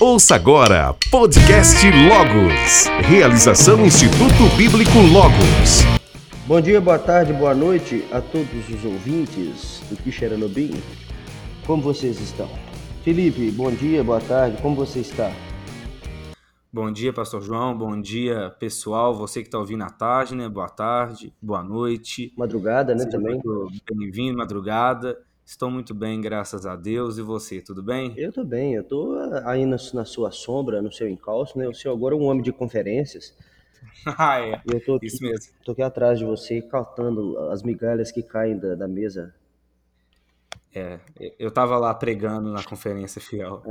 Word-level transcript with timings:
Ouça 0.00 0.36
agora 0.36 0.94
Podcast 1.10 1.84
Logos. 1.84 2.86
Realização 3.08 3.84
Instituto 3.84 4.56
Bíblico 4.56 4.96
Logos. 5.12 5.82
Bom 6.46 6.60
dia, 6.60 6.80
boa 6.80 7.00
tarde, 7.00 7.32
boa 7.32 7.52
noite 7.52 8.06
a 8.12 8.20
todos 8.20 8.68
os 8.68 8.84
ouvintes 8.84 9.82
do 9.90 9.96
Quixeranobim. 9.96 10.70
Como 11.66 11.82
vocês 11.82 12.20
estão? 12.20 12.48
Felipe, 13.02 13.50
bom 13.50 13.72
dia, 13.72 14.04
boa 14.04 14.20
tarde, 14.20 14.62
como 14.62 14.76
você 14.76 15.00
está? 15.00 15.32
Bom 16.72 16.92
dia, 16.92 17.12
Pastor 17.12 17.42
João. 17.42 17.76
Bom 17.76 18.00
dia, 18.00 18.54
pessoal. 18.60 19.12
Você 19.16 19.40
que 19.40 19.48
está 19.48 19.58
ouvindo 19.58 19.82
à 19.82 19.90
tarde, 19.90 20.36
né? 20.36 20.48
Boa 20.48 20.68
tarde, 20.68 21.32
boa 21.42 21.64
noite. 21.64 22.32
Madrugada, 22.36 22.94
né? 22.94 23.00
Seja 23.00 23.10
também. 23.10 23.40
Bem-vindo, 23.92 24.38
madrugada. 24.38 25.18
Estou 25.48 25.70
muito 25.70 25.94
bem, 25.94 26.20
graças 26.20 26.66
a 26.66 26.76
Deus. 26.76 27.16
E 27.16 27.22
você, 27.22 27.62
tudo 27.62 27.82
bem? 27.82 28.12
Eu 28.18 28.30
tô 28.30 28.44
bem, 28.44 28.74
eu 28.74 28.84
tô 28.84 29.16
aí 29.46 29.64
na, 29.64 29.78
na 29.94 30.04
sua 30.04 30.30
sombra, 30.30 30.82
no 30.82 30.92
seu 30.92 31.08
encalço, 31.08 31.58
né? 31.58 31.66
O 31.66 31.72
senhor 31.72 31.94
agora 31.94 32.14
é 32.14 32.18
um 32.18 32.24
homem 32.24 32.42
de 32.42 32.52
conferências. 32.52 33.34
ah, 34.18 34.40
é. 34.40 34.60
E 34.66 34.74
eu 34.74 34.84
tô 34.84 34.98
Isso 35.02 35.22
mesmo. 35.22 35.54
tô 35.64 35.72
aqui 35.72 35.80
atrás 35.80 36.18
de 36.18 36.26
você, 36.26 36.60
catando 36.60 37.38
as 37.50 37.62
migalhas 37.62 38.12
que 38.12 38.22
caem 38.22 38.58
da, 38.58 38.74
da 38.74 38.86
mesa. 38.86 39.34
É, 40.74 41.00
eu 41.38 41.50
tava 41.50 41.78
lá 41.78 41.94
pregando 41.94 42.52
na 42.52 42.62
conferência 42.62 43.18
fiel. 43.18 43.62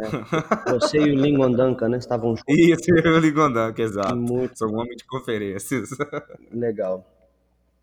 Você 0.71 0.97
e 0.97 1.11
o 1.11 1.15
Lingon 1.15 1.51
Duncan, 1.51 1.89
né? 1.89 1.99
Estavam 1.99 2.35
juntos. 2.35 2.57
Isso, 2.57 2.89
eu 3.05 3.19
Ligondank, 3.19 3.79
exato. 3.79 4.15
Muito 4.15 4.57
Sou 4.57 4.71
um 4.71 4.79
homem 4.79 4.95
de 4.95 5.05
conferências. 5.05 5.89
legal. 6.51 7.05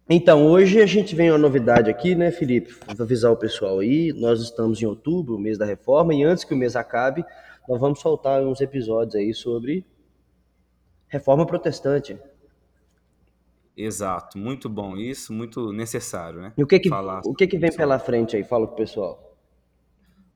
Então, 0.09 0.47
hoje 0.47 0.83
a 0.83 0.87
gente 0.87 1.15
vem 1.15 1.31
uma 1.31 1.39
novidade 1.39 1.91
aqui, 1.91 2.15
né, 2.15 2.31
Felipe? 2.31 2.77
Vou 2.95 3.05
avisar 3.05 3.33
o 3.33 3.37
pessoal 3.37 3.79
aí. 3.79 4.13
Nós 4.13 4.41
estamos 4.41 4.83
em 4.83 4.85
outubro, 4.85 5.37
o 5.37 5.39
mês 5.39 5.57
da 5.57 5.65
reforma, 5.65 6.15
e 6.15 6.23
antes 6.23 6.45
que 6.45 6.53
o 6.53 6.57
mês 6.57 6.77
acabe, 6.77 7.25
nós 7.67 7.81
vamos 7.81 8.01
soltar 8.01 8.43
uns 8.43 8.61
episódios 8.61 9.15
aí 9.15 9.33
sobre 9.33 9.87
reforma 11.09 11.47
protestante. 11.47 12.19
Exato, 13.75 14.37
muito 14.37 14.69
bom 14.69 14.95
isso, 14.97 15.33
muito 15.33 15.73
necessário, 15.73 16.41
né? 16.41 16.53
E 16.57 16.63
o 16.63 16.67
que 16.67 16.79
que, 16.79 16.89
Falar 16.91 17.23
o 17.25 17.35
que, 17.35 17.47
que 17.47 17.59
vem 17.59 17.73
pela 17.75 17.99
frente 17.99 18.37
aí? 18.37 18.45
Fala 18.45 18.67
pro 18.67 18.77
pessoal. 18.77 19.35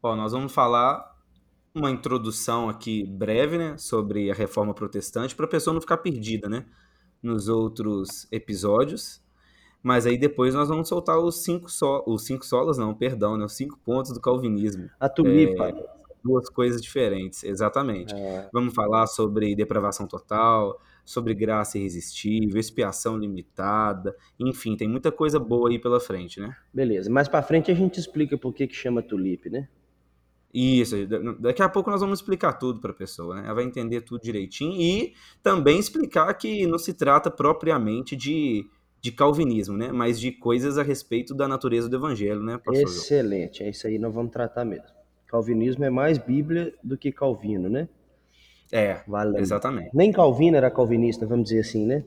Ó, 0.03 0.17
nós 0.17 0.33
vamos 0.33 0.53
falar 0.53 1.15
uma 1.75 1.91
introdução 1.91 2.69
aqui 2.69 3.05
breve, 3.05 3.59
né, 3.59 3.77
sobre 3.77 4.31
a 4.31 4.35
reforma 4.35 4.73
protestante, 4.73 5.37
para 5.37 5.45
a 5.45 5.49
pessoa 5.49 5.75
não 5.75 5.81
ficar 5.81 5.99
perdida, 5.99 6.49
né, 6.49 6.65
nos 7.23 7.49
outros 7.49 8.27
episódios. 8.33 9.21
Mas 9.83 10.07
aí 10.07 10.19
depois 10.19 10.55
nós 10.55 10.69
vamos 10.69 10.89
soltar 10.89 11.19
os 11.19 11.43
cinco 11.43 11.71
so 11.71 12.03
os 12.07 12.25
cinco 12.25 12.45
solas, 12.45 12.79
não, 12.79 12.95
perdão, 12.95 13.37
né, 13.37 13.45
os 13.45 13.53
cinco 13.55 13.79
pontos 13.85 14.13
do 14.13 14.21
calvinismo. 14.21 14.89
A 14.99 15.09
tulipa. 15.09 15.73
Duas 16.23 16.51
coisas 16.51 16.83
diferentes, 16.83 17.45
exatamente. 17.45 18.13
É, 18.13 18.49
Vamos 18.53 18.75
falar 18.75 19.07
sobre 19.07 19.55
depravação 19.55 20.07
total, 20.07 20.79
sobre 21.05 21.33
graça 21.33 21.79
irresistível, 21.79 22.59
expiação 22.59 23.17
limitada, 23.17 24.15
enfim, 24.39 24.77
tem 24.77 24.89
muita 24.89 25.13
coisa 25.13 25.39
boa 25.39 25.71
aí 25.71 25.79
pela 25.79 26.01
frente, 26.01 26.41
né? 26.41 26.55
beleza. 26.75 27.09
Mais 27.09 27.29
pra 27.29 27.41
frente 27.41 27.71
a 27.71 27.75
gente 27.75 28.01
explica 28.01 28.37
por 28.37 28.53
que 28.53 28.67
que 28.67 28.75
chama 28.75 29.01
tulipe, 29.01 29.49
né? 29.49 29.69
Isso, 30.53 31.07
da- 31.07 31.19
daqui 31.39 31.63
a 31.63 31.69
pouco 31.69 31.91
nós 31.91 32.01
vamos 32.01 32.19
explicar 32.21 32.55
tudo 32.55 32.81
para 32.81 32.91
a 32.91 32.95
pessoa, 32.95 33.37
né? 33.37 33.43
Ela 33.45 33.55
vai 33.55 33.65
entender 33.65 34.01
tudo 34.01 34.23
direitinho 34.23 34.81
e 34.81 35.15
também 35.43 35.79
explicar 35.79 36.33
que 36.35 36.67
não 36.67 36.79
se 36.79 36.95
trata 36.95 37.31
propriamente 37.31 38.17
de, 38.17 38.67
de 39.01 39.13
calvinismo, 39.13 39.77
né? 39.77 39.93
Mas 39.93 40.19
de 40.19 40.33
coisas 40.33 40.79
a 40.79 40.83
respeito 40.83 41.35
da 41.35 41.47
natureza 41.47 41.89
do 41.89 41.97
evangelho, 41.97 42.43
né, 42.43 42.59
pastor? 42.59 42.85
Excelente, 42.85 43.63
é 43.63 43.71
isso 43.71 43.87
aí, 43.87 43.99
nós 43.99 44.13
vamos 44.13 44.33
tratar 44.33 44.65
mesmo. 44.65 44.87
Calvinismo 45.27 45.85
é 45.85 45.91
mais 45.91 46.19
Bíblia 46.19 46.75
do 46.83 46.97
que 46.97 47.13
Calvino, 47.13 47.69
né? 47.69 47.89
É, 48.73 49.03
Valendo. 49.07 49.39
exatamente. 49.39 49.91
Nem 49.95 50.13
Calvino 50.13 50.57
era 50.57 50.71
calvinista, 50.71 51.27
vamos 51.27 51.45
dizer 51.45 51.61
assim, 51.61 51.87
né? 51.87 52.05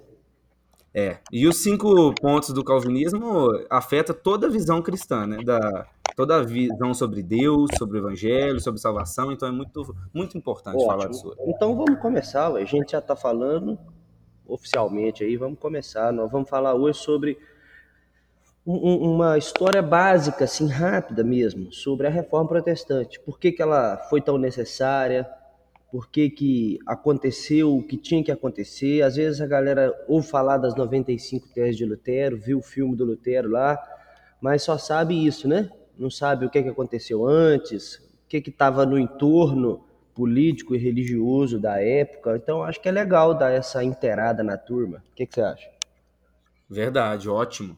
É. 0.93 1.17
E 1.31 1.47
os 1.47 1.63
cinco 1.63 2.13
pontos 2.15 2.49
do 2.53 2.63
calvinismo 2.63 3.47
afeta 3.69 4.13
toda 4.13 4.47
a 4.47 4.49
visão 4.49 4.81
cristã, 4.81 5.25
né? 5.25 5.37
Da, 5.43 5.87
toda 6.15 6.37
a 6.37 6.43
visão 6.43 6.93
sobre 6.93 7.23
Deus, 7.23 7.69
sobre 7.77 7.97
o 7.97 8.01
evangelho, 8.01 8.59
sobre 8.59 8.79
salvação, 8.81 9.31
então 9.31 9.47
é 9.47 9.51
muito, 9.51 9.95
muito 10.13 10.37
importante 10.37 10.83
falar 10.85 11.05
Ótimo. 11.05 11.11
disso. 11.11 11.35
Então 11.47 11.75
vamos 11.75 11.99
começar, 11.99 12.49
ué. 12.49 12.61
a 12.61 12.65
gente 12.65 12.91
já 12.91 12.99
está 12.99 13.15
falando 13.15 13.79
oficialmente 14.51 15.23
aí, 15.23 15.37
vamos 15.37 15.59
começar. 15.59 16.11
Nós 16.11 16.31
vamos 16.31 16.49
falar 16.49 16.73
hoje 16.75 16.99
sobre 16.99 17.37
um- 18.65 18.89
um- 18.89 19.11
uma 19.15 19.37
história 19.37 19.81
básica, 19.81 20.43
assim, 20.45 20.67
rápida 20.67 21.23
mesmo, 21.23 21.71
sobre 21.73 22.07
a 22.07 22.09
reforma 22.09 22.49
protestante. 22.49 23.19
Por 23.19 23.39
que, 23.39 23.51
que 23.51 23.61
ela 23.61 23.97
foi 24.09 24.21
tão 24.21 24.37
necessária? 24.37 25.27
Por 25.91 26.09
que, 26.09 26.29
que 26.29 26.79
aconteceu 26.85 27.75
o 27.75 27.83
que 27.83 27.97
tinha 27.97 28.23
que 28.23 28.31
acontecer? 28.31 29.01
Às 29.01 29.15
vezes 29.15 29.41
a 29.41 29.47
galera 29.47 29.93
ouve 30.07 30.27
falar 30.27 30.57
das 30.57 30.75
95 30.75 31.47
teses 31.53 31.75
de 31.75 31.85
Lutero, 31.85 32.37
viu 32.37 32.59
o 32.59 32.63
filme 32.63 32.95
do 32.95 33.03
Lutero 33.03 33.49
lá, 33.49 33.77
mas 34.39 34.63
só 34.63 34.77
sabe 34.77 35.25
isso, 35.25 35.47
né? 35.47 35.69
Não 35.97 36.09
sabe 36.09 36.45
o 36.45 36.49
que, 36.49 36.61
que 36.63 36.69
aconteceu 36.69 37.27
antes, 37.27 37.95
o 37.95 38.27
que 38.27 38.37
estava 38.37 38.85
no 38.85 38.97
entorno 38.97 39.83
político 40.21 40.75
e 40.75 40.77
religioso 40.77 41.59
da 41.59 41.81
época. 41.81 42.35
Então 42.35 42.61
acho 42.61 42.79
que 42.79 42.87
é 42.87 42.91
legal 42.91 43.33
dar 43.33 43.51
essa 43.51 43.83
inteirada 43.83 44.43
na 44.43 44.55
turma. 44.55 45.03
O 45.11 45.15
que, 45.15 45.25
que 45.25 45.33
você 45.33 45.41
acha? 45.41 45.67
Verdade, 46.69 47.27
ótimo. 47.27 47.75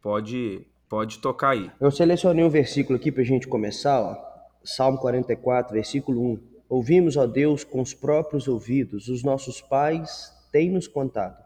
Pode, 0.00 0.64
pode 0.88 1.18
tocar 1.18 1.50
aí. 1.50 1.72
Eu 1.80 1.90
selecionei 1.90 2.44
um 2.44 2.48
versículo 2.48 2.96
aqui 2.96 3.10
para 3.10 3.22
a 3.22 3.26
gente 3.26 3.48
começar, 3.48 4.00
ó. 4.00 4.16
Salmo 4.62 4.96
44, 4.98 5.72
versículo 5.74 6.22
1. 6.34 6.38
Ouvimos, 6.68 7.16
ó 7.16 7.26
Deus, 7.26 7.64
com 7.64 7.80
os 7.80 7.92
próprios 7.92 8.46
ouvidos, 8.46 9.08
os 9.08 9.24
nossos 9.24 9.60
pais 9.60 10.32
têm 10.52 10.70
nos 10.70 10.86
contado 10.86 11.42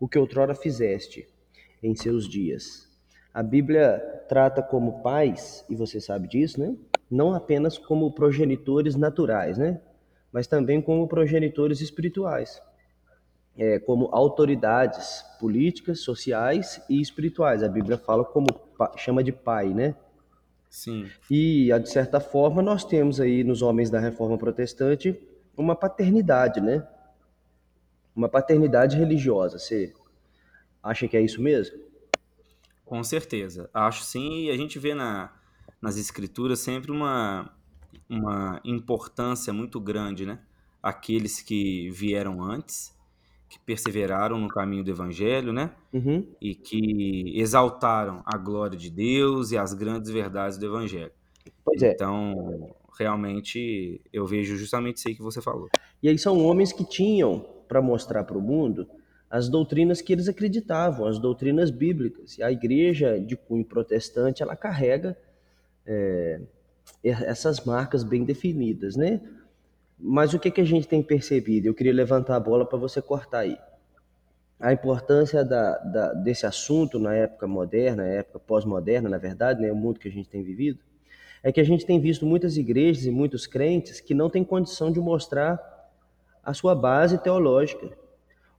o 0.00 0.08
que 0.08 0.18
outrora 0.18 0.56
fizeste 0.56 1.28
em 1.80 1.94
seus 1.94 2.28
dias. 2.28 2.88
A 3.32 3.44
Bíblia 3.44 4.00
trata 4.28 4.60
como 4.60 5.04
pais, 5.04 5.64
e 5.70 5.76
você 5.76 6.00
sabe 6.00 6.26
disso, 6.26 6.60
né? 6.60 6.74
Não 7.10 7.34
apenas 7.34 7.78
como 7.78 8.12
progenitores 8.12 8.96
naturais, 8.96 9.56
né? 9.58 9.80
Mas 10.32 10.46
também 10.46 10.80
como 10.80 11.08
progenitores 11.08 11.80
espirituais 11.80 12.60
é, 13.58 13.80
como 13.80 14.08
autoridades 14.12 15.24
políticas, 15.40 16.00
sociais 16.00 16.80
e 16.88 17.00
espirituais. 17.00 17.62
A 17.64 17.68
Bíblia 17.68 17.98
fala 17.98 18.24
como 18.24 18.46
chama 18.96 19.22
de 19.24 19.32
pai, 19.32 19.74
né? 19.74 19.96
Sim, 20.70 21.10
E 21.30 21.70
de 21.80 21.90
certa 21.90 22.20
forma 22.20 22.62
nós 22.62 22.84
temos 22.84 23.20
aí 23.20 23.42
nos 23.42 23.62
homens 23.62 23.90
da 23.90 23.98
Reforma 23.98 24.38
Protestante 24.38 25.18
uma 25.56 25.74
paternidade, 25.74 26.60
né? 26.60 26.86
Uma 28.14 28.28
paternidade 28.28 28.96
religiosa. 28.96 29.58
Você 29.58 29.92
acha 30.82 31.08
que 31.08 31.16
é 31.16 31.20
isso 31.20 31.42
mesmo? 31.42 31.88
com 32.84 33.04
certeza. 33.04 33.68
Acho 33.74 34.02
sim, 34.02 34.46
e 34.46 34.50
a 34.50 34.56
gente 34.56 34.78
vê 34.78 34.94
na, 34.94 35.30
nas 35.80 35.96
escrituras 35.96 36.58
sempre 36.58 36.90
uma, 36.90 37.50
uma 38.08 38.60
importância 38.64 39.52
muito 39.52 39.80
grande, 39.80 40.26
né? 40.26 40.38
Aqueles 40.82 41.40
que 41.40 41.90
vieram 41.90 42.42
antes, 42.42 42.96
que 43.48 43.58
perseveraram 43.58 44.38
no 44.38 44.48
caminho 44.48 44.84
do 44.84 44.90
evangelho, 44.90 45.52
né? 45.52 45.72
Uhum. 45.92 46.26
E 46.40 46.54
que 46.54 47.32
exaltaram 47.38 48.22
a 48.24 48.36
glória 48.36 48.76
de 48.76 48.90
Deus 48.90 49.50
e 49.50 49.58
as 49.58 49.72
grandes 49.72 50.10
verdades 50.10 50.58
do 50.58 50.66
evangelho. 50.66 51.12
Pois 51.64 51.82
é. 51.82 51.92
Então, 51.92 52.74
realmente, 52.98 54.00
eu 54.12 54.26
vejo 54.26 54.56
justamente 54.56 54.98
isso 54.98 55.08
aí 55.08 55.14
que 55.14 55.22
você 55.22 55.40
falou. 55.40 55.68
E 56.02 56.08
aí 56.08 56.18
são 56.18 56.38
homens 56.44 56.72
que 56.72 56.84
tinham 56.84 57.44
para 57.68 57.80
mostrar 57.80 58.24
para 58.24 58.36
o 58.36 58.40
mundo 58.40 58.86
as 59.30 59.48
doutrinas 59.48 60.00
que 60.00 60.12
eles 60.12 60.28
acreditavam, 60.28 61.06
as 61.06 61.18
doutrinas 61.18 61.70
bíblicas. 61.70 62.38
E 62.38 62.42
a 62.42 62.50
igreja 62.50 63.20
de 63.20 63.36
cunho 63.36 63.64
protestante, 63.64 64.42
ela 64.42 64.56
carrega 64.56 65.16
é, 65.88 66.40
essas 67.04 67.64
marcas 67.64 68.04
bem 68.04 68.24
definidas, 68.24 68.96
né? 68.96 69.20
Mas 69.98 70.34
o 70.34 70.40
que, 70.40 70.50
que 70.50 70.60
a 70.62 70.64
gente 70.66 70.88
tem 70.88 71.02
percebido? 71.02 71.66
Eu 71.68 71.74
queria 71.74 71.94
levantar 71.94 72.36
a 72.36 72.40
bola 72.40 72.66
para 72.66 72.78
você 72.78 73.02
cortar 73.02 73.40
aí. 73.40 73.58
A 74.60 74.72
importância 74.72 75.44
da, 75.44 75.78
da- 75.78 76.12
desse 76.14 76.44
assunto 76.44 76.98
na 76.98 77.14
época 77.14 77.46
moderna, 77.46 78.02
na 78.02 78.08
época 78.08 78.40
pós-moderna, 78.40 79.08
na 79.08 79.18
verdade, 79.18 79.60
né, 79.62 79.70
o 79.70 79.76
mundo 79.76 80.00
que 80.00 80.08
a 80.08 80.10
gente 80.10 80.28
tem 80.28 80.42
vivido, 80.42 80.80
é 81.42 81.52
que 81.52 81.60
a 81.60 81.64
gente 81.64 81.86
tem 81.86 82.00
visto 82.00 82.26
muitas 82.26 82.56
igrejas 82.56 83.04
e 83.06 83.10
muitos 83.10 83.46
crentes 83.46 84.00
que 84.00 84.14
não 84.14 84.28
têm 84.30 84.44
condição 84.44 84.90
de 84.92 85.00
mostrar 85.00 85.60
a 86.44 86.54
sua 86.54 86.74
base 86.74 87.18
teológica. 87.18 87.90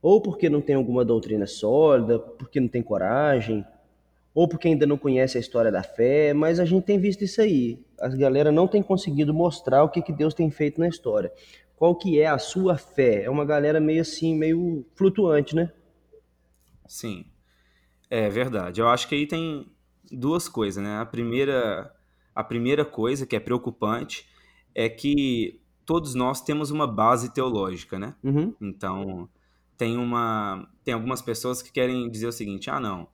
Ou 0.01 0.21
porque 0.21 0.49
não 0.49 0.61
tem 0.61 0.75
alguma 0.75 1.05
doutrina 1.05 1.47
sólida, 1.47 2.19
porque 2.19 2.59
não 2.59 2.69
tem 2.69 2.83
coragem, 2.83 3.65
ou 4.33 4.47
porque 4.47 4.67
ainda 4.67 4.85
não 4.85 4.97
conhece 4.97 5.37
a 5.37 5.41
história 5.41 5.71
da 5.71 5.83
fé, 5.83 6.33
mas 6.33 6.59
a 6.59 6.65
gente 6.65 6.83
tem 6.83 6.99
visto 6.99 7.23
isso 7.23 7.41
aí. 7.41 7.79
A 7.99 8.07
galera 8.09 8.51
não 8.51 8.67
tem 8.67 8.81
conseguido 8.81 9.33
mostrar 9.33 9.83
o 9.83 9.89
que, 9.89 10.01
que 10.01 10.13
Deus 10.13 10.33
tem 10.33 10.49
feito 10.51 10.79
na 10.79 10.87
história. 10.87 11.31
Qual 11.75 11.95
que 11.95 12.19
é 12.19 12.27
a 12.27 12.37
sua 12.37 12.77
fé? 12.77 13.23
É 13.23 13.29
uma 13.29 13.45
galera 13.45 13.79
meio 13.79 14.01
assim, 14.01 14.35
meio 14.35 14.85
flutuante, 14.95 15.55
né? 15.55 15.71
Sim, 16.87 17.25
é 18.09 18.29
verdade. 18.29 18.81
Eu 18.81 18.87
acho 18.87 19.07
que 19.07 19.15
aí 19.15 19.25
tem 19.25 19.71
duas 20.11 20.49
coisas, 20.49 20.83
né? 20.83 20.97
A 20.99 21.05
primeira, 21.05 21.93
a 22.35 22.43
primeira 22.43 22.83
coisa 22.83 23.25
que 23.25 23.35
é 23.35 23.39
preocupante 23.39 24.27
é 24.75 24.89
que 24.89 25.61
todos 25.85 26.13
nós 26.15 26.41
temos 26.41 26.69
uma 26.71 26.85
base 26.85 27.33
teológica, 27.33 27.97
né? 27.97 28.15
Uhum. 28.23 28.53
Então, 28.61 29.29
tem 29.77 29.97
uma 29.97 30.67
tem 30.83 30.93
algumas 30.93 31.21
pessoas 31.21 31.61
que 31.61 31.71
querem 31.71 32.09
dizer 32.09 32.27
o 32.27 32.31
seguinte: 32.31 32.69
ah, 32.69 32.79
não, 32.79 33.07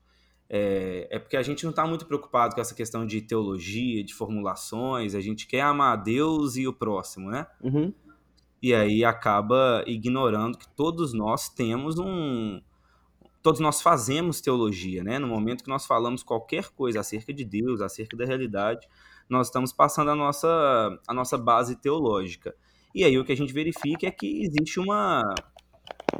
é, 0.49 1.07
é 1.09 1.19
porque 1.19 1.37
a 1.37 1.43
gente 1.43 1.63
não 1.63 1.71
está 1.71 1.85
muito 1.85 2.05
preocupado 2.05 2.55
com 2.55 2.61
essa 2.61 2.75
questão 2.75 3.05
de 3.05 3.21
teologia, 3.21 4.03
de 4.03 4.13
formulações, 4.13 5.15
a 5.15 5.21
gente 5.21 5.47
quer 5.47 5.61
amar 5.61 5.93
a 5.93 5.95
Deus 5.95 6.55
e 6.55 6.67
o 6.67 6.73
próximo, 6.73 7.29
né? 7.29 7.47
Uhum. 7.61 7.93
E 8.61 8.73
aí 8.73 9.03
acaba 9.03 9.83
ignorando 9.85 10.57
que 10.57 10.67
todos 10.67 11.13
nós 11.13 11.49
temos 11.49 11.97
um. 11.99 12.61
Todos 13.41 13.59
nós 13.59 13.79
fazemos 13.81 14.41
teologia, 14.41 15.03
né? 15.03 15.19
No 15.19 15.27
momento 15.27 15.63
que 15.63 15.69
nós 15.69 15.85
falamos 15.85 16.23
qualquer 16.23 16.69
coisa 16.69 16.99
acerca 16.99 17.31
de 17.31 17.45
Deus, 17.45 17.79
acerca 17.79 18.17
da 18.17 18.25
realidade, 18.25 18.87
nós 19.29 19.47
estamos 19.47 19.71
passando 19.71 20.09
a 20.09 20.15
nossa, 20.15 20.47
a 21.07 21.13
nossa 21.13 21.37
base 21.37 21.75
teológica. 21.75 22.55
E 22.93 23.03
aí 23.03 23.19
o 23.19 23.25
que 23.25 23.31
a 23.31 23.37
gente 23.37 23.53
verifica 23.53 24.07
é 24.07 24.11
que 24.11 24.41
existe 24.41 24.79
uma, 24.79 25.21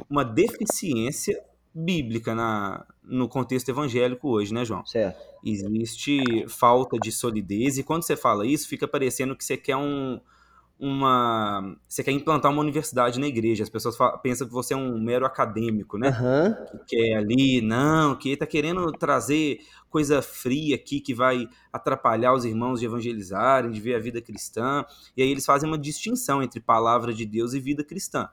uma 0.08 0.24
deficiência 0.24 1.42
bíblica 1.76 2.34
na, 2.34 2.86
no 3.04 3.28
contexto 3.28 3.68
evangélico 3.68 4.30
hoje, 4.30 4.54
né, 4.54 4.64
João? 4.64 4.84
Certo. 4.86 5.20
Existe 5.44 6.46
falta 6.48 6.96
de 6.98 7.12
solidez, 7.12 7.76
e 7.76 7.82
quando 7.82 8.02
você 8.02 8.16
fala 8.16 8.46
isso, 8.46 8.66
fica 8.66 8.88
parecendo 8.88 9.36
que 9.36 9.44
você 9.44 9.56
quer 9.56 9.76
um, 9.76 10.18
uma. 10.78 11.76
Você 11.86 12.02
quer 12.02 12.12
implantar 12.12 12.50
uma 12.50 12.60
universidade 12.60 13.20
na 13.20 13.26
igreja. 13.26 13.62
As 13.62 13.68
pessoas 13.68 13.96
falam, 13.96 14.18
pensam 14.18 14.46
que 14.46 14.52
você 14.52 14.72
é 14.74 14.76
um 14.76 14.98
mero 14.98 15.26
acadêmico, 15.26 15.98
né? 15.98 16.08
Uhum. 16.08 16.78
Que 16.86 17.12
é 17.12 17.16
ali, 17.16 17.60
não, 17.60 18.14
que 18.14 18.30
está 18.30 18.46
querendo 18.46 18.90
trazer 18.92 19.60
coisa 19.90 20.20
fria 20.20 20.76
aqui 20.76 21.00
que 21.00 21.14
vai 21.14 21.48
atrapalhar 21.72 22.34
os 22.34 22.44
irmãos 22.44 22.80
de 22.80 22.86
evangelizarem, 22.86 23.70
de 23.70 23.80
ver 23.80 23.94
a 23.94 24.00
vida 24.00 24.20
cristã. 24.20 24.84
E 25.16 25.22
aí 25.22 25.30
eles 25.30 25.44
fazem 25.44 25.68
uma 25.68 25.78
distinção 25.78 26.42
entre 26.42 26.60
palavra 26.60 27.12
de 27.12 27.24
Deus 27.24 27.52
e 27.52 27.60
vida 27.60 27.84
cristã. 27.84 28.28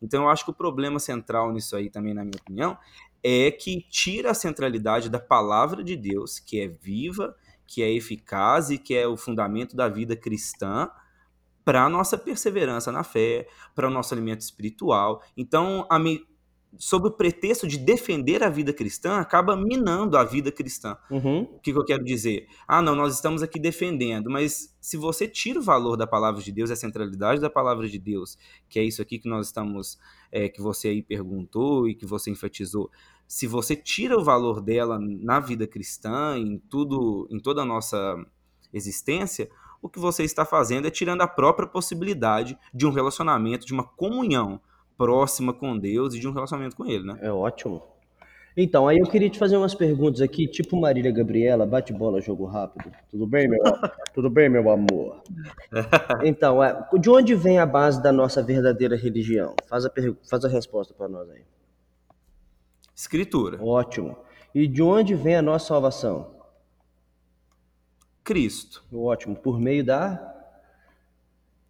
Então 0.00 0.24
eu 0.24 0.28
acho 0.28 0.44
que 0.44 0.50
o 0.50 0.54
problema 0.54 0.98
central 0.98 1.52
nisso 1.52 1.76
aí 1.76 1.90
também, 1.90 2.14
na 2.14 2.24
minha 2.24 2.38
opinião, 2.40 2.76
é 3.22 3.50
que 3.50 3.82
tira 3.88 4.30
a 4.30 4.34
centralidade 4.34 5.08
da 5.08 5.18
palavra 5.18 5.82
de 5.82 5.96
Deus, 5.96 6.38
que 6.38 6.60
é 6.60 6.68
viva, 6.68 7.34
que 7.66 7.82
é 7.82 7.92
eficaz 7.92 8.70
e 8.70 8.78
que 8.78 8.94
é 8.94 9.06
o 9.06 9.16
fundamento 9.16 9.74
da 9.74 9.88
vida 9.88 10.14
cristã, 10.16 10.90
para 11.64 11.84
a 11.84 11.88
nossa 11.88 12.16
perseverança 12.16 12.92
na 12.92 13.02
fé, 13.02 13.48
para 13.74 13.88
o 13.88 13.90
nosso 13.90 14.14
alimento 14.14 14.40
espiritual. 14.42 15.20
Então, 15.36 15.84
a 15.90 15.98
me 15.98 16.24
sob 16.78 17.08
o 17.08 17.10
pretexto 17.10 17.66
de 17.66 17.78
defender 17.78 18.42
a 18.42 18.48
vida 18.48 18.72
cristã, 18.72 19.16
acaba 19.16 19.56
minando 19.56 20.16
a 20.16 20.24
vida 20.24 20.52
cristã. 20.52 20.96
Uhum. 21.10 21.42
O 21.42 21.58
que, 21.60 21.72
que, 21.72 21.78
eu 21.78 21.84
quero 21.84 22.04
dizer? 22.04 22.46
Ah, 22.66 22.82
não, 22.82 22.94
nós 22.94 23.14
estamos 23.14 23.42
aqui 23.42 23.58
defendendo, 23.58 24.30
mas 24.30 24.74
se 24.80 24.96
você 24.96 25.26
tira 25.26 25.58
o 25.58 25.62
valor 25.62 25.96
da 25.96 26.06
palavra 26.06 26.42
de 26.42 26.52
Deus, 26.52 26.70
a 26.70 26.76
centralidade 26.76 27.40
da 27.40 27.50
palavra 27.50 27.88
de 27.88 27.98
Deus, 27.98 28.38
que 28.68 28.78
é 28.78 28.84
isso 28.84 29.02
aqui 29.02 29.18
que 29.18 29.28
nós 29.28 29.46
estamos, 29.46 29.98
é, 30.30 30.48
que 30.48 30.60
você 30.60 30.88
aí 30.88 31.02
perguntou 31.02 31.88
e 31.88 31.94
que 31.94 32.06
você 32.06 32.30
enfatizou, 32.30 32.90
se 33.26 33.46
você 33.46 33.74
tira 33.74 34.16
o 34.16 34.22
valor 34.22 34.60
dela 34.60 34.98
na 35.00 35.40
vida 35.40 35.66
cristã, 35.66 36.38
em 36.38 36.58
tudo, 36.58 37.26
em 37.30 37.40
toda 37.40 37.62
a 37.62 37.64
nossa 37.64 38.16
existência, 38.72 39.50
o 39.82 39.88
que 39.88 39.98
você 39.98 40.24
está 40.24 40.44
fazendo 40.44 40.86
é 40.86 40.90
tirando 40.90 41.22
a 41.22 41.28
própria 41.28 41.66
possibilidade 41.66 42.58
de 42.72 42.86
um 42.86 42.90
relacionamento, 42.90 43.66
de 43.66 43.72
uma 43.72 43.84
comunhão 43.84 44.60
próxima 44.96 45.52
com 45.52 45.76
Deus 45.78 46.14
e 46.14 46.20
de 46.20 46.26
um 46.26 46.32
relacionamento 46.32 46.76
com 46.76 46.86
Ele, 46.86 47.04
né? 47.04 47.18
É 47.20 47.30
ótimo. 47.30 47.82
Então, 48.56 48.88
aí 48.88 48.96
eu 48.96 49.06
queria 49.06 49.28
te 49.28 49.38
fazer 49.38 49.54
umas 49.58 49.74
perguntas 49.74 50.22
aqui, 50.22 50.48
tipo 50.48 50.80
Marília 50.80 51.12
Gabriela, 51.12 51.66
bate 51.66 51.92
bola, 51.92 52.22
jogo 52.22 52.46
rápido. 52.46 52.90
Tudo 53.10 53.26
bem, 53.26 53.46
meu, 53.46 53.60
tudo 54.14 54.30
bem, 54.30 54.48
meu 54.48 54.70
amor? 54.70 55.22
Então, 56.24 56.64
é, 56.64 56.88
de 56.98 57.10
onde 57.10 57.34
vem 57.34 57.58
a 57.58 57.66
base 57.66 58.02
da 58.02 58.10
nossa 58.10 58.42
verdadeira 58.42 58.96
religião? 58.96 59.54
Faz 59.68 59.84
a, 59.84 59.90
faz 60.28 60.44
a 60.46 60.48
resposta 60.48 60.94
para 60.94 61.06
nós 61.06 61.28
aí. 61.28 61.42
Escritura. 62.94 63.62
Ótimo. 63.62 64.16
E 64.54 64.66
de 64.66 64.82
onde 64.82 65.14
vem 65.14 65.36
a 65.36 65.42
nossa 65.42 65.66
salvação? 65.66 66.30
Cristo. 68.24 68.82
Ótimo. 68.90 69.36
Por 69.36 69.60
meio 69.60 69.84
da 69.84 70.35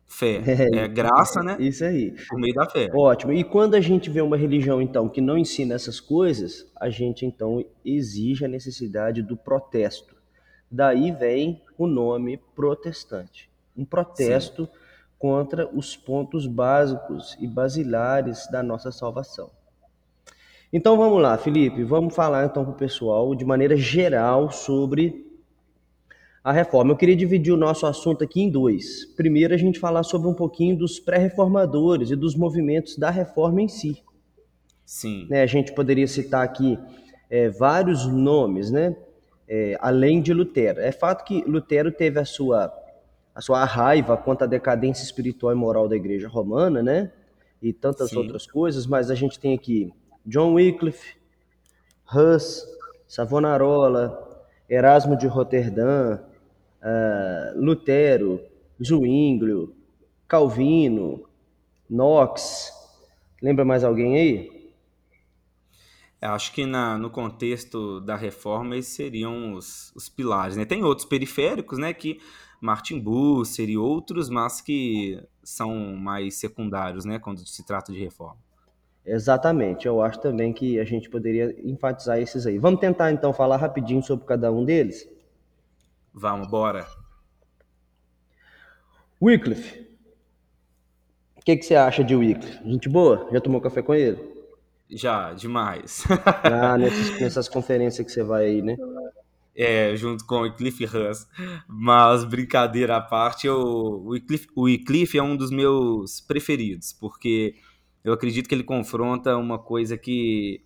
Fé. 0.06 0.41
É, 0.47 0.85
é 0.85 0.88
graça, 0.88 1.43
né? 1.43 1.56
Isso 1.58 1.85
aí. 1.85 2.14
Por 2.29 2.38
meio 2.38 2.55
da 2.55 2.69
fé. 2.69 2.88
Ótimo. 2.94 3.32
E 3.32 3.44
quando 3.44 3.75
a 3.75 3.81
gente 3.81 4.08
vê 4.08 4.20
uma 4.20 4.37
religião, 4.37 4.81
então, 4.81 5.08
que 5.08 5.20
não 5.20 5.37
ensina 5.37 5.75
essas 5.75 6.00
coisas, 6.00 6.70
a 6.76 6.88
gente, 6.88 7.26
então, 7.26 7.64
exige 7.85 8.44
a 8.44 8.49
necessidade 8.49 9.23
do 9.23 9.37
protesto. 9.37 10.14
Daí 10.70 11.12
vem 11.12 11.62
o 11.79 11.87
nome 11.87 12.38
protestante. 12.55 13.50
Um 13.76 13.85
protesto 13.85 14.64
Sim. 14.64 14.70
contra 15.19 15.69
os 15.76 15.97
pontos 15.97 16.47
básicos 16.47 17.37
e 17.41 17.47
basilares 17.47 18.49
da 18.50 18.62
nossa 18.62 18.91
salvação. 18.91 19.50
Então 20.73 20.97
vamos 20.97 21.23
lá, 21.23 21.38
Felipe, 21.38 21.85
vamos 21.85 22.14
falar 22.14 22.44
então 22.44 22.64
para 22.64 22.73
o 22.73 22.76
pessoal 22.76 23.35
de 23.35 23.44
maneira 23.44 23.76
geral 23.76 24.50
sobre 24.50 25.25
a 26.46 26.52
reforma. 26.52 26.93
Eu 26.93 26.96
queria 26.96 27.16
dividir 27.16 27.52
o 27.52 27.56
nosso 27.56 27.87
assunto 27.87 28.22
aqui 28.22 28.40
em 28.40 28.48
dois. 28.48 29.04
Primeiro, 29.16 29.52
a 29.52 29.56
gente 29.56 29.81
falar 29.81 30.04
sobre 30.04 30.28
um 30.28 30.32
pouquinho 30.32 30.78
dos 30.78 31.00
pré-reformadores 31.00 32.12
e 32.12 32.14
dos 32.14 32.37
movimentos 32.37 32.96
da 32.96 33.10
reforma 33.10 33.62
em 33.62 33.66
si. 33.66 34.00
Sim. 34.84 35.26
Né, 35.28 35.43
a 35.43 35.46
gente 35.46 35.72
poderia 35.72 36.06
citar 36.06 36.44
aqui 36.44 36.78
é, 37.28 37.48
vários 37.48 38.06
nomes, 38.06 38.70
né? 38.70 38.94
É, 39.48 39.76
além 39.81 40.22
de 40.22 40.32
Lutero. 40.32 40.78
É 40.78 40.93
fato 40.93 41.25
que 41.25 41.43
Lutero 41.50 41.90
teve 41.90 42.20
a 42.20 42.25
sua, 42.25 42.72
a 43.34 43.40
sua 43.40 43.64
raiva 43.64 44.16
quanto 44.16 44.44
à 44.44 44.46
decadência 44.46 45.02
espiritual 45.02 45.52
e 45.52 45.56
moral 45.56 45.88
da 45.88 45.96
igreja 45.96 46.28
romana, 46.28 46.81
né? 46.81 47.10
E 47.60 47.72
tantas 47.72 48.10
Sim. 48.10 48.19
outras 48.19 48.46
coisas, 48.46 48.87
mas 48.87 49.10
a 49.10 49.16
gente 49.16 49.40
tem 49.40 49.52
aqui 49.52 49.93
John 50.25 50.54
Wycliffe, 50.54 51.16
Hus, 52.14 52.64
Savonarola, 53.08 54.46
Erasmo 54.69 55.16
de 55.16 55.26
Roterdã, 55.26 56.20
uh, 56.87 57.61
Lutero, 57.61 58.41
Zwinglio, 58.83 59.75
Calvino, 60.29 61.25
Knox. 61.91 62.73
Lembra 63.43 63.65
mais 63.65 63.83
alguém 63.83 64.17
aí? 64.17 64.56
Acho 66.21 66.53
que 66.53 66.65
na, 66.65 66.97
no 66.97 67.11
contexto 67.11 68.00
da 68.00 68.17
reforma 68.17 68.77
esses 68.77 68.94
seriam 68.94 69.55
os, 69.55 69.93
os 69.94 70.09
pilares. 70.09 70.56
Né? 70.56 70.65
Tem 70.65 70.83
outros 70.83 71.06
periféricos, 71.06 71.79
né, 71.79 71.93
que 71.93 72.19
Martin 72.61 72.99
Bucer 72.99 73.69
e 73.69 73.77
outros, 73.77 74.31
mas 74.31 74.61
que 74.61 75.23
são 75.44 75.94
mais 75.94 76.37
secundários 76.37 77.05
né, 77.05 77.19
quando 77.19 77.47
se 77.47 77.65
trata 77.65 77.93
de 77.93 78.03
reforma. 78.03 78.39
Exatamente, 79.05 79.87
eu 79.87 80.03
acho 80.03 80.20
também 80.20 80.53
que 80.53 80.81
a 80.81 80.84
gente 80.84 81.08
poderia 81.08 81.55
enfatizar 81.63 82.19
esses 82.19 82.44
aí. 82.44 82.58
Vamos 82.58 82.81
tentar 82.81 83.13
então 83.13 83.32
falar 83.32 83.56
rapidinho 83.56 84.03
sobre 84.03 84.27
cada 84.27 84.51
um 84.51 84.65
deles? 84.65 85.06
Vamos, 86.19 86.49
bora. 86.49 86.87
Wycliffe. 89.20 89.87
O 91.37 91.44
que, 91.44 91.58
que 91.58 91.63
você 91.63 91.75
acha 91.75 92.03
de 92.03 92.17
Wycliffe? 92.17 92.58
Gente 92.65 92.89
boa? 92.89 93.29
Já 93.31 93.39
tomou 93.39 93.61
café 93.61 93.82
com 93.82 93.94
ele? 93.94 94.19
Já, 94.89 95.35
demais. 95.35 96.05
ah, 96.43 96.77
nessas, 96.79 97.20
nessas 97.20 97.49
conferências 97.51 98.06
que 98.06 98.11
você 98.11 98.23
vai 98.23 98.46
aí, 98.46 98.63
né? 98.63 98.79
É, 99.55 99.94
junto 99.94 100.25
com 100.25 100.43
o 100.43 100.56
Cliff 100.56 100.87
Huss. 100.87 101.27
Mas, 101.69 102.25
brincadeira 102.25 102.96
à 102.96 103.01
parte, 103.03 103.46
eu, 103.46 103.58
o, 103.58 104.08
Wycliffe, 104.08 104.49
o 104.56 104.63
Wycliffe 104.63 105.19
é 105.19 105.23
um 105.23 105.37
dos 105.37 105.51
meus 105.51 106.19
preferidos, 106.23 106.94
porque 106.94 107.56
eu 108.03 108.15
acredito 108.15 108.49
que 108.49 108.55
ele 108.55 108.65
confronta 108.65 109.37
uma 109.37 109.58
coisa 109.58 109.99
que 109.99 110.65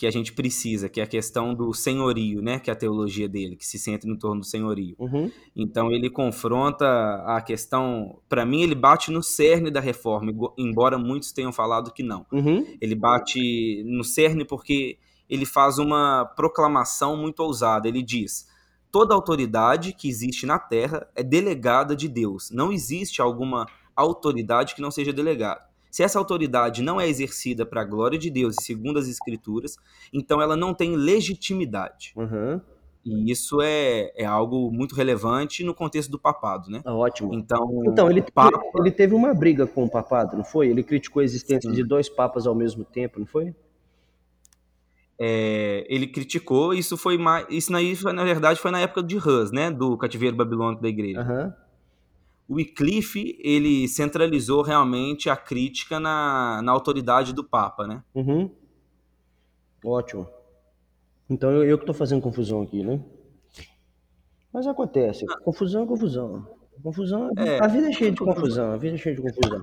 que 0.00 0.06
a 0.06 0.10
gente 0.10 0.32
precisa, 0.32 0.88
que 0.88 0.98
é 0.98 1.04
a 1.04 1.06
questão 1.06 1.54
do 1.54 1.74
senhorio, 1.74 2.40
né? 2.40 2.58
Que 2.58 2.70
é 2.70 2.72
a 2.72 2.76
teologia 2.76 3.28
dele, 3.28 3.54
que 3.54 3.66
se 3.66 3.78
centra 3.78 4.08
em 4.08 4.16
torno 4.16 4.40
do 4.40 4.46
senhorio. 4.46 4.96
Uhum. 4.98 5.30
Então 5.54 5.92
ele 5.92 6.08
confronta 6.08 6.86
a 7.26 7.42
questão, 7.42 8.18
para 8.26 8.46
mim 8.46 8.62
ele 8.62 8.74
bate 8.74 9.10
no 9.10 9.22
cerne 9.22 9.70
da 9.70 9.78
reforma, 9.78 10.32
embora 10.56 10.96
muitos 10.96 11.32
tenham 11.32 11.52
falado 11.52 11.92
que 11.92 12.02
não. 12.02 12.24
Uhum. 12.32 12.64
Ele 12.80 12.94
bate 12.94 13.84
no 13.84 14.02
cerne 14.02 14.42
porque 14.42 14.96
ele 15.28 15.44
faz 15.44 15.76
uma 15.76 16.24
proclamação 16.24 17.14
muito 17.14 17.40
ousada. 17.40 17.86
Ele 17.86 18.02
diz: 18.02 18.48
toda 18.90 19.14
autoridade 19.14 19.92
que 19.92 20.08
existe 20.08 20.46
na 20.46 20.58
Terra 20.58 21.06
é 21.14 21.22
delegada 21.22 21.94
de 21.94 22.08
Deus. 22.08 22.50
Não 22.50 22.72
existe 22.72 23.20
alguma 23.20 23.66
autoridade 23.94 24.74
que 24.74 24.80
não 24.80 24.90
seja 24.90 25.12
delegada. 25.12 25.60
Se 25.90 26.02
essa 26.02 26.18
autoridade 26.18 26.82
não 26.82 27.00
é 27.00 27.08
exercida 27.08 27.66
para 27.66 27.80
a 27.80 27.84
glória 27.84 28.18
de 28.18 28.30
Deus 28.30 28.56
e 28.60 28.64
segundo 28.64 28.98
as 28.98 29.08
Escrituras, 29.08 29.76
então 30.12 30.40
ela 30.40 30.56
não 30.56 30.72
tem 30.72 30.94
legitimidade. 30.94 32.12
Uhum. 32.16 32.60
E 33.04 33.30
isso 33.30 33.62
é, 33.62 34.12
é 34.14 34.26
algo 34.26 34.70
muito 34.70 34.94
relevante 34.94 35.64
no 35.64 35.74
contexto 35.74 36.10
do 36.10 36.18
papado, 36.18 36.70
né? 36.70 36.82
Ah, 36.84 36.94
ótimo. 36.94 37.32
Então, 37.32 37.82
então 37.86 38.10
ele, 38.10 38.20
Papa... 38.20 38.60
ele 38.76 38.90
teve 38.90 39.14
uma 39.14 39.32
briga 39.32 39.66
com 39.66 39.84
o 39.84 39.90
papado, 39.90 40.36
não 40.36 40.44
foi? 40.44 40.68
Ele 40.68 40.82
criticou 40.82 41.20
a 41.20 41.24
existência 41.24 41.70
Sim. 41.70 41.76
de 41.76 41.82
dois 41.82 42.08
papas 42.08 42.46
ao 42.46 42.54
mesmo 42.54 42.84
tempo, 42.84 43.18
não 43.18 43.26
foi? 43.26 43.54
É, 45.18 45.86
ele 45.88 46.06
criticou, 46.06 46.72
isso 46.72 46.96
foi 46.96 47.18
mais. 47.18 47.46
Isso 47.50 47.72
na, 47.72 48.12
na 48.12 48.24
verdade 48.24 48.58
foi 48.58 48.70
na 48.70 48.80
época 48.80 49.02
de 49.02 49.16
Hus, 49.16 49.50
né? 49.50 49.70
Do 49.70 49.96
cativeiro 49.96 50.36
babilônico 50.36 50.82
da 50.82 50.88
igreja. 50.88 51.20
Uhum. 51.20 51.52
O 52.50 52.56
Wycliffe 52.56 53.38
ele 53.44 53.86
centralizou 53.86 54.60
realmente 54.60 55.30
a 55.30 55.36
crítica 55.36 56.00
na, 56.00 56.60
na 56.64 56.72
autoridade 56.72 57.32
do 57.32 57.44
Papa, 57.44 57.86
né? 57.86 58.02
Uhum. 58.12 58.50
Ótimo. 59.84 60.26
Então 61.30 61.48
eu, 61.52 61.62
eu 61.62 61.78
que 61.78 61.84
estou 61.84 61.94
fazendo 61.94 62.20
confusão 62.20 62.60
aqui, 62.60 62.82
né? 62.82 63.00
Mas 64.52 64.66
acontece. 64.66 65.24
Confusão 65.44 65.84
é 65.84 65.86
confusão. 65.86 66.44
Confusão, 66.82 67.30
É, 67.36 67.62
a 67.62 67.68
vida 67.68 67.88
é 67.88 67.92
cheia 67.92 68.10
de 68.10 68.16
confusão, 68.16 68.72
a 68.72 68.76
vida 68.76 68.96
é 68.96 68.98
cheia 68.98 69.14
de 69.14 69.22
confusão. 69.22 69.60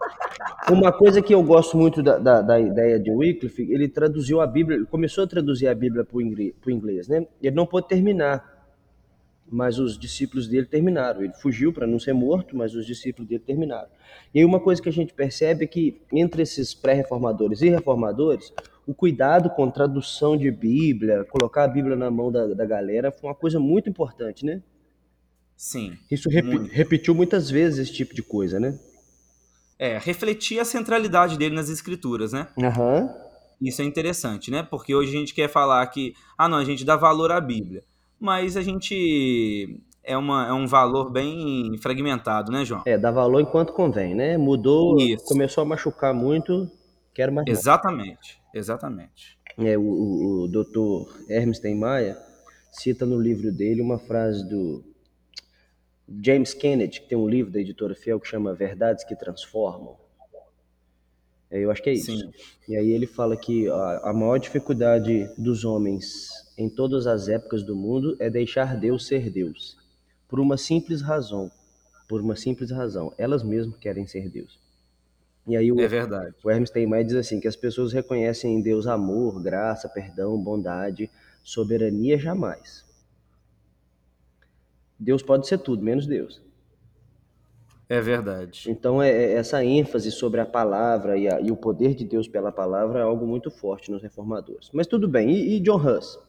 Uma 0.72 0.94
coisa 0.94 1.22
que 1.22 1.34
eu 1.34 1.44
gosto 1.44 1.76
muito 1.76 2.02
da, 2.02 2.18
da, 2.18 2.42
da 2.42 2.60
ideia 2.60 2.98
de 2.98 3.12
Wycliffe, 3.12 3.70
ele 3.70 3.90
traduziu 3.90 4.40
a 4.40 4.48
Bíblia, 4.48 4.86
começou 4.86 5.26
a 5.26 5.28
traduzir 5.28 5.68
a 5.68 5.76
Bíblia 5.76 6.06
para 6.06 6.16
o 6.16 6.22
inglês, 6.22 6.54
inglês, 6.66 7.08
né? 7.10 7.28
Ele 7.42 7.56
não 7.56 7.66
pôde 7.66 7.88
terminar, 7.90 8.57
mas 9.50 9.80
os 9.80 9.98
discípulos 9.98 10.48
dele 10.48 10.66
terminaram. 10.66 11.22
Ele 11.24 11.34
fugiu 11.34 11.72
para 11.72 11.88
não 11.88 12.00
ser 12.00 12.14
morto, 12.14 12.56
mas 12.56 12.76
os 12.76 12.86
discípulos 12.86 13.28
dele 13.28 13.44
terminaram. 13.46 13.90
E 14.34 14.40
aí 14.40 14.46
uma 14.46 14.60
coisa 14.60 14.82
que 14.82 14.90
a 14.90 14.94
gente 14.94 15.14
percebe 15.14 15.66
é 15.66 15.68
que 15.68 16.02
entre 16.12 16.42
esses 16.42 16.74
pré-reformadores 16.74 17.62
e 17.62 17.70
reformadores, 17.70 18.52
o 18.86 18.94
cuidado 18.94 19.50
com 19.50 19.70
tradução 19.70 20.38
de 20.38 20.50
Bíblia, 20.52 21.26
colocar 21.26 21.64
a 21.64 21.68
Bíblia 21.68 21.96
na 21.96 22.10
mão 22.12 22.32
da, 22.32 22.48
da 22.48 22.66
galera, 22.66 23.12
foi 23.12 23.30
uma 23.30 23.36
coisa 23.36 23.60
muito 23.60 23.90
importante, 23.90 24.46
né? 24.46 24.62
sim. 25.56 25.98
Isso 26.12 26.30
repi- 26.30 26.48
Muito. 26.60 26.72
repetiu 26.72 27.16
muitas 27.16 27.50
vezes 27.50 27.80
esse 27.80 27.94
tipo 27.94 28.14
de 28.14 28.22
coisa, 28.22 28.60
né? 28.60 28.78
É, 29.80 29.98
refletir 29.98 30.60
a 30.60 30.66
centralidade 30.66 31.38
dele 31.38 31.56
nas 31.56 31.70
escrituras, 31.70 32.32
né? 32.34 32.48
Aham. 32.58 33.10
Isso 33.62 33.82
é 33.82 33.86
interessante, 33.86 34.52
né? 34.52 34.62
Porque 34.62 34.94
hoje 34.94 35.16
a 35.16 35.20
gente 35.20 35.34
quer 35.34 35.50
falar 35.50 35.86
que, 35.88 36.14
ah, 36.38 36.48
não, 36.48 36.58
a 36.58 36.66
gente 36.66 36.86
dá 36.86 36.96
valor 36.96 37.32
à 37.32 37.42
Bíblia. 37.42 37.84
Mas 38.20 38.58
a 38.58 38.62
gente 38.62 39.80
é, 40.04 40.18
uma, 40.18 40.48
é 40.48 40.54
um 40.54 40.66
valor 40.66 41.12
bem 41.12 41.78
fragmentado, 41.78 42.52
né, 42.52 42.64
João? 42.64 42.82
É, 42.86 42.98
dá 42.98 43.12
valor 43.12 43.42
enquanto 43.42 43.74
convém, 43.74 44.16
né? 44.16 44.38
Mudou, 44.38 44.98
Isso. 45.00 45.26
começou 45.26 45.62
a 45.62 45.66
machucar 45.66 46.14
muito, 46.14 46.72
quero 47.14 47.32
mais. 47.32 47.48
Exatamente, 47.48 48.40
exatamente. 48.54 49.38
É, 49.58 49.78
o, 49.78 49.82
o, 49.82 50.44
o 50.44 50.48
doutor 50.48 51.14
Hermes 51.28 51.60
Maia 51.76 52.18
cita 52.72 53.06
no 53.06 53.20
livro 53.20 53.52
dele 53.52 53.82
uma 53.82 54.00
frase 54.00 54.48
do 54.48 54.84
James 56.24 56.54
Kennedy, 56.54 57.02
que 57.02 57.10
tem 57.10 57.18
um 57.18 57.28
livro 57.28 57.52
da 57.52 57.60
editora 57.60 57.94
Fiel 57.94 58.20
que 58.20 58.28
chama 58.28 58.54
Verdades 58.54 59.04
que 59.04 59.16
Transformam. 59.16 59.98
É, 61.52 61.60
eu 61.60 61.70
acho 61.70 61.82
que 61.84 61.90
é 61.90 61.94
isso. 61.94 62.18
Sim. 62.18 62.32
E 62.70 62.78
aí 62.78 62.92
ele 62.92 63.08
fala 63.08 63.36
que 63.36 63.68
a, 63.68 64.10
a 64.10 64.14
maior 64.14 64.38
dificuldade 64.38 65.30
dos 65.38 65.66
homens 65.66 66.47
em 66.58 66.70
todas 66.70 67.06
as 67.08 67.28
épocas 67.28 67.64
do 67.64 67.76
mundo 67.76 68.16
é 68.20 68.30
deixar 68.30 68.76
Deus 68.76 69.06
ser 69.06 69.30
Deus. 69.30 69.78
Por 70.28 70.40
uma 70.40 70.58
simples 70.58 71.02
razão. 71.02 71.52
Por 72.08 72.22
uma 72.22 72.36
simples 72.36 72.72
razão. 72.72 73.14
Elas 73.18 73.44
mesmas 73.44 73.78
querem 73.78 74.08
ser 74.08 74.30
Deus. 74.30 74.60
E 75.48 75.56
aí 75.56 75.72
o, 75.72 75.80
É 75.80 75.88
verdade. 75.88 76.36
o 76.44 76.50
Hermes 76.50 76.72
Maia 76.88 77.06
diz 77.06 77.16
assim, 77.16 77.40
que 77.40 77.48
as 77.48 77.56
pessoas 77.56 77.94
reconhecem 77.94 78.56
em 78.56 78.62
Deus 78.62 78.86
amor, 78.88 79.42
graça, 79.42 79.88
perdão, 79.88 80.38
bondade, 80.38 81.10
soberania 81.44 82.18
jamais. 82.18 82.84
Deus 85.00 85.22
pode 85.22 85.48
ser 85.48 85.60
tudo, 85.60 85.84
menos 85.84 86.06
Deus. 86.08 86.42
É 87.88 88.02
verdade. 88.02 88.70
Então, 88.70 89.02
é, 89.02 89.10
é- 89.10 89.34
essa 89.34 89.64
ênfase 89.64 90.12
sobre 90.12 90.42
a 90.42 90.46
palavra 90.46 91.18
e, 91.18 91.28
a- 91.30 91.40
e 91.40 91.52
o 91.52 91.56
poder 91.56 91.96
de 91.96 92.04
Deus 92.04 92.28
pela 92.28 92.52
palavra 92.52 93.00
é 93.00 93.04
algo 93.04 93.26
muito 93.26 93.50
forte 93.50 93.90
nos 93.92 94.02
reformadores. 94.02 94.70
Mas 94.74 94.88
tudo 94.88 95.08
bem, 95.08 95.30
e, 95.32 95.56
e 95.56 95.60
John 95.62 95.78
Hus? 95.78 96.20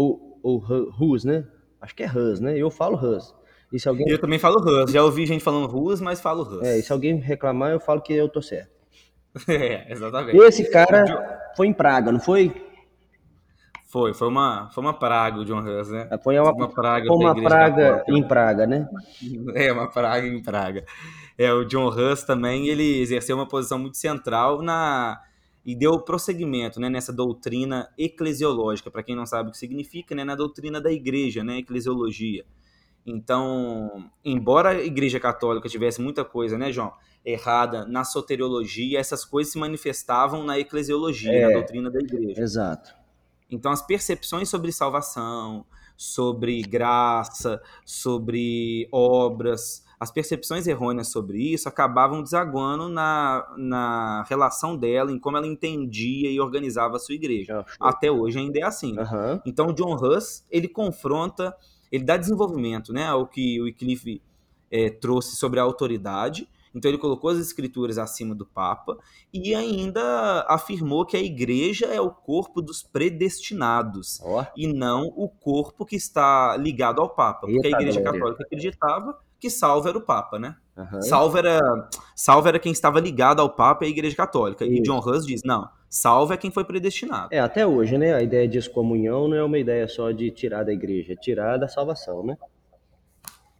Ou, 0.00 0.40
ou 0.42 0.64
Hus, 0.98 1.24
né? 1.24 1.44
Acho 1.78 1.94
que 1.94 2.02
é 2.02 2.06
Hus, 2.06 2.40
né? 2.40 2.56
Eu 2.56 2.70
falo 2.70 2.96
Hus. 2.96 3.34
E 3.70 3.78
se 3.78 3.86
alguém, 3.86 4.08
Eu 4.08 4.18
também 4.18 4.38
falo 4.38 4.58
Rus. 4.58 4.90
Já 4.90 5.04
ouvi 5.04 5.26
gente 5.26 5.44
falando 5.44 5.66
Rus, 5.66 6.00
mas 6.00 6.20
falo 6.22 6.42
Rus. 6.42 6.62
é, 6.62 6.78
e 6.78 6.82
se 6.82 6.90
alguém 6.90 7.16
reclamar, 7.16 7.72
eu 7.72 7.80
falo 7.80 8.00
que 8.00 8.14
eu 8.14 8.28
tô 8.28 8.40
certo. 8.40 8.70
É, 9.46 9.92
exatamente. 9.92 10.36
Esse 10.38 10.70
cara 10.70 11.52
foi 11.54 11.66
em 11.66 11.72
Praga, 11.72 12.10
não 12.10 12.18
foi? 12.18 12.50
Foi, 13.86 14.14
foi 14.14 14.28
uma, 14.28 14.70
foi 14.70 14.82
uma 14.82 14.94
praga 14.94 15.40
o 15.40 15.44
John 15.44 15.60
Hus, 15.60 15.90
né? 15.90 16.08
Foi 16.22 16.38
uma, 16.38 16.52
Uma 16.52 16.68
praga 16.68 17.06
foi 17.06 17.16
uma 17.16 17.34
praga 17.34 18.04
em 18.08 18.22
Praga, 18.22 18.66
né? 18.66 18.88
É, 19.54 19.70
uma 19.70 19.90
praga 19.90 20.26
em 20.26 20.42
praga. 20.42 20.84
É, 21.36 21.52
o 21.52 21.64
John 21.64 21.88
Hus 21.88 22.22
também, 22.22 22.68
ele 22.68 23.00
exerceu 23.00 23.36
uma 23.36 23.46
posição 23.46 23.78
muito 23.78 23.98
central 23.98 24.62
na 24.62 25.20
e 25.64 25.74
deu 25.76 26.00
prosseguimento, 26.00 26.80
né, 26.80 26.88
nessa 26.88 27.12
doutrina 27.12 27.88
eclesiológica, 27.98 28.90
para 28.90 29.02
quem 29.02 29.14
não 29.14 29.26
sabe 29.26 29.48
o 29.48 29.52
que 29.52 29.58
significa, 29.58 30.14
né, 30.14 30.24
na 30.24 30.34
doutrina 30.34 30.80
da 30.80 30.90
igreja, 30.90 31.44
né, 31.44 31.58
eclesiologia. 31.58 32.44
Então, 33.04 34.10
embora 34.24 34.70
a 34.70 34.84
igreja 34.84 35.18
católica 35.18 35.68
tivesse 35.68 36.00
muita 36.00 36.24
coisa, 36.24 36.56
né, 36.56 36.72
João, 36.72 36.92
errada 37.24 37.84
na 37.84 38.04
soteriologia, 38.04 38.98
essas 38.98 39.24
coisas 39.24 39.52
se 39.52 39.58
manifestavam 39.58 40.44
na 40.44 40.58
eclesiologia, 40.58 41.32
É. 41.32 41.46
na 41.48 41.54
doutrina 41.54 41.90
da 41.90 41.98
igreja. 41.98 42.40
Exato. 42.40 42.94
Então, 43.50 43.72
as 43.72 43.82
percepções 43.84 44.48
sobre 44.48 44.72
salvação, 44.72 45.66
sobre 45.96 46.62
graça, 46.62 47.60
sobre 47.84 48.88
obras, 48.92 49.84
as 50.00 50.10
percepções 50.10 50.66
errôneas 50.66 51.08
sobre 51.08 51.38
isso 51.52 51.68
acabavam 51.68 52.22
desaguando 52.22 52.88
na, 52.88 53.46
na 53.58 54.22
relação 54.22 54.74
dela, 54.74 55.12
em 55.12 55.18
como 55.18 55.36
ela 55.36 55.46
entendia 55.46 56.30
e 56.30 56.40
organizava 56.40 56.96
a 56.96 56.98
sua 56.98 57.14
igreja. 57.14 57.62
Show. 57.68 57.76
Até 57.78 58.10
hoje 58.10 58.38
ainda 58.38 58.58
é 58.58 58.62
assim. 58.62 58.98
Aham. 58.98 59.42
Então, 59.44 59.66
o 59.66 59.74
John 59.74 59.94
Hus, 59.94 60.42
ele 60.50 60.68
confronta, 60.68 61.54
ele 61.92 62.02
dá 62.02 62.16
desenvolvimento 62.16 62.94
né, 62.94 63.06
ao 63.08 63.26
que 63.26 63.60
o 63.60 63.64
Wycliffe 63.64 64.22
eh, 64.70 64.88
trouxe 64.88 65.36
sobre 65.36 65.60
a 65.60 65.64
autoridade. 65.64 66.48
Então, 66.74 66.90
ele 66.90 66.96
colocou 66.96 67.28
as 67.28 67.38
escrituras 67.38 67.98
acima 67.98 68.34
do 68.34 68.46
Papa 68.46 68.96
e 69.34 69.54
ainda 69.54 70.46
afirmou 70.48 71.04
que 71.04 71.16
a 71.16 71.22
igreja 71.22 71.86
é 71.86 72.00
o 72.00 72.10
corpo 72.10 72.62
dos 72.62 72.82
predestinados 72.82 74.18
Ó, 74.22 74.46
e 74.56 74.66
não 74.66 75.12
o 75.14 75.28
corpo 75.28 75.84
que 75.84 75.96
está 75.96 76.56
ligado 76.56 77.02
ao 77.02 77.10
Papa. 77.10 77.40
Porque 77.40 77.66
Eita 77.66 77.76
a 77.76 77.80
igreja 77.80 78.00
católica 78.00 78.44
acreditava 78.44 79.18
que 79.40 79.48
salvo 79.50 79.88
era 79.88 79.96
o 79.96 80.02
Papa, 80.02 80.38
né? 80.38 80.54
aham. 80.76 81.02
Salvo 81.02 81.38
era, 81.38 81.58
salvo 82.14 82.48
era 82.48 82.58
quem 82.58 82.72
estava 82.72 83.00
ligado 83.00 83.40
ao 83.40 83.50
Papa 83.50 83.84
e 83.84 83.88
à 83.88 83.90
igreja 83.90 84.14
católica. 84.16 84.64
E 84.64 84.74
Isso. 84.74 84.82
John 84.82 84.98
Hus 84.98 85.26
diz, 85.26 85.42
não, 85.42 85.68
salvo 85.88 86.32
é 86.32 86.36
quem 86.36 86.50
foi 86.50 86.64
predestinado. 86.64 87.28
É, 87.32 87.40
até 87.40 87.66
hoje, 87.66 87.98
né? 87.98 88.14
A 88.14 88.22
ideia 88.22 88.46
de 88.46 88.58
excomunhão 88.58 89.28
não 89.28 89.36
é 89.36 89.42
uma 89.42 89.58
ideia 89.58 89.88
só 89.88 90.10
de 90.10 90.30
tirar 90.30 90.64
da 90.64 90.72
igreja, 90.72 91.14
é 91.14 91.16
tirar 91.16 91.56
da 91.56 91.68
salvação, 91.68 92.24
né? 92.24 92.36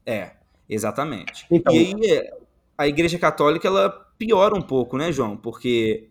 É, 0.06 0.32
exatamente. 0.68 1.46
Então- 1.50 1.74
E 1.74 1.94
aí 1.94 2.30
a 2.76 2.88
Igreja 2.88 3.18
Católica 3.18 3.68
ela 3.68 3.90
piora 4.16 4.54
um 4.54 4.62
pouco, 4.62 4.96
né, 4.96 5.12
João? 5.12 5.36
Porque 5.36 6.08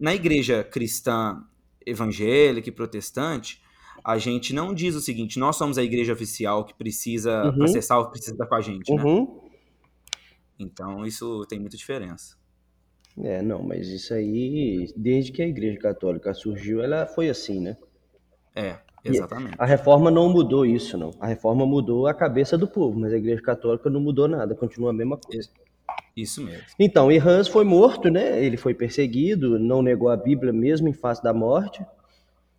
na 0.00 0.14
Igreja 0.14 0.64
cristã 0.64 1.42
evangélica 1.86 2.68
e 2.68 2.72
protestante, 2.72 3.62
a 4.04 4.18
gente 4.18 4.52
não 4.52 4.74
diz 4.74 4.94
o 4.94 5.00
seguinte: 5.00 5.38
nós 5.38 5.56
somos 5.56 5.78
a 5.78 5.82
igreja 5.82 6.12
oficial 6.12 6.64
que 6.64 6.74
precisa, 6.74 7.44
Uhum. 7.46 7.56
para 7.58 7.68
ser 7.68 7.82
salvo, 7.82 8.10
precisa 8.10 8.32
estar 8.32 8.46
com 8.46 8.54
a 8.54 8.60
gente, 8.60 8.92
né? 8.94 9.02
Uhum. 9.02 9.40
Então 10.58 11.04
isso 11.06 11.44
tem 11.48 11.58
muita 11.58 11.76
diferença. 11.76 12.36
É, 13.16 13.40
não, 13.42 13.62
mas 13.62 13.88
isso 13.88 14.12
aí, 14.12 14.92
desde 14.96 15.30
que 15.32 15.40
a 15.40 15.46
igreja 15.46 15.78
católica 15.78 16.34
surgiu, 16.34 16.82
ela 16.82 17.06
foi 17.06 17.28
assim, 17.28 17.60
né? 17.60 17.76
É, 18.56 18.76
exatamente. 19.04 19.54
A 19.58 19.64
reforma 19.64 20.10
não 20.10 20.28
mudou 20.28 20.66
isso, 20.66 20.98
não. 20.98 21.12
A 21.20 21.26
reforma 21.28 21.64
mudou 21.64 22.06
a 22.08 22.14
cabeça 22.14 22.58
do 22.58 22.66
povo, 22.66 22.98
mas 22.98 23.12
a 23.12 23.16
igreja 23.16 23.40
católica 23.40 23.88
não 23.88 24.00
mudou 24.00 24.26
nada, 24.28 24.54
continua 24.54 24.90
a 24.90 24.92
mesma 24.92 25.16
coisa. 25.16 25.48
Isso 26.16 26.42
mesmo. 26.44 26.62
Então, 26.78 27.10
e 27.10 27.18
Hans 27.18 27.48
foi 27.48 27.64
morto, 27.64 28.08
né? 28.08 28.44
Ele 28.44 28.56
foi 28.56 28.74
perseguido, 28.74 29.58
não 29.58 29.82
negou 29.82 30.08
a 30.08 30.16
Bíblia 30.16 30.52
mesmo 30.52 30.88
em 30.88 30.92
face 30.92 31.22
da 31.22 31.32
morte, 31.32 31.84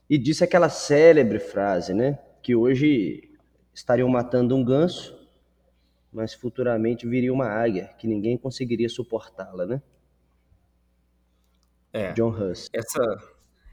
e 0.10 0.18
disse 0.18 0.44
aquela 0.44 0.70
célebre 0.70 1.40
frase, 1.40 1.94
né? 1.94 2.20
Que 2.42 2.56
hoje 2.56 3.32
estariam 3.74 4.08
matando 4.10 4.56
um 4.56 4.64
ganso, 4.64 5.16
mas 6.12 6.34
futuramente 6.34 7.08
viria 7.08 7.34
uma 7.34 7.48
águia, 7.48 7.90
que 7.98 8.08
ninguém 8.08 8.38
conseguiria 8.38 8.90
suportá-la, 8.90 9.66
né? 9.66 9.82
É. 11.94 12.12
John 12.14 12.30
Hus. 12.30 12.70
Essa, 12.74 13.18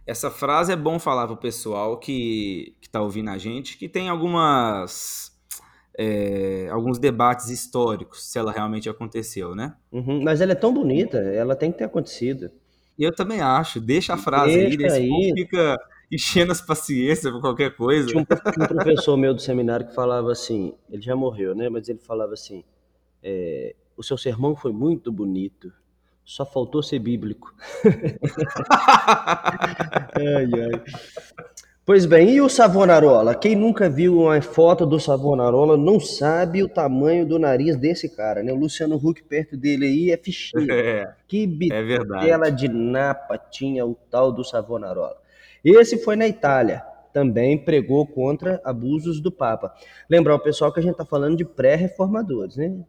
essa 0.07 0.31
frase 0.31 0.73
é 0.73 0.77
bom 0.77 0.99
falar 0.99 1.27
pro 1.27 1.37
pessoal 1.37 1.99
que, 1.99 2.77
que 2.81 2.89
tá 2.89 3.01
ouvindo 3.03 3.31
a 3.31 3.39
gente, 3.39 3.77
que 3.77 3.89
tem 3.89 4.09
algumas. 4.09 5.33
é, 5.99 6.69
alguns 6.71 6.99
debates 6.99 7.49
históricos, 7.51 8.25
se 8.31 8.39
ela 8.39 8.53
realmente 8.53 8.89
aconteceu, 8.89 9.55
né? 9.55 9.77
Uhum, 9.93 10.23
Mas 10.23 10.41
ela 10.41 10.53
é 10.53 10.55
tão 10.57 10.73
bonita, 10.73 11.19
ela 11.19 11.55
tem 11.57 11.71
que 11.73 11.79
ter 11.79 11.85
acontecido. 11.85 12.51
Eu 12.99 13.15
também 13.15 13.41
acho, 13.41 13.81
deixa 13.81 14.15
a 14.15 14.19
frase 14.19 14.59
aí, 14.59 14.77
Deixa 14.77 14.97
aí. 14.97 15.09
povo 15.09 15.33
fica 15.35 15.79
enchendo 16.13 16.53
as 16.53 16.61
paciências 16.61 17.33
por 17.33 17.41
qualquer 17.41 17.75
coisa. 17.75 18.07
Tinha 18.09 18.21
um, 18.21 18.25
tinha 18.25 18.65
um 18.65 18.69
professor 18.69 19.17
meu 19.17 19.33
do 19.33 19.41
seminário 19.41 19.87
que 19.87 19.95
falava 19.95 20.31
assim, 20.31 20.75
ele 20.91 21.01
já 21.03 21.17
morreu, 21.17 21.55
né? 21.55 21.69
Mas 21.71 21.89
ele 21.89 21.99
falava 21.99 22.35
assim: 22.35 22.63
é, 23.23 23.75
o 23.97 24.03
seu 24.03 24.19
sermão 24.19 24.55
foi 24.55 24.73
muito 24.73 25.11
bonito, 25.11 25.73
só 26.25 26.45
faltou 26.45 26.83
ser 26.83 26.99
bíblico. 26.99 27.55
Ai, 30.15 30.49
ai. 30.61 30.83
Pois 31.85 32.07
bem, 32.07 32.31
e 32.37 32.41
o 32.41 32.49
Savonarola? 32.49 33.35
Quem 33.35 33.57
nunca 33.57 33.91
viu 33.91 34.21
uma 34.21 34.41
foto 34.41 34.87
do 34.87 35.01
Savonarola 35.01 35.77
não 35.77 35.99
sabe 35.99 36.63
o 36.63 36.69
tamanho 36.69 37.27
do 37.27 37.41
nariz 37.41 37.77
desse 37.77 38.09
cara, 38.09 38.41
né? 38.41 38.53
O 38.53 38.57
Luciano 38.57 38.95
Huck 38.95 39.21
perto 39.25 39.57
dele 39.57 39.87
aí 39.87 40.11
é 40.13 40.17
fichinha. 40.17 40.63
É, 40.73 41.13
Que 41.27 41.43
é 41.43 41.47
bitela 41.47 41.83
verdade. 41.83 42.69
de 42.69 42.69
napa 42.69 43.37
tinha 43.37 43.85
o 43.85 43.97
tal 44.09 44.31
do 44.31 44.45
Savonarola. 44.45 45.17
Esse 45.65 45.99
foi 45.99 46.17
na 46.17 46.27
Itália, 46.27 46.85
também 47.13 47.57
pregou 47.59 48.07
contra 48.07 48.61
abusos 48.65 49.21
do 49.21 49.31
Papa. 49.31 49.75
Lembrar 50.09 50.35
o 50.35 50.41
pessoal 50.41 50.73
que 50.73 50.81
a 50.81 50.83
gente 50.83 50.93
está 50.93 51.05
falando 51.05 51.37
de 51.37 51.45
pré-reformadores, 51.45 52.57
né? 52.57 52.85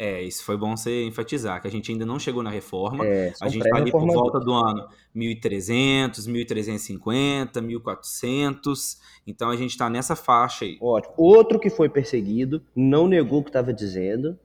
É, 0.00 0.22
isso 0.22 0.44
foi 0.44 0.56
bom 0.56 0.76
você 0.76 1.02
enfatizar, 1.02 1.60
que 1.60 1.66
a 1.66 1.70
gente 1.70 1.90
ainda 1.90 2.06
não 2.06 2.20
chegou 2.20 2.40
na 2.40 2.50
reforma. 2.50 3.04
É, 3.04 3.32
A 3.42 3.48
gente 3.48 3.68
vai 3.68 3.80
ali 3.80 3.90
por 3.90 4.06
volta 4.06 4.38
do 4.38 4.52
ano 4.52 4.86
1300, 5.12 6.24
1350, 6.28 7.60
1400. 7.60 9.00
Então 9.26 9.50
a 9.50 9.56
gente 9.56 9.70
está 9.70 9.90
nessa 9.90 10.14
faixa 10.14 10.64
aí. 10.64 10.78
Ótimo. 10.80 11.14
Outro 11.16 11.58
que 11.58 11.68
foi 11.68 11.88
perseguido, 11.88 12.62
não 12.76 13.08
negou 13.08 13.40
o 13.40 13.42
que 13.42 13.48
estava 13.48 13.72
dizendo 13.72 14.38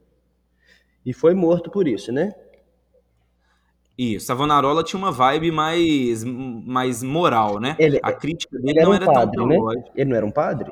e 1.06 1.12
foi 1.12 1.34
morto 1.34 1.70
por 1.70 1.86
isso, 1.86 2.10
né? 2.10 2.34
Isso, 3.96 4.26
Savonarola 4.26 4.82
tinha 4.82 4.98
uma 4.98 5.12
vibe 5.12 5.50
mais, 5.52 6.24
mais 6.24 7.02
moral, 7.02 7.60
né? 7.60 7.76
Ele, 7.78 8.00
A 8.02 8.12
crítica 8.12 8.56
ele 8.56 8.66
dele 8.66 8.78
era 8.80 8.84
não 8.86 8.92
um 8.92 8.94
era 8.94 9.04
tão 9.04 9.14
padre, 9.14 9.46
né? 9.46 9.54
teológica. 9.54 9.90
Ele 9.94 10.10
não 10.10 10.16
era 10.16 10.26
um 10.26 10.30
padre? 10.30 10.70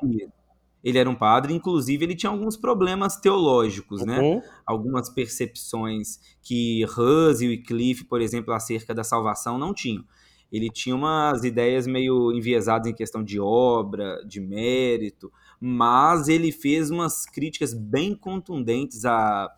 Ele 0.83 0.99
era 0.99 1.09
um 1.09 1.15
padre, 1.15 1.55
inclusive 1.55 2.05
ele 2.05 2.17
tinha 2.17 2.31
alguns 2.31 2.57
problemas 2.57 3.17
teológicos, 3.17 4.05
né? 4.05 4.19
Uhum. 4.19 4.43
Algumas 4.67 5.09
percepções 5.09 6.19
que 6.43 6.85
Hus 6.85 7.41
e 7.41 7.47
Wycliffe, 7.47 8.05
por 8.05 8.21
exemplo, 8.21 8.53
acerca 8.53 8.93
da 8.93 9.05
salvação 9.05 9.57
não 9.57 9.73
tinham. 9.73 10.05
Ele 10.51 10.69
tinha 10.69 10.95
umas 10.95 11.45
ideias 11.45 11.87
meio 11.87 12.33
enviesadas 12.33 12.89
em 12.89 12.95
questão 12.95 13.23
de 13.23 13.39
obra, 13.39 14.23
de 14.27 14.41
mérito, 14.41 15.33
mas 15.61 16.29
ele 16.29 16.51
fez 16.51 16.91
umas 16.91 17.25
críticas 17.25 17.73
bem 17.73 18.15
contundentes 18.15 19.05
à, 19.05 19.49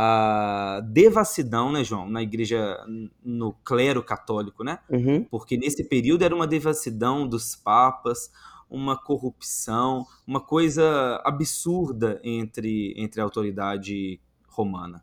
à 0.00 0.80
devassidão, 0.80 1.72
né, 1.72 1.82
João, 1.82 2.08
na 2.08 2.22
igreja, 2.22 2.78
no 3.20 3.52
clero 3.64 4.00
católico, 4.00 4.62
né? 4.62 4.78
Uhum. 4.88 5.24
porque 5.24 5.56
nesse 5.56 5.82
período 5.82 6.22
era 6.22 6.32
uma 6.32 6.46
devassidão 6.46 7.26
dos 7.26 7.56
papas, 7.56 8.30
uma 8.70 8.96
corrupção, 8.96 10.06
uma 10.24 10.40
coisa 10.40 11.20
absurda 11.24 12.20
entre, 12.22 12.94
entre 12.96 13.20
a 13.20 13.24
autoridade 13.24 14.20
romana. 14.46 15.02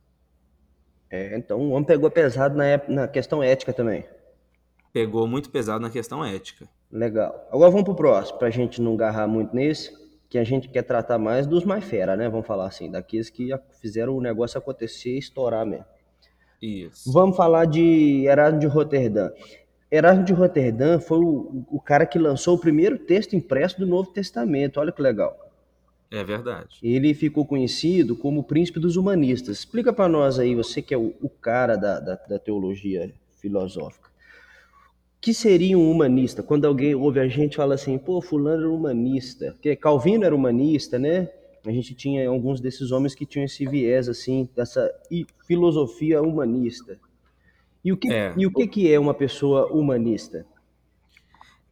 É, 1.12 1.38
então 1.38 1.60
o 1.60 1.72
homem 1.72 1.84
pegou 1.84 2.10
pesado 2.10 2.56
na, 2.56 2.64
na 2.88 3.06
questão 3.06 3.44
ética 3.44 3.74
também. 3.74 4.06
Pegou 4.94 5.28
muito 5.28 5.50
pesado 5.50 5.82
na 5.82 5.90
questão 5.90 6.24
ética. 6.24 6.70
Legal. 6.90 7.50
Agora 7.52 7.70
vamos 7.70 7.84
pro 7.84 7.96
próximo, 7.96 8.40
pra 8.40 8.50
gente 8.50 8.82
não 8.82 8.94
agarrar 8.94 9.28
muito 9.28 9.54
nesse, 9.54 9.92
que 10.30 10.38
a 10.38 10.44
gente 10.44 10.70
quer 10.70 10.84
tratar 10.84 11.18
mais 11.18 11.48
dos 11.48 11.64
mais 11.64 11.84
fera, 11.84 12.16
né? 12.16 12.28
Vamos 12.30 12.48
falar 12.48 12.68
assim, 12.68 12.90
daqueles 12.90 13.30
que 13.30 13.50
fizeram 13.82 14.16
o 14.16 14.22
negócio 14.22 14.58
acontecer 14.58 15.16
e 15.16 15.20
estourar 15.20 15.66
mesmo. 15.66 15.86
Isso. 16.62 17.12
Vamos 17.12 17.36
falar 17.36 17.66
de 17.66 18.26
Erasmo 18.26 18.60
de 18.60 18.68
Roterdã. 18.68 19.30
Erasmo 19.92 20.24
de 20.24 20.34
Roterdã 20.34 21.00
foi 21.00 21.20
o, 21.20 21.66
o 21.70 21.80
cara 21.80 22.06
que 22.06 22.18
lançou 22.18 22.56
o 22.56 22.60
primeiro 22.60 22.98
texto 22.98 23.36
impresso 23.36 23.80
do 23.80 23.86
Novo 23.86 24.12
Testamento. 24.12 24.80
Olha 24.80 24.92
que 24.92 25.02
legal. 25.02 25.38
É 26.12 26.24
verdade. 26.24 26.80
Ele 26.82 27.14
ficou 27.14 27.46
conhecido 27.46 28.16
como 28.16 28.42
o 28.42 28.44
príncipe 28.44 28.80
dos 28.80 28.96
humanistas. 28.96 29.60
Explica 29.60 29.92
para 29.92 30.08
nós 30.08 30.40
aí, 30.40 30.56
você 30.56 30.82
que 30.82 30.94
é 30.94 30.98
o, 30.98 31.14
o 31.22 31.30
cara 31.30 31.76
da, 31.76 32.00
da, 32.00 32.16
da 32.16 32.40
teologia 32.40 33.14
filosófica. 33.38 34.10
O 35.26 35.28
que 35.28 35.34
seria 35.34 35.76
um 35.76 35.90
humanista? 35.90 36.44
Quando 36.44 36.66
alguém 36.66 36.94
ouve 36.94 37.20
a 37.20 37.28
gente 37.28 37.58
fala 37.58 37.74
assim, 37.74 37.98
pô, 37.98 38.22
fulano 38.22 38.62
era 38.62 38.70
humanista. 38.72 39.54
Porque 39.54 39.76
Calvino 39.76 40.24
era 40.24 40.36
humanista, 40.36 41.00
né? 41.00 41.28
A 41.66 41.72
gente 41.72 41.96
tinha 41.96 42.30
alguns 42.30 42.62
desses 42.62 42.92
homens 42.92 43.16
que 43.16 43.26
tinham 43.26 43.44
esse 43.46 43.66
viés, 43.66 44.08
assim, 44.08 44.48
dessa 44.56 44.88
filosofia 45.48 46.22
humanista. 46.22 47.00
E 47.84 47.92
o 47.92 47.98
que, 47.98 48.14
É. 48.14 48.36
e 48.38 48.46
o 48.46 48.52
que, 48.52 48.68
que 48.68 48.94
é 48.94 49.00
uma 49.00 49.16
pessoa 49.16 49.66
humanista? 49.74 50.46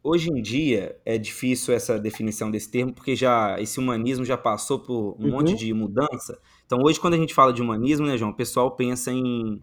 Hoje 0.04 0.32
em 0.32 0.42
dia 0.42 0.98
é 1.06 1.16
difícil 1.20 1.76
essa 1.76 2.00
definição 2.00 2.50
desse 2.50 2.72
termo, 2.72 2.92
porque 2.92 3.16
já 3.16 3.62
esse 3.62 3.80
humanismo 3.80 4.26
já 4.26 4.36
passou 4.36 4.80
por 4.80 5.16
um 5.20 5.26
Uhum. 5.26 5.30
monte 5.30 5.54
de 5.54 5.72
mudança. 5.76 6.40
Então 6.66 6.80
hoje, 6.82 7.00
quando 7.00 7.14
a 7.14 7.18
gente 7.18 7.36
fala 7.36 7.54
de 7.54 7.62
humanismo, 7.62 8.08
né, 8.08 8.18
João, 8.18 8.32
o 8.32 8.36
pessoal 8.36 8.72
pensa 8.72 9.12
em, 9.12 9.62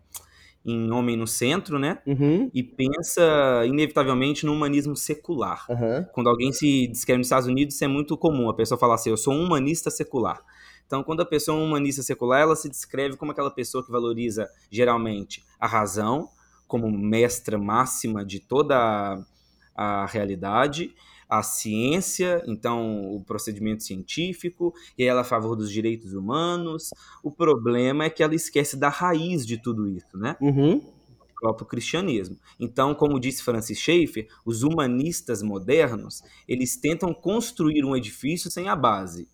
em 0.65 0.91
homem 0.91 1.17
no 1.17 1.27
centro, 1.27 1.79
né? 1.79 1.99
Uhum, 2.07 2.51
E 2.53 2.63
pensa, 2.63 3.23
inevitavelmente, 3.67 4.45
no 4.45 4.53
humanismo 4.53 4.95
secular. 4.97 5.65
aham, 5.71 6.07
Quando 6.13 6.29
alguém 6.29 6.53
se 6.53 6.87
descreve 6.89 7.19
nos 7.19 7.27
Estados 7.27 7.49
Unidos, 7.49 7.75
isso 7.75 7.85
é 7.85 7.89
muito 7.89 8.17
comum. 8.17 8.49
A 8.51 8.55
pessoa 8.55 8.79
fala 8.79 8.95
assim, 8.95 9.11
eu 9.11 9.17
sou 9.17 9.33
um 9.33 9.45
humanista 9.45 9.91
secular. 9.91 10.41
Então, 10.87 11.03
quando 11.05 11.21
a 11.21 11.25
pessoa 11.25 11.57
é 11.57 11.61
um 11.63 11.65
humanista 11.65 12.03
secular, 12.03 12.41
ela 12.43 12.57
se 12.57 12.69
descreve 12.69 13.17
como 13.17 13.31
aquela 13.33 13.51
pessoa 13.51 13.85
que 13.85 13.91
valoriza, 13.93 14.51
geralmente, 14.71 15.45
a 15.59 15.67
razão 15.67 16.29
como 16.67 16.91
mestra 16.91 17.57
máxima 17.59 18.25
de 18.25 18.39
toda 18.41 18.77
a, 18.77 20.03
a 20.03 20.07
realidade, 20.07 20.95
a 21.31 21.43
ciência, 21.43 22.43
então 22.47 23.15
o 23.15 23.23
procedimento 23.23 23.85
científico, 23.85 24.75
e 24.99 25.05
ela 25.05 25.21
é 25.21 25.23
a 25.23 25.25
favor 25.25 25.55
dos 25.55 25.71
direitos 25.71 26.13
humanos. 26.13 26.91
O 27.23 27.31
problema 27.31 28.05
é 28.05 28.11
que 28.11 28.23
ela 28.23 28.35
esquece 28.35 28.77
da 28.77 28.89
raiz 28.89 29.47
de 29.47 29.57
tudo 29.57 29.87
isso, 29.89 30.19
né? 30.19 30.37
uhum, 30.41 30.79
o 30.79 31.41
próprio 31.41 31.67
cristianismo. 31.67 32.37
Então, 32.59 32.95
como 32.95 33.21
disse 33.21 33.43
Francis 33.43 33.79
Schaeffer, 33.79 34.27
os 34.45 34.63
humanistas 34.65 35.41
modernos, 35.43 36.23
eles 36.49 36.77
tentam 36.77 37.15
construir 37.15 37.85
um 37.85 37.95
edifício 37.95 38.51
sem 38.51 38.69
a 38.69 38.75
base 38.75 39.29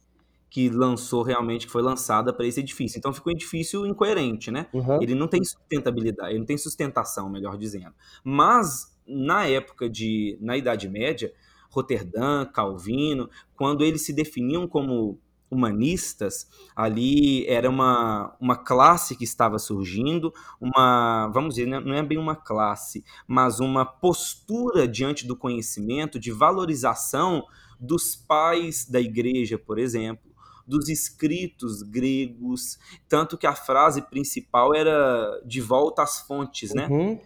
que 0.48 0.68
lançou 0.70 1.22
realmente, 1.22 1.66
que 1.66 1.72
foi 1.72 1.82
lançada 1.82 2.32
para 2.32 2.46
esse 2.46 2.60
edifício. 2.60 2.98
Então 2.98 3.12
ficou 3.12 3.32
um 3.32 3.36
edifício 3.36 3.86
incoerente, 3.86 4.50
né? 4.50 4.66
uhum. 4.72 5.02
Ele 5.02 5.14
não 5.14 5.28
tem 5.28 5.42
sustentabilidade, 5.44 6.30
ele 6.30 6.38
não 6.38 6.46
tem 6.46 6.56
sustentação, 6.56 7.28
melhor 7.28 7.58
dizendo. 7.58 7.94
Mas 8.22 8.96
na 9.06 9.46
época 9.46 9.88
de, 9.88 10.38
na 10.40 10.56
Idade 10.56 10.88
Média, 10.88 11.32
Roterdã, 11.76 12.46
Calvino, 12.46 13.28
quando 13.54 13.84
eles 13.84 14.02
se 14.02 14.12
definiam 14.12 14.66
como 14.66 15.20
humanistas, 15.50 16.48
ali 16.74 17.46
era 17.46 17.70
uma, 17.70 18.34
uma 18.40 18.56
classe 18.56 19.14
que 19.14 19.24
estava 19.24 19.58
surgindo, 19.58 20.32
uma, 20.60 21.28
vamos 21.28 21.54
dizer, 21.54 21.66
não 21.66 21.94
é 21.94 22.02
bem 22.02 22.18
uma 22.18 22.34
classe, 22.34 23.04
mas 23.28 23.60
uma 23.60 23.84
postura 23.84 24.88
diante 24.88 25.26
do 25.26 25.36
conhecimento, 25.36 26.18
de 26.18 26.32
valorização 26.32 27.44
dos 27.78 28.16
pais 28.16 28.86
da 28.88 29.00
igreja, 29.00 29.56
por 29.56 29.78
exemplo, 29.78 30.34
dos 30.66 30.88
escritos 30.88 31.82
gregos, 31.82 32.78
tanto 33.08 33.38
que 33.38 33.46
a 33.46 33.54
frase 33.54 34.02
principal 34.02 34.74
era 34.74 35.40
de 35.44 35.60
volta 35.60 36.02
às 36.02 36.20
fontes, 36.20 36.74
né? 36.74 36.88
Uhum. 36.90 37.20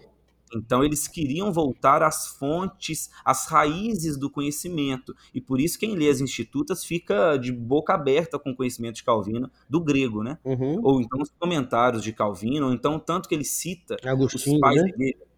Então 0.55 0.83
eles 0.85 1.07
queriam 1.07 1.53
voltar 1.53 2.03
às 2.03 2.27
fontes, 2.29 3.11
às 3.25 3.47
raízes 3.47 4.17
do 4.17 4.31
conhecimento. 4.31 5.15
E 5.35 5.41
por 5.41 5.61
isso 5.61 5.79
quem 5.79 5.95
lê 5.95 6.09
as 6.09 6.21
institutas 6.21 6.85
fica 6.85 7.37
de 7.37 7.53
boca 7.53 7.95
aberta 7.95 8.39
com 8.39 8.51
o 8.51 8.57
conhecimento 8.57 8.97
de 8.97 9.05
Calvino, 9.05 9.51
do 9.69 9.81
grego, 9.81 10.23
né? 10.23 10.39
Uhum. 10.45 10.81
Ou 10.83 11.01
então 11.01 11.21
os 11.21 11.31
comentários 11.39 12.03
de 12.03 12.13
Calvino, 12.13 12.67
ou 12.67 12.73
então 12.73 12.99
tanto 12.99 13.29
que 13.29 13.35
ele 13.35 13.45
cita 13.45 13.97
os 14.01 14.07
Agostinho, 14.07 14.61
pais 14.61 14.83
né? 14.83 14.89
igreja. 14.89 15.31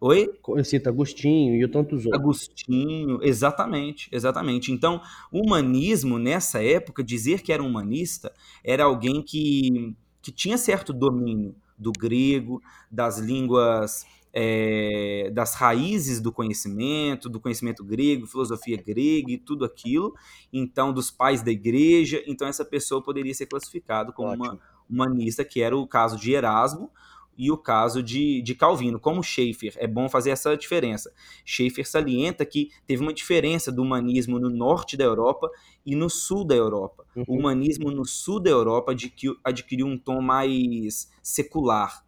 Oi? 0.00 0.30
Ele 0.48 0.64
cita 0.64 0.90
Agostinho 0.90 1.54
e 1.54 1.66
tantos 1.68 2.04
outros. 2.04 2.20
Agostinho, 2.20 3.20
exatamente, 3.22 4.08
exatamente. 4.12 4.70
Então, 4.70 5.00
o 5.32 5.40
humanismo, 5.40 6.18
nessa 6.18 6.62
época, 6.62 7.02
dizer 7.02 7.40
que 7.40 7.52
era 7.52 7.62
um 7.62 7.66
humanista 7.66 8.30
era 8.62 8.84
alguém 8.84 9.22
que, 9.22 9.96
que 10.20 10.30
tinha 10.30 10.58
certo 10.58 10.92
domínio 10.92 11.54
do 11.78 11.90
grego, 11.90 12.62
das 12.90 13.18
línguas, 13.18 14.04
é, 14.34 15.30
das 15.32 15.54
raízes 15.54 16.20
do 16.20 16.32
conhecimento, 16.32 17.28
do 17.28 17.40
conhecimento 17.40 17.84
grego, 17.84 18.26
filosofia 18.26 18.76
grega 18.76 19.30
e 19.32 19.38
tudo 19.38 19.64
aquilo, 19.64 20.12
então, 20.52 20.92
dos 20.92 21.10
pais 21.10 21.42
da 21.42 21.52
igreja. 21.52 22.22
Então, 22.26 22.48
essa 22.48 22.64
pessoa 22.64 23.02
poderia 23.02 23.32
ser 23.32 23.46
classificada 23.46 24.12
como 24.12 24.32
uma 24.32 24.56
Ótimo. 24.56 24.60
humanista, 24.90 25.44
que 25.44 25.60
era 25.62 25.76
o 25.76 25.86
caso 25.86 26.18
de 26.18 26.32
Erasmo, 26.32 26.90
e 27.36 27.50
o 27.50 27.58
caso 27.58 28.02
de, 28.02 28.40
de 28.42 28.54
Calvino. 28.54 29.00
Como 29.00 29.22
Schaeffer, 29.22 29.74
é 29.78 29.86
bom 29.88 30.08
fazer 30.08 30.30
essa 30.30 30.56
diferença. 30.56 31.12
Schaeffer 31.44 31.84
salienta 31.88 32.46
que 32.46 32.70
teve 32.86 33.02
uma 33.02 33.12
diferença 33.12 33.72
do 33.72 33.82
humanismo 33.82 34.38
no 34.38 34.48
norte 34.48 34.96
da 34.96 35.04
Europa 35.04 35.50
e 35.84 35.96
no 35.96 36.08
sul 36.08 36.44
da 36.44 36.54
Europa. 36.54 37.04
O 37.26 37.34
Uhum. 37.34 37.38
humanismo 37.38 37.90
no 37.90 38.04
sul 38.04 38.38
da 38.38 38.50
Europa 38.50 38.92
adqui- 38.92 39.36
adquiriu 39.42 39.86
um 39.86 39.98
tom 39.98 40.20
mais 40.20 41.10
secular. 41.22 42.03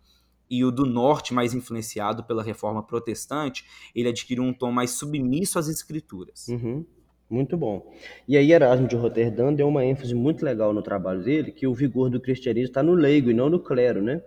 E 0.49 0.65
o 0.65 0.71
do 0.71 0.87
norte, 0.87 1.35
mais 1.35 1.55
influenciado 1.55 2.25
pela 2.25 2.43
reforma 2.43 2.83
protestante, 2.83 3.65
ele 3.95 4.09
adquiriu 4.09 4.45
um 4.45 4.53
tom 4.53 4.71
mais 4.71 4.93
submisso 4.93 5.59
às 5.59 5.69
escrituras. 5.69 6.47
Uhum. 6.49 6.85
Muito 7.29 7.57
bom. 7.57 7.93
E 8.29 8.37
aí 8.37 8.53
Erasmo 8.53 8.87
de 8.87 8.95
Roterdã 8.95 9.53
deu 9.53 9.67
uma 9.67 9.85
ênfase 9.85 10.15
muito 10.15 10.45
legal 10.45 10.73
no 10.73 10.81
trabalho 10.81 11.25
dele, 11.25 11.51
que 11.51 11.67
o 11.67 11.75
vigor 11.75 12.09
do 12.09 12.21
cristianismo 12.21 12.69
está 12.69 12.83
no 12.83 12.95
leigo 12.95 13.31
e 13.31 13.35
não 13.35 13.51
no 13.51 13.59
clero, 13.59 14.01
né? 14.01 14.23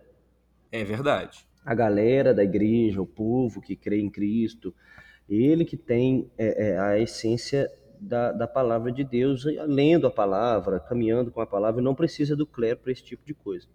É 0.71 0.84
verdade. 0.84 1.45
A 1.65 1.73
galera 1.73 2.34
da 2.34 2.43
igreja, 2.43 3.01
o 3.01 3.05
povo 3.05 3.62
que 3.62 3.75
crê 3.75 4.01
em 4.01 4.10
Cristo, 4.10 4.73
Ele 5.29 5.63
que 5.63 5.77
tem 5.77 6.29
é, 6.38 6.71
é, 6.71 6.79
a 6.79 6.99
essência 6.99 7.71
da, 7.99 8.32
da 8.32 8.47
palavra 8.47 8.91
de 8.91 9.03
Deus, 9.03 9.45
lendo 9.67 10.08
a 10.08 10.12
palavra, 10.12 10.79
caminhando 10.79 11.32
com 11.32 11.41
a 11.41 11.47
palavra, 11.47 11.82
não 11.82 11.95
precisa 11.95 12.36
do 12.36 12.45
clero 12.45 12.79
para 12.79 12.91
esse 12.91 13.03
tipo 13.03 13.25
de 13.25 13.34
coisa. 13.34 13.67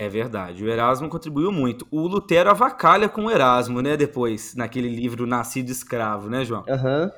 É 0.00 0.08
verdade, 0.08 0.64
o 0.64 0.68
Erasmo 0.70 1.10
contribuiu 1.10 1.52
muito. 1.52 1.86
O 1.90 2.06
Lutero 2.06 2.48
avacalha 2.48 3.06
com 3.06 3.26
o 3.26 3.30
Erasmo, 3.30 3.82
né? 3.82 3.98
Depois, 3.98 4.54
naquele 4.54 4.88
livro 4.88 5.26
Nascido 5.26 5.68
Escravo, 5.68 6.30
né, 6.30 6.42
João? 6.42 6.64
Aham. 6.66 7.02
Uhum. 7.02 7.10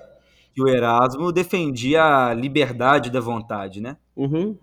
E 0.57 0.63
o 0.63 0.67
Erasmo 0.67 1.31
defendia 1.31 2.03
a 2.03 2.35
liberdade 2.35 3.09
da 3.09 3.21
vontade, 3.21 3.81
né? 3.81 3.97
Uhum. 4.17 4.59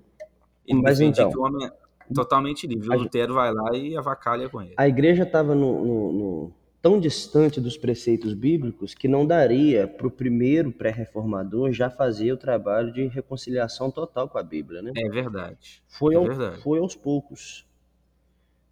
Ele 0.67 0.81
Mas 0.81 0.99
então, 0.99 1.31
que 1.31 1.37
o 1.37 1.43
homem 1.43 1.65
é 1.65 1.71
totalmente 2.13 2.67
livre. 2.67 2.89
O 2.89 2.99
Lutero 2.99 3.35
vai 3.35 3.53
lá 3.53 3.73
e 3.73 3.95
avacalha 3.95 4.49
com 4.49 4.61
ele. 4.61 4.73
A 4.75 4.85
igreja 4.85 5.23
estava 5.23 5.55
no, 5.55 5.85
no, 5.85 6.11
no, 6.11 6.51
tão 6.81 6.99
distante 6.99 7.61
dos 7.61 7.77
preceitos 7.77 8.33
bíblicos 8.33 8.93
que 8.93 9.07
não 9.07 9.25
daria 9.25 9.87
para 9.87 10.07
o 10.07 10.11
primeiro 10.11 10.73
pré-reformador 10.73 11.71
já 11.71 11.89
fazer 11.89 12.33
o 12.33 12.37
trabalho 12.37 12.91
de 12.91 13.07
reconciliação 13.07 13.89
total 13.89 14.27
com 14.27 14.37
a 14.37 14.43
Bíblia, 14.43 14.81
né? 14.81 14.91
É 14.97 15.07
verdade. 15.07 15.81
Foi, 15.87 16.15
é 16.15 16.17
ao, 16.17 16.25
verdade. 16.25 16.61
foi 16.61 16.79
aos 16.79 16.97
poucos 16.97 17.68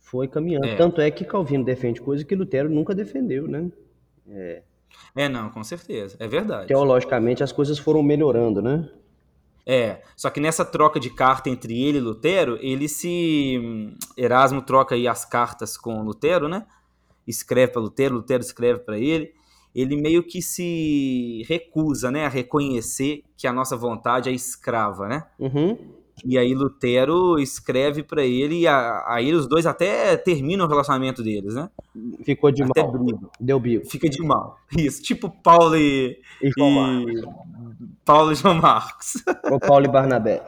foi 0.10 0.28
caminhando. 0.28 0.68
É. 0.68 0.76
Tanto 0.76 1.02
é 1.02 1.12
que 1.12 1.26
Calvino 1.26 1.66
defende 1.66 2.02
coisa 2.02 2.24
que 2.24 2.34
Lutero 2.34 2.70
nunca 2.70 2.96
defendeu, 2.96 3.46
né? 3.46 3.70
É. 4.30 4.64
é, 5.14 5.30
não, 5.30 5.50
com 5.50 5.64
certeza. 5.64 6.16
É 6.18 6.28
verdade. 6.28 6.68
Teologicamente 6.68 7.44
as 7.44 7.52
coisas 7.52 7.78
foram 7.78 8.02
melhorando, 8.02 8.62
né? 8.62 8.90
É, 9.66 10.02
só 10.16 10.30
que 10.30 10.40
nessa 10.40 10.64
troca 10.64 10.98
de 10.98 11.10
carta 11.10 11.50
entre 11.50 11.84
ele 11.84 11.98
e 11.98 12.02
Lutero, 12.02 12.58
ele 12.62 12.88
se. 12.88 13.94
Erasmo 14.16 14.62
troca 14.62 14.96
aí 14.96 15.10
as 15.10 15.26
cartas 15.26 15.76
com 15.76 16.02
Lutero, 16.02 16.48
né? 16.48 16.66
Escreve 17.28 17.74
para 17.74 17.82
Lutero, 17.82 18.16
Lutero 18.16 18.42
escreve 18.42 18.80
para 18.80 18.98
ele. 18.98 19.34
Ele 19.76 19.98
meio 19.98 20.24
que 20.24 20.42
se 20.42 21.44
recusa, 21.50 22.10
né, 22.10 22.26
a 22.26 22.30
reconhecer 22.30 23.24
que 23.36 23.46
a 23.46 23.54
nossa 23.54 23.76
vontade 23.76 24.30
é 24.30 24.32
escrava, 24.32 25.08
né? 25.08 25.26
Uhum. 25.38 25.78
E 26.26 26.38
aí 26.38 26.54
Lutero 26.54 27.40
escreve 27.40 28.04
para 28.04 28.26
ele 28.26 28.62
e 28.62 28.68
aí 28.68 29.34
os 29.34 29.48
dois 29.48 29.66
até 29.66 30.18
terminam 30.18 30.66
o 30.66 30.70
relacionamento 30.70 31.22
deles, 31.22 31.56
né? 31.56 31.70
Ficou 32.24 32.52
de 32.52 32.64
até 32.64 32.84
mal. 32.84 33.32
Deu 33.40 33.60
bico. 33.60 33.88
Fica 33.88 34.10
de 34.10 34.22
mal. 34.24 34.58
Isso, 34.78 35.02
tipo 35.02 35.30
Paulo 35.30 35.76
e, 35.76 36.20
e, 36.42 36.48
e... 36.48 37.24
Paulo 38.04 38.32
e 38.32 38.36
João 38.36 38.56
Marcos. 38.56 39.24
O 39.52 39.60
Paulo 39.60 39.86
e 39.86 39.90
Barnabé. 39.90 40.42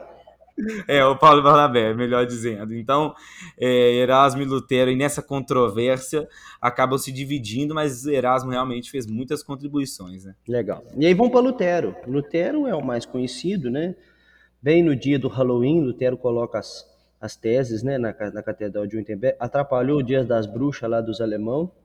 É, 0.86 1.04
o 1.04 1.16
Paulo 1.16 1.40
e 1.40 1.42
Barnabé, 1.42 1.94
melhor 1.94 2.26
dizendo. 2.26 2.74
Então, 2.74 3.14
é, 3.58 3.94
Erasmo 3.94 4.42
e 4.42 4.44
Lutero, 4.44 4.90
e 4.90 4.96
nessa 4.96 5.22
controvérsia, 5.22 6.28
acabam 6.60 6.98
se 6.98 7.10
dividindo, 7.10 7.74
mas 7.74 8.06
Erasmo 8.06 8.50
realmente 8.50 8.90
fez 8.90 9.06
muitas 9.06 9.42
contribuições, 9.42 10.24
né? 10.24 10.34
Legal. 10.46 10.84
E 10.96 11.06
aí 11.06 11.14
vamos 11.14 11.32
para 11.32 11.40
Lutero. 11.40 11.94
Lutero 12.06 12.66
é 12.66 12.74
o 12.74 12.84
mais 12.84 13.06
conhecido, 13.06 13.70
né? 13.70 13.94
Bem 14.62 14.82
no 14.82 14.94
dia 14.94 15.18
do 15.18 15.28
Halloween, 15.28 15.80
Lutero 15.80 16.18
coloca 16.18 16.58
as, 16.58 16.86
as 17.20 17.34
teses 17.34 17.82
né, 17.82 17.96
na, 17.96 18.14
na 18.32 18.42
Catedral 18.42 18.86
de 18.86 18.96
Wittenberg. 18.96 19.36
Atrapalhou 19.40 20.00
o 20.00 20.02
Dia 20.02 20.22
das 20.22 20.46
Bruxas 20.46 20.88
lá 20.90 21.00
dos 21.00 21.20
alemão. 21.20 21.70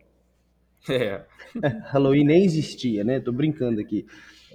É. 0.87 1.25
Halloween 1.89 2.23
nem 2.25 2.45
existia, 2.45 3.03
né? 3.03 3.19
Tô 3.19 3.31
brincando 3.31 3.81
aqui. 3.81 4.05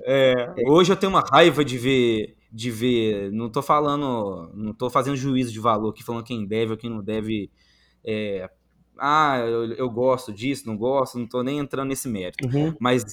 É, 0.04 0.32
hoje 0.64 0.92
eu 0.92 0.96
tenho 0.96 1.10
uma 1.10 1.24
raiva 1.28 1.64
de 1.64 1.76
ver, 1.76 2.36
de 2.52 2.70
ver. 2.70 3.32
Não 3.32 3.50
tô 3.50 3.60
falando, 3.60 4.48
não 4.54 4.72
tô 4.72 4.88
fazendo 4.88 5.16
juízo 5.16 5.52
de 5.52 5.58
valor 5.58 5.90
aqui, 5.90 6.04
falando 6.04 6.22
quem 6.22 6.46
deve 6.46 6.70
ou 6.70 6.76
quem 6.76 6.88
não 6.88 7.02
deve. 7.02 7.50
É, 8.04 8.48
ah, 8.96 9.38
eu, 9.40 9.72
eu, 9.72 9.90
gosto 9.90 10.32
disso, 10.32 10.68
não 10.68 10.76
gosto, 10.76 11.18
não 11.18 11.26
tô 11.26 11.42
nem 11.42 11.58
entrando 11.58 11.88
nesse 11.88 12.08
mérito. 12.08 12.46
Uhum. 12.46 12.76
Mas 12.78 13.04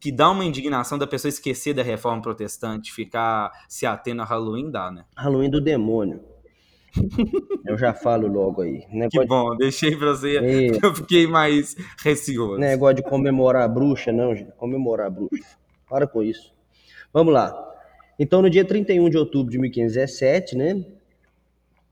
que 0.00 0.12
dá 0.12 0.30
uma 0.30 0.44
indignação 0.44 0.98
da 0.98 1.06
pessoa 1.06 1.28
esquecer 1.28 1.74
da 1.74 1.82
reforma 1.82 2.22
protestante, 2.22 2.92
ficar 2.92 3.50
se 3.68 3.86
atendo 3.86 4.22
a 4.22 4.24
Halloween, 4.24 4.70
dá, 4.70 4.90
né? 4.90 5.04
Halloween 5.16 5.50
do 5.50 5.60
demônio. 5.60 6.20
Eu 7.66 7.76
já 7.76 7.92
falo 7.92 8.28
logo 8.28 8.62
aí. 8.62 8.84
Negócio 8.90 9.20
que 9.20 9.26
bom, 9.26 9.56
deixei 9.56 9.96
pra 9.96 10.10
você. 10.10 10.38
É. 10.38 10.78
Eu 10.84 10.94
fiquei 10.94 11.26
mais 11.26 11.76
receoso. 12.02 12.58
Negócio 12.58 12.96
de 12.96 13.02
comemorar 13.02 13.62
a 13.62 13.68
bruxa, 13.68 14.12
não, 14.12 14.34
gente. 14.34 14.52
Comemorar 14.52 15.08
a 15.08 15.10
bruxa. 15.10 15.56
Para 15.88 16.06
com 16.06 16.22
isso. 16.22 16.52
Vamos 17.12 17.32
lá. 17.32 17.52
Então, 18.18 18.40
no 18.40 18.48
dia 18.48 18.64
31 18.64 19.10
de 19.10 19.18
outubro 19.18 19.50
de 19.50 19.58
1517, 19.58 20.56
né? 20.56 20.84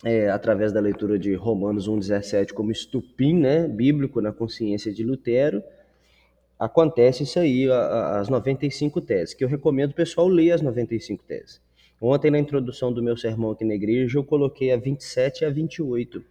É, 0.04 0.28
através 0.30 0.72
da 0.72 0.80
leitura 0.80 1.16
de 1.16 1.34
Romanos 1.34 1.88
1,17 1.88 2.52
como 2.52 2.72
estupim 2.72 3.38
né, 3.38 3.68
bíblico 3.68 4.20
na 4.20 4.32
consciência 4.32 4.92
de 4.92 5.04
Lutero, 5.04 5.62
acontece 6.62 7.25
isso 7.25 7.40
aí, 7.40 7.68
as 7.70 8.29
95 8.29 9.01
teses, 9.01 9.35
que 9.35 9.42
eu 9.42 9.48
recomendo 9.48 9.90
o 9.90 9.94
pessoal 9.94 10.29
ler 10.29 10.53
as 10.53 10.62
95 10.62 11.25
teses. 11.25 11.61
Ontem, 12.01 12.31
na 12.31 12.38
introdução 12.38 12.92
do 12.92 13.03
meu 13.03 13.16
sermão 13.16 13.51
aqui 13.51 13.64
na 13.64 13.75
igreja, 13.75 14.16
eu 14.16 14.25
coloquei 14.25 14.72
a 14.72 14.77
27 14.77 15.40
e 15.40 15.44
a 15.44 15.51
28. 15.51 16.25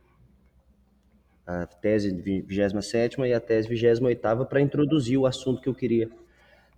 A 1.45 1.65
tese 1.65 2.11
27 2.13 3.21
e 3.21 3.33
a 3.33 3.39
tese 3.41 3.67
28 3.67 4.45
para 4.45 4.61
introduzir 4.61 5.17
o 5.17 5.25
assunto 5.25 5.61
que 5.61 5.67
eu 5.67 5.75
queria 5.75 6.09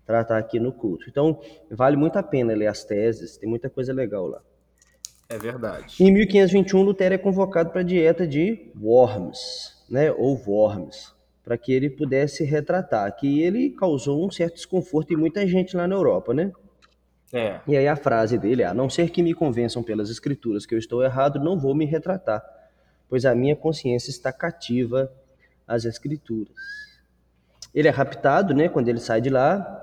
tratar 0.04 0.40
aqui 0.40 0.60
no 0.60 0.72
culto. 0.72 1.06
Então, 1.08 1.40
vale 1.70 1.96
muito 1.96 2.18
a 2.18 2.24
pena 2.24 2.56
ler 2.56 2.68
as 2.68 2.84
teses, 2.84 3.38
tem 3.38 3.48
muita 3.48 3.70
coisa 3.70 3.94
legal 3.94 4.26
lá. 4.26 4.42
É 5.30 5.38
verdade. 5.38 6.04
Em 6.04 6.12
1521, 6.12 6.82
Lutero 6.82 7.14
é 7.14 7.18
convocado 7.20 7.70
para 7.70 7.82
a 7.82 7.84
dieta 7.84 8.26
de 8.26 8.72
Worms, 8.82 9.84
né, 9.90 10.12
ou 10.12 10.42
Worms 10.48 11.13
para 11.44 11.58
que 11.58 11.74
ele 11.74 11.90
pudesse 11.90 12.44
retratar, 12.44 13.14
que 13.16 13.42
ele 13.42 13.72
causou 13.72 14.26
um 14.26 14.32
certo 14.32 14.56
desconforto 14.56 15.14
em 15.14 15.18
muita 15.18 15.46
gente 15.46 15.76
lá 15.76 15.88
na 15.88 15.96
Europa, 15.96 16.34
né? 16.34 16.52
É. 17.34 17.60
E 17.68 17.76
aí 17.76 17.88
a 17.88 17.96
frase 17.96 18.38
dele 18.38 18.62
é: 18.62 18.68
a 18.68 18.74
não 18.74 18.90
ser 18.90 19.10
que 19.10 19.22
me 19.22 19.34
convençam 19.34 19.84
pelas 19.84 20.10
escrituras 20.10 20.66
que 20.66 20.74
eu 20.74 20.80
estou 20.80 21.04
errado, 21.04 21.40
não 21.40 21.60
vou 21.60 21.76
me 21.76 21.86
retratar, 21.86 22.42
pois 23.10 23.26
a 23.26 23.36
minha 23.36 23.56
consciência 23.56 24.10
está 24.10 24.32
cativa 24.32 25.12
às 25.68 25.84
escrituras. 25.84 26.54
Ele 27.76 27.88
é 27.88 27.92
raptado, 27.92 28.54
né, 28.54 28.70
quando 28.70 28.88
ele 28.88 29.00
sai 29.00 29.20
de 29.20 29.32
lá, 29.32 29.82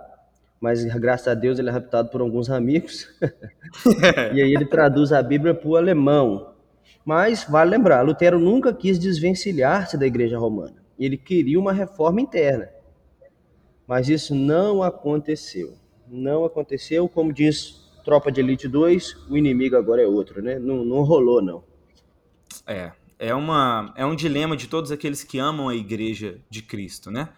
mas 0.61 0.85
graças 0.94 1.27
a 1.27 1.35
Deus 1.35 1.59
ele 1.59 1.68
é 1.68 1.73
raptado 1.73 2.09
por 2.09 2.20
alguns 2.20 2.49
amigos. 2.49 3.09
e 4.33 4.40
aí 4.40 4.55
ele 4.55 4.64
traduz 4.64 5.12
a 5.12 5.20
Bíblia 5.20 5.53
para 5.53 5.68
o 5.68 5.77
alemão. 5.77 6.55
Mas 7.05 7.44
vale 7.44 7.70
lembrar, 7.70 8.03
Lutero 8.03 8.38
nunca 8.38 8.73
quis 8.73 8.99
desvencilhar-se 8.99 9.99
da 9.99 10.07
igreja 10.07 10.38
romana 10.38 10.80
ele 11.05 11.17
queria 11.17 11.59
uma 11.59 11.73
reforma 11.73 12.21
interna. 12.21 12.69
Mas 13.87 14.09
isso 14.09 14.35
não 14.35 14.83
aconteceu. 14.83 15.75
Não 16.07 16.45
aconteceu, 16.45 17.09
como 17.09 17.33
diz 17.33 17.81
Tropa 18.05 18.31
de 18.31 18.41
Elite 18.41 18.69
2, 18.69 19.27
o 19.29 19.37
inimigo 19.37 19.77
agora 19.77 20.03
é 20.03 20.07
outro, 20.07 20.43
né? 20.43 20.59
Não, 20.59 20.85
não 20.85 21.03
rolou, 21.03 21.43
não. 21.43 21.65
É, 22.67 22.93
é, 23.19 23.35
uma, 23.35 23.93
é 23.97 24.05
um 24.05 24.15
dilema 24.15 24.57
de 24.57 24.69
todos 24.69 24.91
aqueles 24.91 25.23
que 25.23 25.39
amam 25.39 25.69
a 25.69 25.75
igreja 25.75 26.41
de 26.49 26.63
Cristo, 26.63 27.11
né? 27.11 27.29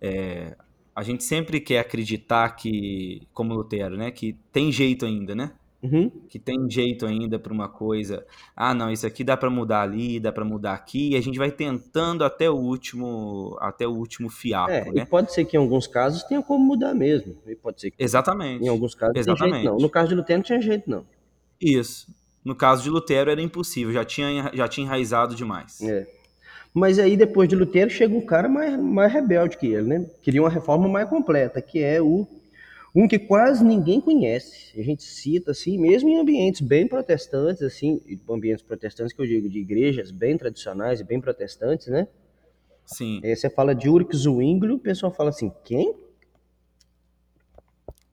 É, 0.00 0.56
a 0.94 1.02
gente 1.02 1.24
sempre 1.24 1.60
quer 1.60 1.78
acreditar 1.78 2.50
que, 2.56 3.26
como 3.32 3.54
Lutero, 3.54 3.96
né? 3.96 4.10
Que 4.10 4.36
tem 4.52 4.72
jeito 4.72 5.06
ainda, 5.06 5.34
né? 5.34 5.52
Uhum. 5.82 6.10
que 6.28 6.38
tem 6.38 6.68
jeito 6.68 7.06
ainda 7.06 7.38
para 7.38 7.52
uma 7.52 7.66
coisa. 7.66 8.26
Ah, 8.54 8.74
não, 8.74 8.90
isso 8.90 9.06
aqui 9.06 9.24
dá 9.24 9.34
para 9.34 9.48
mudar 9.48 9.80
ali, 9.80 10.20
dá 10.20 10.30
para 10.30 10.44
mudar 10.44 10.74
aqui, 10.74 11.12
e 11.12 11.16
a 11.16 11.22
gente 11.22 11.38
vai 11.38 11.50
tentando 11.50 12.22
até 12.22 12.50
o 12.50 12.54
último, 12.54 13.56
até 13.60 13.86
o 13.86 13.92
último 13.92 14.28
fiapo, 14.28 14.70
é, 14.70 14.84
né? 14.92 15.02
E 15.02 15.06
pode 15.06 15.32
ser 15.32 15.46
que 15.46 15.56
em 15.56 15.60
alguns 15.60 15.86
casos 15.86 16.22
tenha 16.24 16.42
como 16.42 16.62
mudar 16.62 16.92
mesmo. 16.92 17.34
E 17.46 17.56
pode 17.56 17.80
ser 17.80 17.90
que 17.90 18.02
Exatamente. 18.02 18.62
Em 18.62 18.68
alguns 18.68 18.94
casos 18.94 19.16
Exatamente. 19.16 19.54
jeito 19.54 19.70
não. 19.70 19.78
No 19.78 19.88
caso 19.88 20.08
de 20.10 20.14
Lutero 20.14 20.38
não 20.38 20.44
tinha 20.44 20.60
jeito 20.60 20.90
não. 20.90 21.06
Isso. 21.58 22.14
No 22.44 22.54
caso 22.54 22.82
de 22.82 22.90
Lutero 22.90 23.30
era 23.30 23.40
impossível, 23.40 23.92
já 23.92 24.04
tinha 24.04 24.50
já 24.52 24.68
tinha 24.68 24.86
enraizado 24.86 25.34
demais. 25.34 25.80
É. 25.80 26.06
Mas 26.72 26.98
aí 26.98 27.16
depois 27.16 27.48
de 27.48 27.56
Lutero 27.56 27.90
chega 27.90 28.14
um 28.14 28.20
cara 28.20 28.48
mais, 28.48 28.78
mais 28.78 29.12
rebelde 29.12 29.56
que 29.56 29.66
ele, 29.66 29.88
né? 29.88 30.06
Queria 30.22 30.42
uma 30.42 30.50
reforma 30.50 30.88
mais 30.88 31.08
completa, 31.08 31.60
que 31.60 31.82
é 31.82 32.00
o 32.00 32.26
um 32.94 33.06
que 33.06 33.18
quase 33.18 33.64
ninguém 33.64 34.00
conhece. 34.00 34.78
A 34.78 34.82
gente 34.82 35.02
cita 35.02 35.52
assim, 35.52 35.78
mesmo 35.78 36.08
em 36.08 36.18
ambientes 36.18 36.60
bem 36.60 36.86
protestantes, 36.86 37.62
assim, 37.62 38.00
ambientes 38.28 38.62
protestantes 38.64 39.12
que 39.12 39.20
eu 39.20 39.26
digo 39.26 39.48
de 39.48 39.58
igrejas 39.58 40.10
bem 40.10 40.36
tradicionais 40.36 41.00
e 41.00 41.04
bem 41.04 41.20
protestantes, 41.20 41.86
né? 41.88 42.08
Sim. 42.84 43.20
Aí 43.22 43.34
você 43.36 43.48
fala 43.48 43.74
de 43.74 43.88
Ulrich 43.88 44.16
Zwinglio, 44.16 44.74
o 44.74 44.78
pessoal 44.78 45.12
fala 45.12 45.30
assim, 45.30 45.52
quem? 45.64 45.94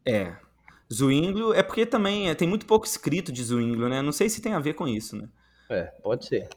É. 0.05 0.35
Zwinglio 0.93 1.53
é 1.53 1.63
porque 1.63 1.85
também 1.85 2.29
é, 2.29 2.35
tem 2.35 2.47
muito 2.47 2.65
pouco 2.65 2.85
escrito 2.85 3.31
de 3.31 3.43
Zwinglio, 3.43 3.89
né? 3.89 4.01
Não 4.01 4.11
sei 4.11 4.29
se 4.29 4.41
tem 4.41 4.53
a 4.53 4.59
ver 4.59 4.73
com 4.73 4.87
isso, 4.87 5.17
né? 5.17 5.27
É, 5.69 5.83
pode 6.01 6.25
ser. 6.25 6.47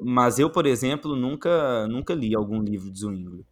Mas 0.00 0.38
eu, 0.38 0.50
por 0.50 0.66
exemplo, 0.66 1.16
nunca 1.16 1.88
nunca 1.88 2.14
li 2.14 2.34
algum 2.34 2.60
livro 2.60 2.90
de 2.90 2.98
Zwinglio. 2.98 3.46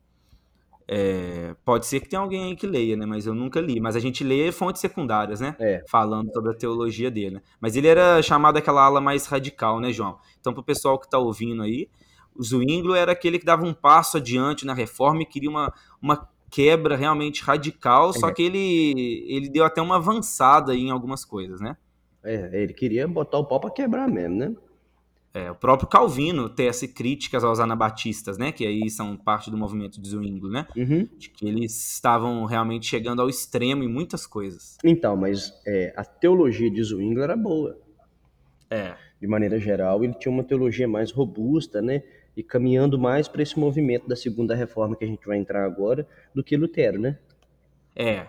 É, 0.89 1.55
pode 1.65 1.85
ser 1.87 2.01
que 2.01 2.09
tenha 2.09 2.21
alguém 2.23 2.45
aí 2.45 2.57
que 2.57 2.67
leia, 2.67 2.97
né? 2.97 3.05
Mas 3.05 3.27
eu 3.27 3.35
nunca 3.35 3.61
li. 3.61 3.81
Mas 3.81 3.97
a 3.97 4.01
gente 4.01 4.23
lê 4.23 4.53
fontes 4.53 4.81
secundárias, 4.81 5.41
né? 5.41 5.57
É. 5.59 5.83
Falando 5.89 6.33
sobre 6.33 6.53
a 6.53 6.55
teologia 6.55 7.11
dele. 7.11 7.37
Né? 7.37 7.43
Mas 7.61 7.75
ele 7.75 7.89
era 7.89 8.23
chamado 8.23 8.57
aquela 8.57 8.85
ala 8.85 9.01
mais 9.01 9.27
radical, 9.27 9.81
né, 9.81 9.93
João? 9.93 10.19
Então, 10.41 10.53
para 10.53 10.61
o 10.61 10.65
pessoal 10.65 10.99
que 10.99 11.07
está 11.07 11.19
ouvindo 11.19 11.63
aí, 11.63 11.89
o 12.37 12.43
Zwinglio 12.45 12.95
era 12.95 13.13
aquele 13.13 13.39
que 13.39 13.45
dava 13.45 13.65
um 13.65 13.75
passo 13.75 14.19
adiante 14.19 14.65
na 14.65 14.75
reforma 14.75 15.23
e 15.23 15.27
queria 15.27 15.51
uma, 15.51 15.73
uma 16.01 16.29
quebra 16.51 16.95
realmente 16.97 17.43
radical, 17.43 18.13
só 18.13 18.29
É. 18.29 18.33
que 18.33 18.43
ele, 18.43 19.25
ele 19.29 19.49
deu 19.49 19.65
até 19.65 19.83
uma 19.83 19.97
avançada 19.97 20.75
em 20.75 20.91
algumas 20.91 21.25
coisas, 21.25 21.61
né? 21.61 21.77
É, 22.23 22.63
ele 22.63 22.73
queria 22.73 23.07
botar 23.09 23.39
o 23.39 23.45
pau 23.45 23.59
pra 23.61 23.71
quebrar 23.71 24.09
mesmo, 24.09 24.37
né? 24.37 24.55
É, 25.39 25.51
o 25.51 25.55
próprio 25.55 25.87
Calvino 25.87 26.49
tece 26.49 26.89
críticas 26.89 27.45
aos 27.45 27.61
anabatistas, 27.61 28.39
né? 28.39 28.51
Que 28.53 28.67
aí 28.67 28.89
são 28.89 29.15
parte 29.19 29.51
do 29.51 29.57
movimento 29.59 30.01
de 30.01 30.09
Zwingli, 30.09 30.49
né? 30.51 30.67
Uhum. 30.75 31.07
De 31.19 31.29
que 31.29 31.47
eles 31.47 31.93
estavam 31.93 32.45
realmente 32.47 32.87
chegando 32.87 33.21
ao 33.21 33.29
extremo 33.29 33.83
em 33.85 33.89
muitas 33.89 34.27
coisas. 34.27 34.79
Então, 34.83 35.15
mas 35.15 35.53
é, 35.67 35.93
a 35.95 36.03
teologia 36.05 36.71
de 36.71 36.83
Zwingli 36.83 37.21
era 37.21 37.37
boa. 37.37 37.77
É, 38.71 38.95
De 39.21 39.27
maneira 39.27 39.59
geral, 39.61 40.03
ele 40.03 40.15
tinha 40.15 40.33
uma 40.33 40.43
teologia 40.43 40.89
mais 40.89 41.13
robusta, 41.13 41.83
né? 41.83 42.03
E 42.35 42.43
caminhando 42.43 42.99
mais 42.99 43.29
para 43.29 43.43
esse 43.43 43.59
movimento 43.59 44.09
da 44.09 44.17
segunda 44.17 44.55
reforma 44.55 44.97
que 44.97 45.05
a 45.05 45.09
gente 45.09 45.27
vai 45.27 45.37
entrar 45.37 45.67
agora, 45.67 46.09
do 46.35 46.43
que 46.43 46.57
Lutero, 46.57 46.99
né? 46.99 47.19
é, 47.95 48.27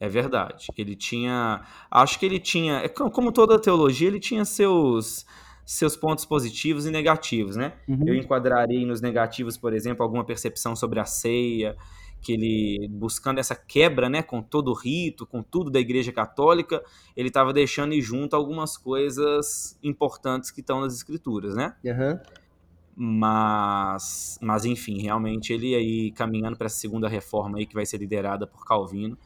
é 0.00 0.08
verdade. 0.08 0.66
Ele 0.76 0.96
tinha, 0.96 1.62
acho 1.90 2.18
que 2.18 2.26
ele 2.26 2.40
tinha, 2.40 2.78
é 2.78 2.88
co- 2.88 3.10
como 3.10 3.30
toda 3.32 3.56
teologia, 3.60 4.08
ele 4.08 4.18
tinha 4.20 4.44
seus 4.44 5.24
seus 5.70 5.96
pontos 5.96 6.24
positivos 6.24 6.84
e 6.84 6.90
negativos, 6.90 7.54
né? 7.54 7.74
Uhum. 7.86 8.02
Eu 8.04 8.14
enquadrarei 8.16 8.84
nos 8.84 9.00
negativos, 9.00 9.56
por 9.56 9.72
exemplo, 9.72 10.02
alguma 10.02 10.24
percepção 10.24 10.74
sobre 10.74 10.98
a 10.98 11.04
ceia, 11.04 11.76
que 12.20 12.32
ele, 12.32 12.88
buscando 12.90 13.38
essa 13.38 13.54
quebra, 13.54 14.08
né, 14.08 14.20
com 14.20 14.42
todo 14.42 14.72
o 14.72 14.74
rito, 14.74 15.24
com 15.24 15.44
tudo 15.44 15.70
da 15.70 15.78
Igreja 15.78 16.10
Católica, 16.10 16.82
ele 17.16 17.28
estava 17.28 17.52
deixando 17.52 17.94
ir 17.94 18.02
junto 18.02 18.34
algumas 18.34 18.76
coisas 18.76 19.78
importantes 19.80 20.50
que 20.50 20.60
estão 20.60 20.80
nas 20.80 20.92
Escrituras, 20.92 21.54
né? 21.54 21.76
Aham. 21.86 22.20
Mas, 22.96 24.40
mas 24.42 24.64
enfim, 24.64 25.00
realmente 25.00 25.52
ele 25.52 25.76
aí 25.76 26.10
caminhando 26.10 26.56
para 26.56 26.66
essa 26.66 26.80
segunda 26.80 27.08
reforma 27.08 27.58
aí 27.58 27.64
que 27.64 27.74
vai 27.74 27.86
ser 27.86 27.98
liderada 27.98 28.44
por 28.44 28.66
Calvino, 28.66 29.16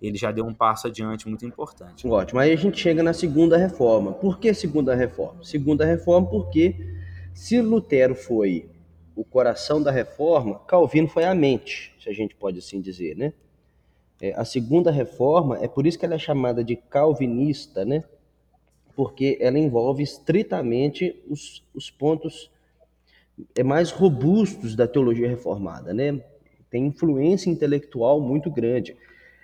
ele 0.00 0.16
já 0.16 0.32
deu 0.32 0.46
um 0.46 0.54
passo 0.54 0.86
adiante 0.86 1.28
muito 1.28 1.44
importante. 1.44 2.06
Ótimo. 2.06 2.40
Aí 2.40 2.52
a 2.52 2.56
gente 2.56 2.80
chega 2.80 3.02
na 3.02 3.12
segunda 3.12 3.56
reforma. 3.56 4.12
Por 4.12 4.38
que 4.38 4.52
segunda 4.54 4.94
reforma? 4.94 5.44
Segunda 5.44 5.84
reforma 5.84 6.26
porque 6.28 6.74
se 7.34 7.60
Lutero 7.60 8.14
foi 8.14 8.68
o 9.14 9.24
coração 9.24 9.82
da 9.82 9.90
reforma, 9.90 10.58
Calvino 10.60 11.08
foi 11.08 11.24
a 11.24 11.34
mente, 11.34 11.94
se 12.02 12.08
a 12.08 12.12
gente 12.12 12.34
pode 12.34 12.58
assim 12.58 12.80
dizer, 12.80 13.16
né? 13.16 13.32
É, 14.20 14.32
a 14.34 14.44
segunda 14.44 14.90
reforma, 14.90 15.58
é 15.62 15.68
por 15.68 15.86
isso 15.86 15.98
que 15.98 16.04
ela 16.04 16.14
é 16.14 16.18
chamada 16.18 16.62
de 16.62 16.76
calvinista, 16.76 17.84
né? 17.84 18.04
Porque 18.94 19.38
ela 19.40 19.58
envolve 19.58 20.02
estritamente 20.02 21.22
os, 21.28 21.62
os 21.74 21.90
pontos 21.90 22.50
é, 23.54 23.62
mais 23.62 23.90
robustos 23.90 24.74
da 24.74 24.86
teologia 24.86 25.28
reformada, 25.28 25.92
né? 25.92 26.20
Tem 26.70 26.86
influência 26.86 27.50
intelectual 27.50 28.20
muito 28.20 28.50
grande. 28.50 28.96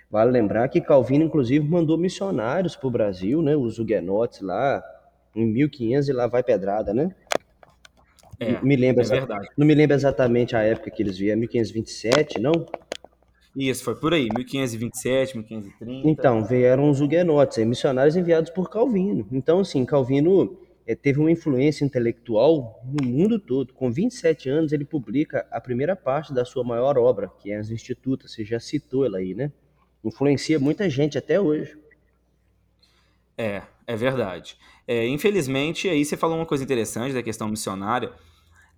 Vale 0.09 0.31
lembrar 0.31 0.69
que 0.69 0.79
Calvino, 0.79 1.25
inclusive, 1.25 1.67
mandou 1.67 1.97
missionários 1.97 2.75
para 2.75 2.87
o 2.87 2.91
Brasil, 2.91 3.41
né? 3.41 3.55
Os 3.55 3.77
huguenotes 3.77 4.41
lá, 4.41 4.81
em 5.35 5.45
1500 5.45 6.07
e 6.07 6.13
lá 6.13 6.27
vai 6.27 6.41
pedrada, 6.41 6.93
né? 6.93 7.13
É, 8.39 8.61
me 8.61 8.75
lembro 8.75 9.03
é 9.03 9.05
verdade. 9.05 9.49
Não 9.57 9.65
me 9.65 9.73
lembro 9.73 9.95
exatamente 9.95 10.55
a 10.55 10.61
época 10.61 10.91
que 10.91 11.01
eles 11.01 11.17
vieram, 11.17 11.39
1527, 11.41 12.39
não? 12.39 12.53
Isso, 13.55 13.83
foi 13.83 13.95
por 13.95 14.13
aí, 14.13 14.29
1527, 14.33 15.35
1530. 15.37 16.07
Então, 16.07 16.45
vieram 16.45 16.89
os 16.89 17.01
huguenotes, 17.01 17.57
missionários 17.65 18.15
enviados 18.15 18.51
por 18.51 18.69
Calvino. 18.69 19.27
Então, 19.31 19.61
assim, 19.61 19.83
Calvino 19.83 20.59
eh, 20.85 20.95
teve 20.95 21.19
uma 21.19 21.31
influência 21.31 21.83
intelectual 21.83 22.79
no 22.85 23.05
mundo 23.05 23.39
todo. 23.39 23.73
Com 23.73 23.91
27 23.91 24.47
anos, 24.47 24.71
ele 24.71 24.85
publica 24.85 25.47
a 25.51 25.59
primeira 25.59 25.95
parte 25.95 26.31
da 26.31 26.45
sua 26.45 26.63
maior 26.63 26.99
obra, 26.99 27.31
que 27.39 27.51
é 27.51 27.57
As 27.57 27.71
Institutas. 27.71 28.31
Você 28.31 28.45
já 28.45 28.59
citou 28.59 29.03
ela 29.03 29.17
aí, 29.17 29.33
né? 29.33 29.51
Influencia 30.03 30.59
muita 30.59 30.89
gente 30.89 31.17
até 31.17 31.39
hoje. 31.39 31.77
É, 33.37 33.61
é 33.85 33.95
verdade. 33.95 34.57
É, 34.87 35.07
infelizmente, 35.07 35.87
aí 35.87 36.03
você 36.03 36.17
falou 36.17 36.37
uma 36.37 36.45
coisa 36.45 36.63
interessante 36.63 37.13
da 37.13 37.21
questão 37.23 37.47
missionária. 37.47 38.11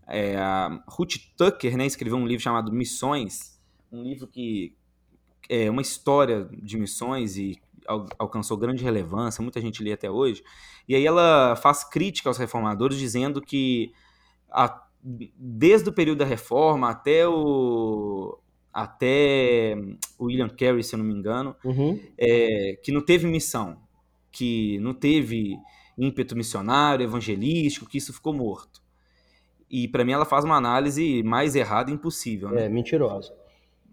É, 0.07 0.35
a 0.37 0.83
Ruth 0.87 1.15
Tucker 1.37 1.77
né, 1.77 1.85
escreveu 1.85 2.17
um 2.17 2.25
livro 2.27 2.43
chamado 2.43 2.71
Missões, 2.71 3.59
um 3.91 4.01
livro 4.03 4.27
que 4.27 4.75
é 5.49 5.69
uma 5.69 5.81
história 5.81 6.49
de 6.53 6.77
missões 6.77 7.37
e 7.37 7.59
al- 7.87 8.07
alcançou 8.17 8.57
grande 8.57 8.83
relevância, 8.83 9.41
muita 9.41 9.61
gente 9.61 9.83
lê 9.83 9.93
até 9.93 10.09
hoje. 10.09 10.43
E 10.87 10.95
aí 10.95 11.05
ela 11.05 11.55
faz 11.55 11.83
crítica 11.83 12.29
aos 12.29 12.37
reformadores, 12.37 12.97
dizendo 12.97 13.41
que 13.41 13.93
a- 14.51 14.87
desde 15.03 15.89
o 15.89 15.93
período 15.93 16.19
da 16.19 16.25
reforma 16.25 16.89
até 16.89 17.27
o 17.27 18.37
até 18.73 19.75
o 20.17 20.25
William 20.25 20.49
Carey, 20.49 20.83
se 20.83 20.95
eu 20.95 20.99
não 20.99 21.05
me 21.05 21.13
engano, 21.13 21.55
Uhum. 21.63 21.99
é, 22.17 22.77
que 22.83 22.91
não 22.91 23.01
teve 23.01 23.27
missão, 23.27 23.77
que 24.31 24.77
não 24.79 24.93
teve 24.93 25.57
ímpeto 25.97 26.35
missionário, 26.35 27.03
evangelístico, 27.03 27.87
que 27.89 27.97
isso 27.97 28.13
ficou 28.13 28.33
morto. 28.33 28.81
E 29.69 29.87
para 29.87 30.03
mim 30.05 30.13
ela 30.13 30.25
faz 30.25 30.45
uma 30.45 30.55
análise 30.55 31.21
mais 31.23 31.55
errada 31.55 31.91
impossível, 31.91 32.49
né? 32.49 32.65
É, 32.65 32.69
mentirosa. 32.69 33.33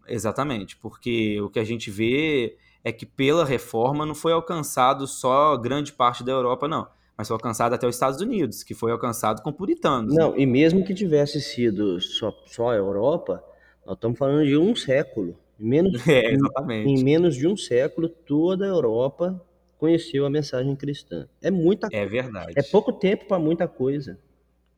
Exatamente, 0.08 0.76
porque 0.76 1.40
o 1.40 1.48
que 1.50 1.58
a 1.58 1.64
gente 1.64 1.90
vê 1.90 2.56
é 2.84 2.92
que 2.92 3.04
pela 3.04 3.44
reforma 3.44 4.06
não 4.06 4.14
foi 4.14 4.32
alcançado 4.32 5.06
só 5.06 5.56
grande 5.56 5.92
parte 5.92 6.22
da 6.22 6.30
Europa, 6.32 6.68
não, 6.68 6.86
mas 7.18 7.26
foi 7.26 7.34
alcançado 7.34 7.74
até 7.74 7.86
os 7.88 7.96
Estados 7.96 8.20
Unidos, 8.20 8.62
que 8.62 8.72
foi 8.74 8.92
alcançado 8.92 9.42
com 9.42 9.52
puritanos. 9.52 10.14
né? 10.14 10.22
Não, 10.22 10.38
e 10.38 10.46
mesmo 10.46 10.84
que 10.84 10.94
tivesse 10.94 11.40
sido 11.40 12.00
só, 12.00 12.32
só 12.46 12.70
a 12.70 12.76
Europa, 12.76 13.42
nós 13.86 13.94
estamos 13.94 14.18
falando 14.18 14.44
de 14.46 14.56
um 14.56 14.74
século. 14.76 15.36
Em 15.58 15.66
menos, 15.66 16.06
É, 16.06 16.30
em 16.30 16.34
exatamente. 16.34 17.02
menos 17.04 17.34
de 17.34 17.48
um 17.48 17.56
século, 17.56 18.10
toda 18.10 18.66
a 18.66 18.68
Europa 18.68 19.42
conheceu 19.78 20.26
a 20.26 20.30
mensagem 20.30 20.76
cristã. 20.76 21.26
É 21.40 21.50
muita 21.50 21.88
É 21.90 22.04
verdade. 22.04 22.52
É 22.56 22.62
pouco 22.62 22.92
tempo 22.92 23.26
para 23.26 23.38
muita 23.38 23.66
coisa. 23.66 24.18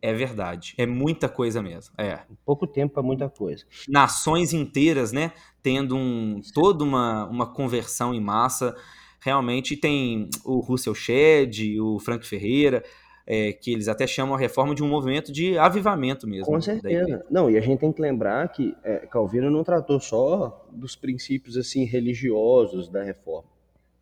É 0.01 0.13
verdade. 0.13 0.75
É 0.79 0.87
muita 0.87 1.29
coisa 1.29 1.61
mesmo. 1.61 1.93
É. 1.99 2.21
Pouco 2.47 2.65
tempo 2.65 2.95
para 2.95 3.03
muita 3.03 3.29
coisa. 3.29 3.65
nações 3.89 4.53
inteiras, 4.53 5.11
né, 5.11 5.33
tendo 5.61 5.97
um, 5.97 6.41
toda 6.55 6.85
uma, 6.85 7.27
uma 7.27 7.47
conversão 7.53 8.15
em 8.15 8.21
massa. 8.21 8.77
Realmente 9.21 9.77
tem 9.77 10.29
o 10.45 10.61
Russell 10.61 10.95
Shedd, 10.95 11.81
o 11.81 11.99
Frank 11.99 12.25
Ferreira, 12.25 12.85
é, 13.31 13.53
que 13.53 13.71
eles 13.71 13.89
até 13.89 14.07
chamam 14.07 14.35
a 14.35 14.39
reforma 14.39 14.75
de 14.75 14.83
um 14.83 14.89
movimento 14.89 15.31
de 15.31 15.59
avivamento 15.59 16.27
mesmo. 16.27 16.47
Com 16.47 16.59
igreja. 16.59 16.81
certeza. 16.81 17.27
Não, 17.31 17.51
e 17.51 17.59
a 17.59 17.61
gente 17.61 17.79
tem 17.79 17.93
que 17.93 18.01
lembrar 18.01 18.49
que 18.49 18.75
é, 18.83 19.01
Calvino 19.01 19.51
não 19.51 19.63
tratou 19.63 20.01
só 20.01 20.67
dos 20.73 20.97
princípios 20.97 21.55
assim 21.59 21.85
religiosos 21.85 22.89
da 22.89 23.03
reforma 23.05 23.51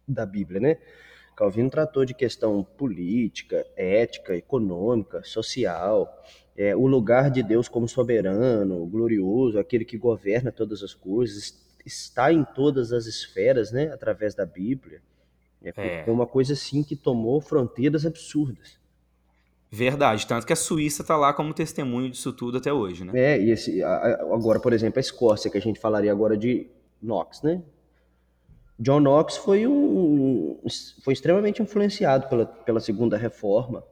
da 0.06 0.24
Bíblia, 0.24 0.60
né? 0.60 0.78
Calvino 1.34 1.68
tratou 1.68 2.04
de 2.04 2.14
questão 2.14 2.62
política, 2.78 3.66
ética, 3.76 4.36
econômica, 4.36 5.20
social, 5.24 6.22
é, 6.56 6.76
o 6.76 6.86
lugar 6.86 7.28
de 7.28 7.42
Deus 7.42 7.66
como 7.66 7.88
soberano, 7.88 8.86
glorioso, 8.86 9.58
aquele 9.58 9.84
que 9.84 9.98
governa 9.98 10.52
todas 10.52 10.84
as 10.84 10.94
coisas, 10.94 11.52
está 11.84 12.32
em 12.32 12.44
todas 12.44 12.92
as 12.92 13.06
esferas, 13.06 13.72
né? 13.72 13.92
Através 13.92 14.36
da 14.36 14.46
Bíblia. 14.46 15.02
É, 15.64 16.04
É. 16.06 16.10
uma 16.10 16.28
coisa 16.28 16.52
assim 16.52 16.84
que 16.84 16.94
tomou 16.94 17.40
fronteiras 17.40 18.06
absurdas. 18.06 18.78
Verdade. 19.70 20.26
Tanto 20.26 20.46
que 20.46 20.52
a 20.52 20.56
Suíça 20.56 21.02
está 21.02 21.16
lá 21.16 21.32
como 21.32 21.52
testemunho 21.52 22.10
disso 22.10 22.32
tudo 22.32 22.58
até 22.58 22.72
hoje, 22.72 23.04
né? 23.04 23.12
É, 23.14 23.40
e 23.40 23.50
esse, 23.50 23.82
agora, 23.82 24.60
por 24.60 24.72
exemplo, 24.72 24.98
a 24.98 25.00
Escócia, 25.00 25.50
que 25.50 25.58
a 25.58 25.60
gente 25.60 25.80
falaria 25.80 26.12
agora 26.12 26.36
de 26.36 26.68
Knox, 27.02 27.42
né? 27.42 27.62
John 28.78 29.00
Knox 29.00 29.36
foi 29.38 29.66
um, 29.66 30.60
foi 31.02 31.14
extremamente 31.14 31.62
influenciado 31.62 32.28
pela, 32.28 32.46
pela 32.46 32.80
segunda 32.80 33.16
reforma, 33.16 33.82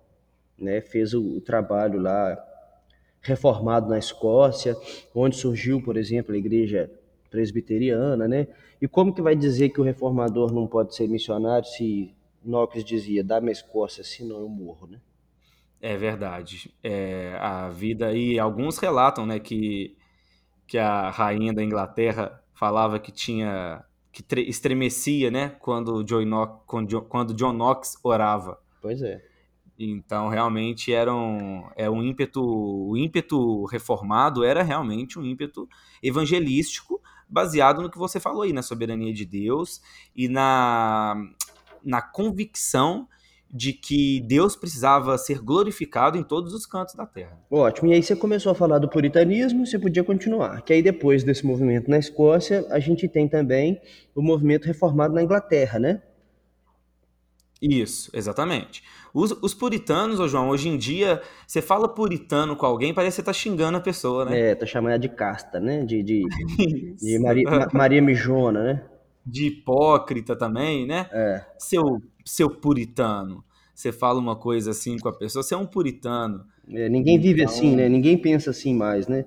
né? 0.58 0.80
Fez 0.80 1.14
o, 1.14 1.38
o 1.38 1.40
trabalho 1.40 2.00
lá 2.00 2.36
reformado 3.20 3.88
na 3.88 3.98
Escócia, 3.98 4.76
onde 5.14 5.36
surgiu, 5.36 5.82
por 5.82 5.96
exemplo, 5.96 6.34
a 6.34 6.38
igreja 6.38 6.90
presbiteriana, 7.30 8.28
né? 8.28 8.46
E 8.80 8.86
como 8.86 9.14
que 9.14 9.22
vai 9.22 9.34
dizer 9.34 9.70
que 9.70 9.80
o 9.80 9.84
reformador 9.84 10.52
não 10.52 10.66
pode 10.66 10.94
ser 10.94 11.08
missionário 11.08 11.66
se 11.66 12.14
Knox 12.44 12.84
dizia, 12.84 13.24
dá-me 13.24 13.48
a 13.48 13.52
Escócia, 13.52 14.04
senão 14.04 14.40
eu 14.40 14.48
morro, 14.48 14.86
né? 14.86 15.00
É 15.86 15.98
verdade. 15.98 16.74
É, 16.82 17.36
a 17.38 17.68
vida 17.68 18.10
e 18.14 18.38
alguns 18.38 18.78
relatam, 18.78 19.26
né, 19.26 19.38
que, 19.38 19.94
que 20.66 20.78
a 20.78 21.10
rainha 21.10 21.52
da 21.52 21.62
Inglaterra 21.62 22.42
falava 22.54 22.98
que 22.98 23.12
tinha 23.12 23.84
que 24.10 24.22
tre- 24.22 24.48
estremecia, 24.48 25.30
né, 25.30 25.50
quando 25.60 26.02
John 26.02 26.24
Knox, 26.24 26.62
quando, 26.66 27.02
quando 27.02 27.34
John 27.34 27.52
Knox 27.52 27.98
orava. 28.02 28.58
Pois 28.80 29.02
é. 29.02 29.22
Então, 29.78 30.30
realmente 30.30 30.90
era 30.90 31.14
um, 31.14 31.68
é 31.76 31.90
um 31.90 32.02
ímpeto, 32.02 32.42
o 32.42 32.96
ímpeto 32.96 33.66
reformado 33.66 34.42
era 34.42 34.62
realmente 34.62 35.18
um 35.18 35.22
ímpeto 35.22 35.68
evangelístico, 36.02 36.98
baseado 37.28 37.82
no 37.82 37.90
que 37.90 37.98
você 37.98 38.18
falou 38.18 38.40
aí, 38.40 38.54
na 38.54 38.62
soberania 38.62 39.12
de 39.12 39.26
Deus 39.26 39.82
e 40.16 40.28
na, 40.30 41.14
na 41.84 42.00
convicção 42.00 43.06
de 43.56 43.72
que 43.72 44.20
Deus 44.22 44.56
precisava 44.56 45.16
ser 45.16 45.38
glorificado 45.38 46.18
em 46.18 46.24
todos 46.24 46.52
os 46.52 46.66
cantos 46.66 46.96
da 46.96 47.06
terra. 47.06 47.38
Ótimo. 47.48 47.88
E 47.88 47.94
aí 47.94 48.02
você 48.02 48.16
começou 48.16 48.50
a 48.50 48.54
falar 48.54 48.80
do 48.80 48.88
puritanismo, 48.88 49.64
você 49.64 49.78
podia 49.78 50.02
continuar. 50.02 50.60
Que 50.62 50.72
aí 50.72 50.82
depois 50.82 51.22
desse 51.22 51.46
movimento 51.46 51.88
na 51.88 51.96
Escócia, 51.96 52.66
a 52.70 52.80
gente 52.80 53.06
tem 53.06 53.28
também 53.28 53.80
o 54.12 54.20
movimento 54.20 54.64
reformado 54.64 55.14
na 55.14 55.22
Inglaterra, 55.22 55.78
né? 55.78 56.02
Isso, 57.62 58.10
exatamente. 58.12 58.82
Os, 59.14 59.30
os 59.40 59.54
puritanos, 59.54 60.18
ô 60.18 60.26
João, 60.26 60.48
hoje 60.48 60.68
em 60.68 60.76
dia, 60.76 61.22
você 61.46 61.62
fala 61.62 61.88
puritano 61.88 62.56
com 62.56 62.66
alguém, 62.66 62.92
parece 62.92 63.16
que 63.16 63.22
você 63.22 63.26
tá 63.26 63.32
xingando 63.32 63.78
a 63.78 63.80
pessoa, 63.80 64.24
né? 64.24 64.50
É, 64.50 64.54
tá 64.56 64.66
chamando 64.66 64.90
ela 64.90 64.98
de 64.98 65.08
casta, 65.08 65.60
né? 65.60 65.84
De, 65.84 66.02
de, 66.02 66.24
de 67.00 67.18
Maria, 67.20 67.48
Ma- 67.48 67.68
Maria 67.72 68.02
Mijona, 68.02 68.64
né? 68.64 68.84
De 69.24 69.46
hipócrita 69.46 70.34
também, 70.36 70.86
né? 70.86 71.08
É. 71.12 71.46
Seu, 71.56 72.02
seu 72.24 72.48
puritano. 72.50 73.44
Você 73.74 73.90
fala 73.90 74.18
uma 74.20 74.36
coisa 74.36 74.70
assim 74.70 74.98
com 74.98 75.08
a 75.08 75.12
pessoa, 75.12 75.42
você 75.42 75.54
é 75.54 75.58
um 75.58 75.66
puritano. 75.66 76.44
É, 76.68 76.88
ninguém 76.88 77.18
vive 77.18 77.42
Então- 77.42 77.52
assim, 77.54 77.74
né? 77.74 77.88
Ninguém 77.88 78.16
pensa 78.16 78.50
assim 78.50 78.74
mais, 78.74 79.06
né? 79.08 79.24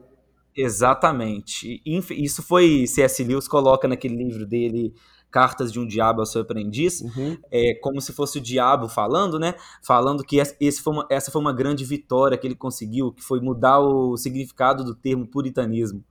Exatamente. 0.56 1.82
Isso 1.86 2.42
foi 2.42 2.88
C.S. 2.88 3.24
Lewis 3.24 3.48
coloca 3.48 3.88
naquele 3.88 4.16
livro 4.16 4.46
dele, 4.46 4.94
Cartas 5.30 5.72
de 5.74 5.80
um 5.80 5.86
Diabo 5.86 6.22
ao 6.22 6.26
Seu 6.26 6.42
Aprendiz, 6.42 7.02
Uhum. 7.02 7.38
é 7.52 7.74
como 7.76 8.00
se 8.00 8.14
fosse 8.14 8.38
o 8.38 8.42
diabo 8.42 8.88
falando, 8.88 9.38
né? 9.38 9.56
Falando 9.84 10.24
que 10.24 10.40
es- 10.40 10.56
esse 10.60 10.82
foi 10.82 10.94
uma- 10.94 11.08
essa 11.12 11.30
foi 11.30 11.42
uma 11.42 11.52
grande 11.54 11.84
vitória 11.84 12.38
que 12.38 12.48
ele 12.48 12.56
conseguiu, 12.56 13.12
que 13.12 13.22
foi 13.22 13.42
mudar 13.42 13.80
o 13.80 14.16
significado 14.16 14.86
do 14.86 14.96
termo 14.96 15.28
puritanismo. 15.28 16.02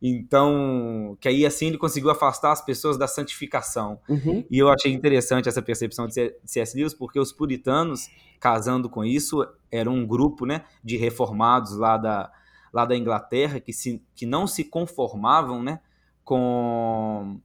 Então, 0.00 1.16
que 1.20 1.28
aí 1.28 1.46
assim 1.46 1.68
ele 1.68 1.78
conseguiu 1.78 2.10
afastar 2.10 2.52
as 2.52 2.64
pessoas 2.64 2.98
da 2.98 3.08
santificação. 3.08 3.98
Uhum. 4.08 4.44
E 4.50 4.58
eu 4.58 4.68
achei 4.68 4.92
interessante 4.92 5.48
essa 5.48 5.62
percepção 5.62 6.06
de 6.06 6.34
C.S. 6.44 6.76
Lewis, 6.76 6.92
porque 6.92 7.18
os 7.18 7.32
puritanos, 7.32 8.08
casando 8.38 8.90
com 8.90 9.04
isso, 9.04 9.46
eram 9.70 9.94
um 9.94 10.06
grupo 10.06 10.44
né, 10.44 10.64
de 10.84 10.96
reformados 10.96 11.76
lá 11.76 11.96
da, 11.96 12.30
lá 12.72 12.84
da 12.84 12.96
Inglaterra 12.96 13.58
que, 13.58 13.72
se, 13.72 14.02
que 14.14 14.26
não 14.26 14.46
se 14.46 14.64
conformavam 14.64 15.62
né, 15.62 15.80
com, 16.22 17.40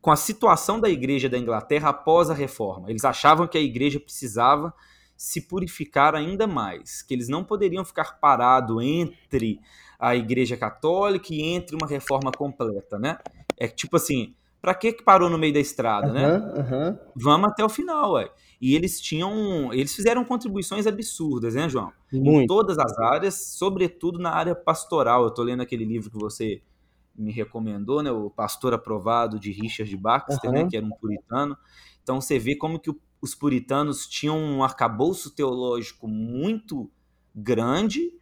com 0.00 0.10
a 0.10 0.16
situação 0.16 0.78
da 0.78 0.90
igreja 0.90 1.28
da 1.28 1.38
Inglaterra 1.38 1.88
após 1.88 2.28
a 2.28 2.34
reforma. 2.34 2.90
Eles 2.90 3.04
achavam 3.04 3.46
que 3.46 3.56
a 3.56 3.62
igreja 3.62 3.98
precisava 3.98 4.74
se 5.16 5.40
purificar 5.40 6.14
ainda 6.14 6.46
mais, 6.46 7.02
que 7.02 7.12
eles 7.12 7.28
não 7.28 7.42
poderiam 7.42 7.84
ficar 7.84 8.20
parado 8.20 8.80
entre 8.80 9.58
a 9.98 10.14
igreja 10.14 10.56
católica 10.56 11.28
e 11.34 11.42
entre 11.42 11.74
uma 11.76 11.86
reforma 11.86 12.30
completa, 12.32 12.98
né? 12.98 13.18
É 13.56 13.66
tipo 13.66 13.96
assim, 13.96 14.34
para 14.60 14.74
que 14.74 14.92
que 14.92 15.02
parou 15.02 15.28
no 15.28 15.38
meio 15.38 15.52
da 15.52 15.60
estrada, 15.60 16.12
né? 16.12 16.26
Aham, 16.26 16.54
aham. 16.60 16.98
Vamos 17.16 17.50
até 17.50 17.64
o 17.64 17.68
final, 17.68 18.12
ué. 18.12 18.30
E 18.60 18.74
eles 18.74 19.00
tinham, 19.00 19.72
eles 19.72 19.94
fizeram 19.94 20.24
contribuições 20.24 20.86
absurdas, 20.86 21.54
né, 21.54 21.68
João? 21.68 21.92
Em 22.12 22.22
Muito. 22.22 22.46
todas 22.46 22.78
as 22.78 22.96
áreas, 22.98 23.34
sobretudo 23.56 24.18
na 24.18 24.30
área 24.30 24.54
pastoral. 24.54 25.24
Eu 25.24 25.30
tô 25.30 25.42
lendo 25.42 25.62
aquele 25.62 25.84
livro 25.84 26.10
que 26.10 26.18
você 26.18 26.62
me 27.16 27.32
recomendou, 27.32 28.02
né, 28.02 28.10
o 28.12 28.30
Pastor 28.30 28.72
Aprovado 28.74 29.38
de 29.40 29.50
Richard 29.50 29.96
Baxter, 29.96 30.50
Aham. 30.50 30.62
né, 30.62 30.68
que 30.70 30.76
era 30.76 30.86
um 30.86 30.90
puritano. 30.90 31.56
Então 32.02 32.20
você 32.20 32.38
vê 32.38 32.54
como 32.54 32.78
que 32.78 32.90
o- 32.90 33.00
os 33.20 33.34
puritanos 33.34 34.06
tinham 34.06 34.38
um 34.38 34.62
arcabouço 34.62 35.34
teológico 35.34 36.06
muito 36.06 36.88
grande, 37.34 38.12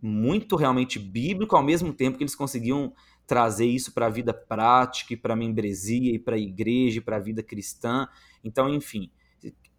muito 0.00 0.56
realmente 0.56 0.98
bíblico, 0.98 1.56
ao 1.56 1.62
mesmo 1.62 1.92
tempo 1.92 2.16
que 2.16 2.22
eles 2.22 2.34
conseguiam 2.34 2.92
trazer 3.26 3.66
isso 3.66 3.92
para 3.92 4.06
a 4.06 4.10
vida 4.10 4.32
prática, 4.32 5.14
e 5.14 5.16
para 5.16 5.34
a 5.34 5.36
membresia, 5.36 6.12
e 6.12 6.18
para 6.18 6.36
a 6.36 6.38
igreja, 6.38 6.98
e 6.98 7.00
para 7.00 7.16
a 7.16 7.20
vida 7.20 7.42
cristã. 7.42 8.08
Então, 8.42 8.68
enfim, 8.68 9.10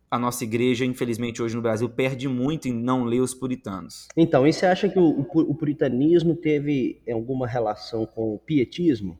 a 0.10 0.18
nossa 0.18 0.44
igreja, 0.44 0.86
infelizmente, 0.86 1.42
hoje 1.42 1.56
no 1.56 1.62
Brasil, 1.62 1.90
perde 1.90 2.28
muito 2.28 2.68
em 2.68 2.74
não 2.74 3.04
ler 3.04 3.22
os 3.22 3.34
puritanos. 3.34 4.08
Então, 4.16 4.48
e 4.48 4.54
você 4.54 4.66
acha 4.66 4.88
que 4.88 5.00
o, 5.00 5.20
o 5.20 5.56
puritanismo 5.56 6.36
teve 6.36 7.02
alguma 7.12 7.48
relação 7.48 8.06
com 8.06 8.34
o 8.34 8.40
pietismo? 8.40 9.20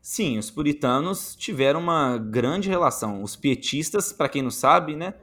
Sim, 0.00 0.38
os 0.38 0.50
puritanos 0.50 1.34
tiveram 1.34 1.80
uma 1.80 2.16
grande 2.16 2.68
relação. 2.68 3.22
Os 3.22 3.34
pietistas, 3.34 4.12
para 4.12 4.28
quem 4.28 4.40
não 4.40 4.52
sabe, 4.52 4.94
né? 4.94 5.14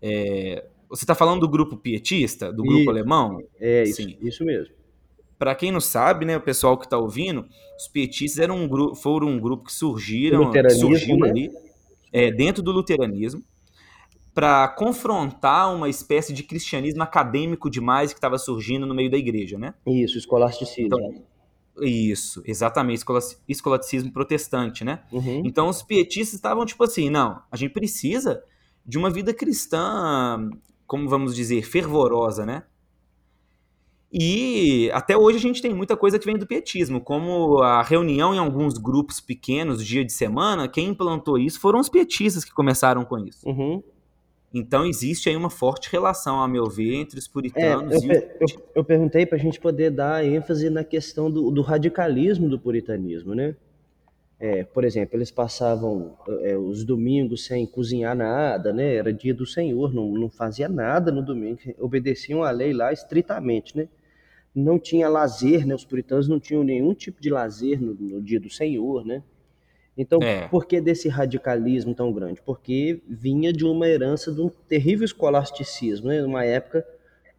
é, 0.00 0.64
Você 0.88 1.04
está 1.04 1.14
falando 1.14 1.40
do 1.40 1.48
grupo 1.48 1.76
pietista, 1.76 2.52
do 2.52 2.62
grupo 2.62 2.80
Isso. 2.80 2.90
alemão? 2.90 3.42
É 3.58 3.82
isso, 3.82 4.02
Sim. 4.02 4.16
isso 4.20 4.44
mesmo. 4.44 4.74
Para 5.38 5.54
quem 5.54 5.70
não 5.70 5.80
sabe, 5.80 6.24
né, 6.24 6.36
o 6.36 6.40
pessoal 6.40 6.78
que 6.78 6.86
está 6.86 6.96
ouvindo, 6.96 7.46
os 7.76 7.88
pietistas 7.88 8.38
eram 8.42 8.56
um 8.56 8.68
grupo, 8.68 8.94
foram 8.94 9.28
um 9.28 9.38
grupo 9.38 9.64
que 9.64 9.72
surgiram, 9.72 10.50
surgiu 10.70 11.16
né? 11.18 11.28
ali, 11.28 11.50
é, 12.12 12.30
dentro 12.30 12.62
do 12.62 12.72
luteranismo, 12.72 13.42
para 14.32 14.68
confrontar 14.68 15.74
uma 15.74 15.88
espécie 15.88 16.32
de 16.32 16.42
cristianismo 16.42 17.02
acadêmico 17.02 17.68
demais 17.70 18.12
que 18.12 18.18
estava 18.18 18.38
surgindo 18.38 18.86
no 18.86 18.94
meio 18.94 19.10
da 19.10 19.16
igreja, 19.16 19.58
né? 19.58 19.74
Isso, 19.86 20.16
escolasticismo. 20.18 20.86
Então, 20.86 21.24
Isso, 21.80 22.42
exatamente, 22.46 22.98
escola- 22.98 23.20
escolasticismo 23.46 24.10
protestante, 24.12 24.84
né? 24.84 25.02
Uhum. 25.12 25.42
Então 25.44 25.68
os 25.68 25.82
pietistas 25.82 26.34
estavam 26.34 26.64
tipo 26.64 26.82
assim, 26.84 27.10
não, 27.10 27.42
a 27.50 27.56
gente 27.56 27.72
precisa 27.72 28.42
de 28.84 28.96
uma 28.96 29.10
vida 29.10 29.34
cristã, 29.34 30.48
como 30.86 31.08
vamos 31.08 31.34
dizer, 31.34 31.62
fervorosa, 31.62 32.46
né? 32.46 32.62
E 34.12 34.90
até 34.92 35.16
hoje 35.16 35.36
a 35.36 35.40
gente 35.40 35.60
tem 35.60 35.74
muita 35.74 35.96
coisa 35.96 36.18
que 36.18 36.24
vem 36.24 36.38
do 36.38 36.46
pietismo, 36.46 37.00
como 37.00 37.58
a 37.58 37.82
reunião 37.82 38.34
em 38.34 38.38
alguns 38.38 38.78
grupos 38.78 39.20
pequenos, 39.20 39.84
dia 39.84 40.04
de 40.04 40.12
semana, 40.12 40.68
quem 40.68 40.88
implantou 40.88 41.36
isso 41.36 41.60
foram 41.60 41.80
os 41.80 41.88
pietistas 41.88 42.44
que 42.44 42.52
começaram 42.52 43.04
com 43.04 43.18
isso. 43.18 43.46
Uhum. 43.46 43.82
Então 44.54 44.86
existe 44.86 45.28
aí 45.28 45.36
uma 45.36 45.50
forte 45.50 45.90
relação, 45.90 46.40
a 46.40 46.48
meu 46.48 46.66
ver, 46.66 46.94
entre 46.94 47.18
os 47.18 47.26
É, 47.26 47.30
puritanos 47.30 47.92
eu, 47.92 47.98
e 47.98 48.08
per- 48.08 48.36
eu, 48.40 48.46
eu 48.76 48.84
perguntei 48.84 49.26
para 49.26 49.36
a 49.36 49.40
gente 49.40 49.60
poder 49.60 49.90
dar 49.90 50.24
ênfase 50.24 50.70
na 50.70 50.84
questão 50.84 51.30
do, 51.30 51.50
do 51.50 51.60
radicalismo 51.60 52.48
do 52.48 52.58
puritanismo, 52.58 53.34
né? 53.34 53.54
É, 54.38 54.64
por 54.64 54.84
exemplo, 54.84 55.16
eles 55.16 55.30
passavam 55.30 56.14
é, 56.42 56.56
os 56.58 56.84
domingos 56.84 57.46
sem 57.46 57.64
cozinhar 57.66 58.14
nada, 58.14 58.70
né? 58.72 58.94
Era 58.96 59.10
dia 59.12 59.32
do 59.32 59.46
Senhor, 59.46 59.94
não, 59.94 60.12
não 60.12 60.28
fazia 60.28 60.68
nada 60.68 61.10
no 61.10 61.22
domingo, 61.22 61.58
obedeciam 61.78 62.42
a 62.42 62.50
lei 62.50 62.72
lá 62.74 62.92
estritamente, 62.92 63.74
né? 63.76 63.88
Não 64.54 64.78
tinha 64.78 65.08
lazer, 65.08 65.66
né? 65.66 65.74
Os 65.74 65.84
puritanos 65.86 66.28
não 66.28 66.38
tinham 66.38 66.62
nenhum 66.62 66.92
tipo 66.92 67.20
de 67.20 67.30
lazer 67.30 67.80
no, 67.80 67.94
no 67.94 68.20
dia 68.22 68.38
do 68.38 68.50
Senhor, 68.50 69.06
né? 69.06 69.22
Então, 69.96 70.22
É. 70.22 70.46
por 70.48 70.66
que 70.66 70.80
desse 70.82 71.08
radicalismo 71.08 71.94
tão 71.94 72.12
grande? 72.12 72.42
Porque 72.44 73.00
vinha 73.08 73.50
de 73.52 73.64
uma 73.64 73.88
herança 73.88 74.30
de 74.30 74.42
um 74.42 74.50
terrível 74.68 75.06
escolasticismo, 75.06 76.08
né? 76.08 76.22
Uma 76.22 76.44
época 76.44 76.86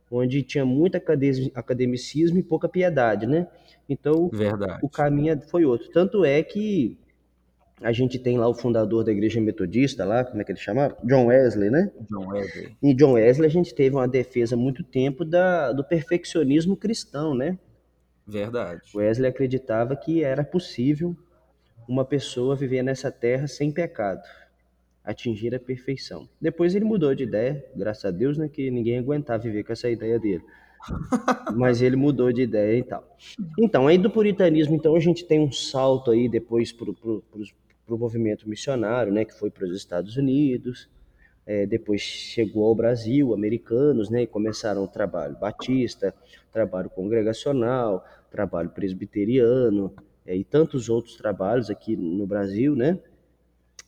onde 0.09 0.41
tinha 0.41 0.65
muito 0.65 0.95
acade- 0.97 1.51
academicismo 1.53 2.39
e 2.39 2.43
pouca 2.43 2.67
piedade, 2.67 3.27
né? 3.27 3.47
Então, 3.89 4.29
verdade. 4.29 4.79
o 4.81 4.89
caminho 4.89 5.39
foi 5.41 5.65
outro. 5.65 5.89
Tanto 5.91 6.25
é 6.25 6.43
que 6.43 6.97
a 7.81 7.91
gente 7.91 8.17
tem 8.17 8.37
lá 8.37 8.47
o 8.47 8.53
fundador 8.53 9.03
da 9.03 9.11
igreja 9.11 9.39
metodista 9.39 10.03
lá, 10.03 10.23
como 10.23 10.41
é 10.41 10.43
que 10.43 10.51
ele 10.51 10.59
chama? 10.59 10.95
John 11.03 11.27
Wesley, 11.27 11.69
né? 11.69 11.91
John 12.09 12.27
Wesley. 12.27 12.75
Em 12.81 12.95
John 12.95 13.13
Wesley 13.13 13.47
a 13.47 13.51
gente 13.51 13.73
teve 13.73 13.95
uma 13.95 14.07
defesa 14.07 14.55
há 14.55 14.57
muito 14.57 14.83
tempo 14.83 15.23
da, 15.23 15.71
do 15.71 15.83
perfeccionismo 15.83 16.75
cristão, 16.75 17.35
né? 17.35 17.57
Verdade. 18.25 18.81
Wesley 18.93 19.29
acreditava 19.29 19.95
que 19.95 20.23
era 20.23 20.43
possível 20.43 21.15
uma 21.87 22.03
pessoa 22.03 22.55
viver 22.55 22.83
nessa 22.83 23.09
terra 23.09 23.47
sem 23.47 23.71
pecado, 23.71 24.21
atingir 25.03 25.55
a 25.55 25.59
perfeição. 25.59 26.27
Depois 26.41 26.75
ele 26.75 26.83
mudou 26.83 27.15
de 27.15 27.23
ideia, 27.23 27.63
graças 27.75 28.03
a 28.03 28.11
Deus, 28.11 28.37
né, 28.37 28.49
que 28.49 28.69
ninguém 28.69 28.97
aguentava 28.99 29.41
viver 29.43 29.63
com 29.63 29.71
essa 29.71 29.89
ideia 29.89 30.19
dele. 30.19 30.43
Mas 31.55 31.81
ele 31.81 31.95
mudou 31.95 32.31
de 32.31 32.41
ideia 32.41 32.77
e 32.77 32.83
tal. 32.83 33.17
Então, 33.59 33.87
aí 33.87 33.97
do 33.97 34.09
puritanismo, 34.09 34.75
então 34.75 34.95
a 34.95 34.99
gente 34.99 35.25
tem 35.25 35.39
um 35.39 35.51
salto 35.51 36.11
aí 36.11 36.27
depois 36.29 36.71
para 36.71 36.89
o 36.89 37.97
movimento 37.97 38.47
missionário, 38.49 39.11
né, 39.11 39.25
que 39.25 39.33
foi 39.33 39.49
para 39.49 39.65
os 39.65 39.75
Estados 39.75 40.17
Unidos, 40.17 40.89
é, 41.45 41.65
depois 41.65 42.01
chegou 42.01 42.65
ao 42.65 42.75
Brasil, 42.75 43.33
americanos, 43.33 44.09
né, 44.09 44.23
e 44.23 44.27
começaram 44.27 44.83
o 44.83 44.87
trabalho 44.87 45.37
batista, 45.39 46.13
trabalho 46.51 46.89
congregacional, 46.89 48.05
trabalho 48.29 48.69
presbiteriano, 48.69 49.93
é, 50.25 50.35
e 50.35 50.43
tantos 50.43 50.89
outros 50.89 51.15
trabalhos 51.15 51.69
aqui 51.69 51.95
no 51.95 52.27
Brasil, 52.27 52.75
né, 52.75 52.99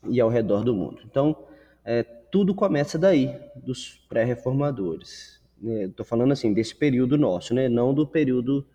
e 0.10 0.22
ao 0.22 0.30
redor 0.30 0.64
do 0.64 0.74
mundo. 0.74 1.02
Então, 1.06 1.36
é, 1.84 2.04
tudo 2.04 2.56
começa 2.56 2.98
daí, 2.98 3.36
dos 3.56 4.06
pré-reformadores. 4.08 5.39
Estou 5.62 6.06
falando 6.06 6.32
assim, 6.32 6.54
desse 6.54 6.76
período 6.76 7.18
nosso, 7.18 7.54
né, 7.54 7.68
não 7.68 7.94
do 7.94 8.08
período 8.08 8.66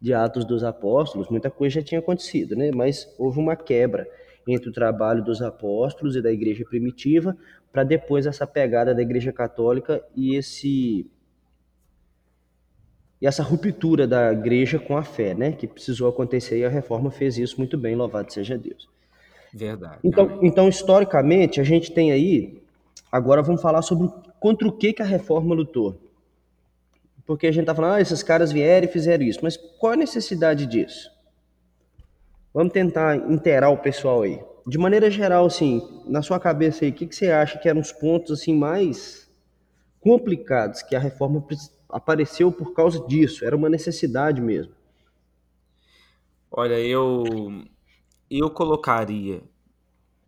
de 0.00 0.12
Atos 0.12 0.44
dos 0.44 0.64
Apóstolos, 0.64 1.28
muita 1.28 1.50
coisa 1.50 1.76
já 1.76 1.82
tinha 1.82 2.00
acontecido, 2.00 2.56
né, 2.56 2.70
mas 2.72 3.12
houve 3.18 3.38
uma 3.38 3.56
quebra 3.56 4.08
entre 4.46 4.68
o 4.68 4.72
trabalho 4.72 5.24
dos 5.24 5.40
apóstolos 5.40 6.16
e 6.16 6.20
da 6.20 6.30
igreja 6.30 6.64
primitiva, 6.64 7.36
para 7.72 7.82
depois 7.82 8.26
essa 8.26 8.46
pegada 8.46 8.94
da 8.94 9.00
igreja 9.00 9.32
católica 9.32 10.04
e 10.14 10.36
esse 10.36 11.10
e 13.22 13.26
essa 13.26 13.42
ruptura 13.42 14.06
da 14.06 14.32
igreja 14.32 14.78
com 14.78 14.98
a 14.98 15.02
fé, 15.02 15.32
né, 15.32 15.52
que 15.52 15.66
precisou 15.66 16.08
acontecer 16.08 16.58
e 16.58 16.64
a 16.64 16.68
reforma 16.68 17.10
fez 17.10 17.38
isso 17.38 17.56
muito 17.56 17.78
bem, 17.78 17.94
louvado 17.94 18.30
seja 18.30 18.58
Deus. 18.58 18.86
Verdade. 19.54 20.00
Então, 20.04 20.40
então 20.42 20.68
historicamente, 20.68 21.60
a 21.60 21.64
gente 21.64 21.92
tem 21.92 22.12
aí 22.12 22.62
Agora 23.14 23.42
vamos 23.42 23.62
falar 23.62 23.80
sobre 23.80 24.10
contra 24.40 24.66
o 24.66 24.72
que, 24.72 24.92
que 24.92 25.00
a 25.00 25.04
reforma 25.04 25.54
lutou. 25.54 25.96
Porque 27.26 27.46
a 27.46 27.52
gente 27.52 27.64
tá 27.64 27.74
falando, 27.74 27.94
ah, 27.94 28.00
esses 28.00 28.22
caras 28.22 28.52
vieram 28.52 28.86
e 28.86 28.90
fizeram 28.90 29.24
isso, 29.24 29.40
mas 29.42 29.56
qual 29.56 29.92
a 29.94 29.96
necessidade 29.96 30.66
disso? 30.66 31.10
Vamos 32.52 32.72
tentar 32.72 33.16
inteirar 33.30 33.70
o 33.70 33.78
pessoal 33.78 34.22
aí. 34.22 34.40
De 34.66 34.78
maneira 34.78 35.10
geral, 35.10 35.46
assim, 35.46 35.82
na 36.06 36.22
sua 36.22 36.38
cabeça 36.38 36.84
aí, 36.84 36.90
o 36.90 36.94
que, 36.94 37.06
que 37.06 37.14
você 37.14 37.30
acha 37.30 37.58
que 37.58 37.68
eram 37.68 37.80
os 37.80 37.92
pontos 37.92 38.40
assim 38.40 38.54
mais 38.54 39.28
complicados 40.00 40.82
que 40.82 40.94
a 40.94 41.00
reforma 41.00 41.44
apareceu 41.88 42.52
por 42.52 42.72
causa 42.72 43.04
disso? 43.06 43.44
Era 43.44 43.56
uma 43.56 43.68
necessidade 43.68 44.40
mesmo. 44.40 44.72
Olha, 46.50 46.78
eu 46.78 47.24
eu 48.30 48.50
colocaria 48.50 49.42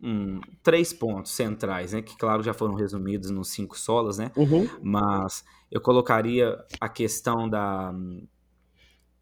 hum, 0.01 0.39
três 0.63 0.93
pontos 0.93 1.31
centrais, 1.31 1.93
né? 1.93 2.01
Que 2.01 2.17
claro 2.17 2.43
já 2.43 2.53
foram 2.53 2.75
resumidos 2.75 3.29
nos 3.29 3.49
cinco 3.49 3.77
solas, 3.77 4.17
né? 4.17 4.31
Uhum. 4.35 4.67
Mas 4.81 5.43
eu 5.71 5.81
colocaria 5.81 6.57
a 6.79 6.89
questão 6.89 7.49
da 7.49 7.93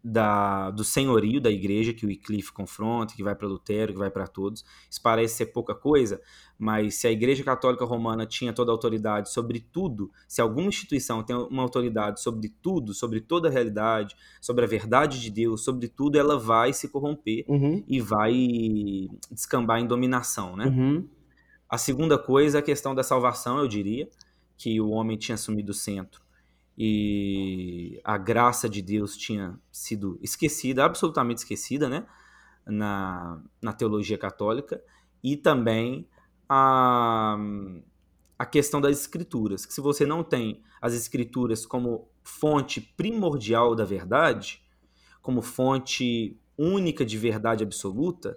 da, 0.08 0.70
do 0.70 0.84
senhorio 0.84 1.40
da 1.40 1.50
igreja 1.50 1.92
que 1.92 2.06
o 2.06 2.08
Wycliffe 2.08 2.52
confronta, 2.52 3.16
que 3.16 3.24
vai 3.24 3.34
para 3.34 3.48
Lutero, 3.48 3.92
que 3.92 3.98
vai 3.98 4.08
para 4.08 4.28
todos. 4.28 4.64
Isso 4.88 5.02
parece 5.02 5.34
ser 5.34 5.46
pouca 5.46 5.74
coisa, 5.74 6.20
mas 6.56 6.94
se 6.94 7.08
a 7.08 7.10
Igreja 7.10 7.42
Católica 7.42 7.84
Romana 7.84 8.24
tinha 8.24 8.52
toda 8.52 8.70
a 8.70 8.74
autoridade 8.74 9.32
sobre 9.32 9.58
tudo, 9.58 10.08
se 10.28 10.40
alguma 10.40 10.68
instituição 10.68 11.24
tem 11.24 11.34
uma 11.34 11.62
autoridade 11.62 12.22
sobre 12.22 12.48
tudo, 12.62 12.94
sobre 12.94 13.20
toda 13.20 13.48
a 13.48 13.50
realidade, 13.50 14.14
sobre 14.40 14.64
a 14.64 14.68
verdade 14.68 15.20
de 15.20 15.28
Deus, 15.28 15.64
sobre 15.64 15.88
tudo, 15.88 16.16
ela 16.16 16.38
vai 16.38 16.72
se 16.72 16.88
corromper 16.88 17.44
uhum. 17.48 17.82
e 17.88 18.00
vai 18.00 18.32
descambar 19.28 19.80
em 19.80 19.88
dominação, 19.88 20.54
né? 20.54 20.66
Uhum. 20.66 21.08
A 21.68 21.76
segunda 21.76 22.16
coisa 22.16 22.58
é 22.58 22.60
a 22.60 22.62
questão 22.62 22.94
da 22.94 23.02
salvação, 23.02 23.58
eu 23.58 23.66
diria, 23.66 24.08
que 24.56 24.80
o 24.80 24.90
homem 24.90 25.18
tinha 25.18 25.34
assumido 25.34 25.72
o 25.72 25.74
centro 25.74 26.25
e 26.76 28.00
a 28.04 28.18
graça 28.18 28.68
de 28.68 28.82
Deus 28.82 29.16
tinha 29.16 29.58
sido 29.72 30.18
esquecida, 30.20 30.84
absolutamente 30.84 31.38
esquecida, 31.38 31.88
né? 31.88 32.06
Na, 32.66 33.40
na 33.62 33.72
teologia 33.72 34.18
católica, 34.18 34.82
e 35.22 35.36
também 35.36 36.08
a, 36.48 37.36
a 38.38 38.44
questão 38.44 38.80
das 38.80 39.00
escrituras, 39.00 39.64
que 39.64 39.72
se 39.72 39.80
você 39.80 40.04
não 40.04 40.24
tem 40.24 40.62
as 40.80 40.92
escrituras 40.92 41.64
como 41.64 42.08
fonte 42.24 42.80
primordial 42.80 43.74
da 43.74 43.84
verdade, 43.84 44.62
como 45.22 45.40
fonte 45.42 46.38
única 46.58 47.04
de 47.04 47.16
verdade 47.16 47.62
absoluta, 47.62 48.36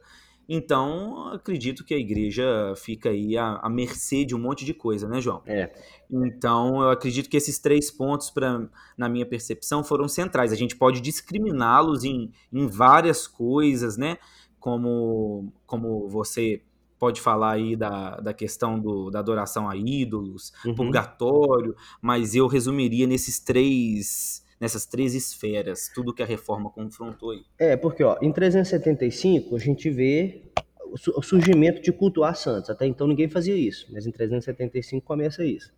então, 0.52 1.28
acredito 1.28 1.86
que 1.86 1.94
a 1.94 1.98
igreja 1.98 2.74
fica 2.76 3.10
aí 3.10 3.38
à, 3.38 3.58
à, 3.58 3.70
mercê 3.70 4.26
de 4.26 4.34
um 4.34 4.40
monte 4.40 4.66
de 4.66 4.74
coisa, 4.74 5.08
né, 5.08 5.22
João? 5.22 5.44
É. 5.46 5.72
Então, 6.10 6.82
eu 6.82 6.90
acredito 6.90 7.30
que 7.30 7.38
esses 7.38 7.60
três 7.60 7.92
pontos, 7.92 8.32
pra, 8.32 8.68
na 8.98 9.08
minha 9.08 9.28
percepção, 9.28 9.84
foram 9.84 10.08
centrais. 10.08 10.52
A 10.52 10.56
gente 10.56 10.76
pode 10.76 11.02
discriminá-los 11.02 12.04
em, 12.04 12.32
em 12.52 12.66
várias 12.66 13.28
coisas, 13.28 13.96
né? 13.96 14.18
Como, 14.60 15.54
como 15.68 16.10
você 16.10 16.64
pode 16.98 17.22
falar 17.22 17.52
aí 17.52 17.76
da, 17.76 18.20
da 18.20 18.34
questão 18.34 18.80
do, 18.80 19.12
da 19.12 19.20
adoração 19.20 19.70
a 19.70 19.76
ídolos, 19.78 20.52
Uhum. 20.66 20.74
purgatório, 20.76 21.76
mas 22.02 22.34
eu 22.34 22.48
resumiria 22.48 23.06
nesses 23.06 23.40
três 23.40 24.44
nessas 24.60 24.86
três 24.86 25.14
esferas, 25.16 25.90
tudo 25.94 26.14
que 26.14 26.22
a 26.22 26.26
reforma 26.26 26.70
confrontou 26.70 27.32
aí. 27.32 27.44
É, 27.58 27.78
porque 27.78 28.04
ó, 28.04 28.18
em 28.22 28.32
375 28.32 29.56
a 29.56 29.60
gente 29.60 29.90
vê 29.90 30.44
o 30.92 30.98
su- 30.98 31.14
o 31.18 31.22
surgimento 31.22 31.82
de 31.82 31.92
cultuar 31.92 32.36
santos. 32.36 32.70
Até 32.70 32.86
então 32.86 33.08
ninguém 33.08 33.30
fazia 33.30 33.56
isso, 33.56 33.88
mas 33.92 34.06
em 34.06 34.12
375 34.12 35.06
começa 35.06 35.46
isso. 35.46 35.72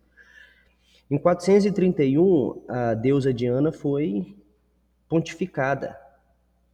Em 1.10 1.18
431, 1.18 2.64
a 2.68 2.94
deusa 2.94 3.32
Diana 3.34 3.70
foi 3.70 4.34
pontificada, 5.08 5.96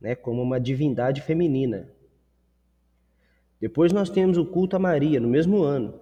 né, 0.01 0.15
como 0.15 0.41
uma 0.41 0.61
divindade 0.61 1.21
feminina. 1.21 1.89
Depois 3.61 3.93
nós 3.93 4.09
temos 4.09 4.39
o 4.39 4.47
culto 4.47 4.77
a 4.77 4.79
Maria, 4.79 5.19
no 5.19 5.29
mesmo 5.29 5.63
ano. 5.63 5.99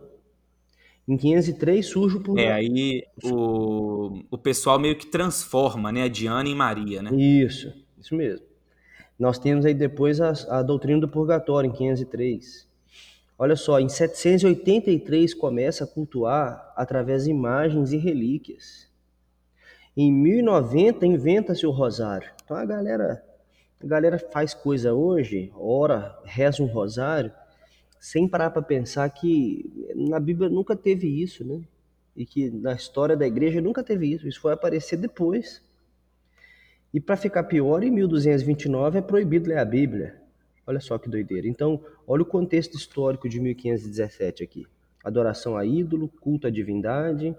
Em 1.08 1.16
503 1.16 1.86
surge 1.86 2.16
o 2.16 2.20
É, 2.20 2.22
purgatório. 2.22 2.54
aí 2.54 3.04
o, 3.22 4.22
o 4.30 4.38
pessoal 4.38 4.78
meio 4.78 4.96
que 4.96 5.06
transforma, 5.06 5.92
né, 5.92 6.02
a 6.02 6.08
Diana 6.08 6.48
em 6.48 6.54
Maria, 6.54 7.00
né? 7.02 7.14
Isso, 7.14 7.72
isso 7.98 8.14
mesmo. 8.14 8.44
Nós 9.18 9.38
temos 9.38 9.64
aí 9.64 9.72
depois 9.72 10.20
a, 10.20 10.32
a 10.50 10.62
doutrina 10.62 11.00
do 11.00 11.08
purgatório, 11.08 11.68
em 11.70 11.72
503. 11.72 12.66
Olha 13.38 13.54
só, 13.56 13.78
em 13.78 13.88
783 13.88 15.32
começa 15.34 15.84
a 15.84 15.86
cultuar 15.86 16.72
através 16.76 17.24
de 17.24 17.30
imagens 17.30 17.92
e 17.92 17.96
relíquias. 17.96 18.86
Em 19.96 20.12
1090 20.12 21.06
inventa-se 21.06 21.66
o 21.66 21.70
rosário. 21.70 22.30
Então 22.44 22.56
a 22.56 22.64
galera, 22.64 23.22
a 23.82 23.86
galera 23.86 24.18
faz 24.18 24.52
coisa 24.54 24.92
hoje, 24.92 25.50
ora, 25.54 26.18
reza 26.24 26.62
um 26.62 26.66
rosário, 26.66 27.32
sem 28.06 28.28
parar 28.28 28.50
para 28.50 28.62
pensar 28.62 29.10
que 29.10 29.68
na 29.96 30.20
Bíblia 30.20 30.48
nunca 30.48 30.76
teve 30.76 31.08
isso, 31.08 31.44
né? 31.44 31.60
E 32.14 32.24
que 32.24 32.48
na 32.48 32.72
história 32.72 33.16
da 33.16 33.26
igreja 33.26 33.60
nunca 33.60 33.82
teve 33.82 34.06
isso. 34.06 34.28
Isso 34.28 34.40
foi 34.40 34.52
aparecer 34.52 34.96
depois. 34.96 35.60
E 36.94 37.00
para 37.00 37.16
ficar 37.16 37.42
pior, 37.42 37.82
em 37.82 37.90
1229 37.90 38.98
é 38.98 39.02
proibido 39.02 39.48
ler 39.48 39.58
a 39.58 39.64
Bíblia. 39.64 40.22
Olha 40.64 40.78
só 40.78 40.96
que 40.98 41.08
doideira. 41.08 41.48
Então, 41.48 41.82
olha 42.06 42.22
o 42.22 42.24
contexto 42.24 42.76
histórico 42.76 43.28
de 43.28 43.40
1517 43.40 44.44
aqui. 44.44 44.68
Adoração 45.02 45.56
a 45.56 45.66
ídolo, 45.66 46.06
culto 46.06 46.46
à 46.46 46.50
divindade, 46.50 47.34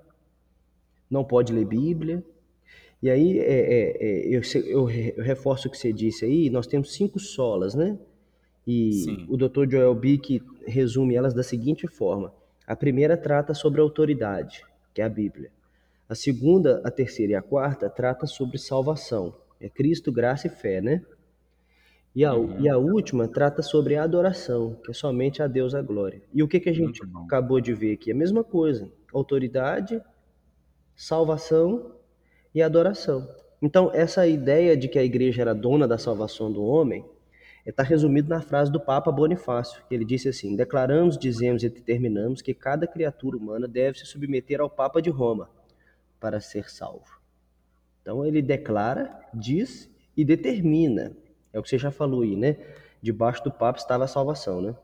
não 1.10 1.24
pode 1.24 1.54
ler 1.54 1.64
Bíblia. 1.64 2.22
E 3.02 3.10
aí, 3.10 3.40
é, 3.40 3.44
é, 3.44 3.98
é, 4.02 4.28
eu, 4.28 4.42
eu, 4.66 4.84
reforço 5.24 5.70
o 5.70 5.72
que 5.72 5.78
você 5.78 5.94
disse 5.94 6.26
aí, 6.26 6.50
nós 6.50 6.68
temos 6.68 6.94
cinco 6.94 7.22
solas, 7.22 7.74
né? 7.74 7.98
E 8.68 8.92
Sim. 8.94 9.26
o 9.30 9.38
Dr. 9.38 9.66
Joel 9.72 9.96
Bick 9.96 10.44
resume 10.68 11.16
elas 11.16 11.34
da 11.34 11.42
seguinte 11.42 11.88
forma. 11.88 12.34
A 12.68 12.76
primeira 12.76 13.16
trata 13.16 13.54
sobre 13.54 13.80
a 13.80 13.84
autoridade, 13.84 14.62
que 14.94 15.02
é 15.02 15.06
a 15.06 15.10
Bíblia. 15.10 15.50
A 16.10 16.14
segunda, 16.14 16.82
a 16.84 16.92
terceira 16.92 17.32
e 17.32 17.36
a 17.36 17.42
quarta 17.42 17.90
trata 17.90 18.28
sobre 18.28 18.58
salvação. 18.58 19.34
É 19.60 19.70
Cristo, 19.70 20.12
graça 20.12 20.48
e 20.48 20.50
fé, 20.50 20.82
né? 20.82 21.02
E 22.14 22.26
a, 22.26 22.34
Uhum. 22.34 22.60
e 22.60 22.68
a 22.68 22.78
última 22.78 23.28
trata 23.28 23.62
sobre 23.62 23.96
a 23.96 24.04
adoração, 24.04 24.76
que 24.84 24.92
é 24.92 24.94
somente 24.94 25.42
a 25.42 25.48
Deus 25.48 25.74
a 25.74 25.82
glória. 25.82 26.22
E 26.34 26.44
o 26.44 26.48
que, 26.48 26.60
que 26.60 26.70
a 26.70 26.74
gente 26.74 27.02
acabou 27.26 27.62
de 27.62 27.74
ver 27.74 27.94
aqui? 27.94 28.12
A 28.12 28.16
mesma 28.16 28.44
coisa. 28.44 28.92
Autoridade, 29.14 30.02
salvação 30.96 31.92
e 32.54 32.62
adoração. 32.62 33.28
Então, 33.62 33.92
essa 33.94 34.28
ideia 34.28 34.76
de 34.76 34.88
que 34.88 35.00
a 35.00 35.04
igreja 35.04 35.42
era 35.42 35.54
dona 35.54 35.88
da 35.88 35.98
salvação 35.98 36.52
do 36.52 36.64
homem 36.64 37.06
está 37.72 37.84
resumido 37.84 38.30
na 38.30 38.42
frase 38.42 38.72
do 38.72 38.80
Papa 38.80 39.12
Bonifácio, 39.12 39.84
que 39.90 39.94
ele 39.94 40.06
disse 40.06 40.30
assim: 40.30 40.56
Declaramos, 40.56 41.18
dizemos 41.18 41.64
e 41.64 41.70
determinamos 41.70 42.42
que 42.42 42.54
cada 42.54 42.88
criatura 42.88 43.36
humana 43.36 43.68
deve 43.68 44.00
se 44.00 44.06
submeter 44.06 44.62
ao 44.62 44.70
Papa 44.70 45.02
de 45.02 45.10
Roma 45.10 45.50
para 46.20 46.40
ser 46.40 46.70
salvo. 46.70 47.20
Então, 48.02 48.26
ele 48.26 48.42
declara, 48.42 49.20
diz 49.34 49.90
e 50.16 50.24
determina. 50.24 51.12
É 51.52 51.60
o 51.60 51.64
que 51.64 51.70
você 51.70 51.78
já 51.78 51.92
falou 51.92 52.22
aí, 52.22 52.36
né? 52.38 52.56
Debaixo 53.02 53.44
do 53.44 53.52
Papa 53.52 53.80
estava 53.80 54.06
a 54.06 54.08
salvação, 54.08 54.62
né? 54.62 54.76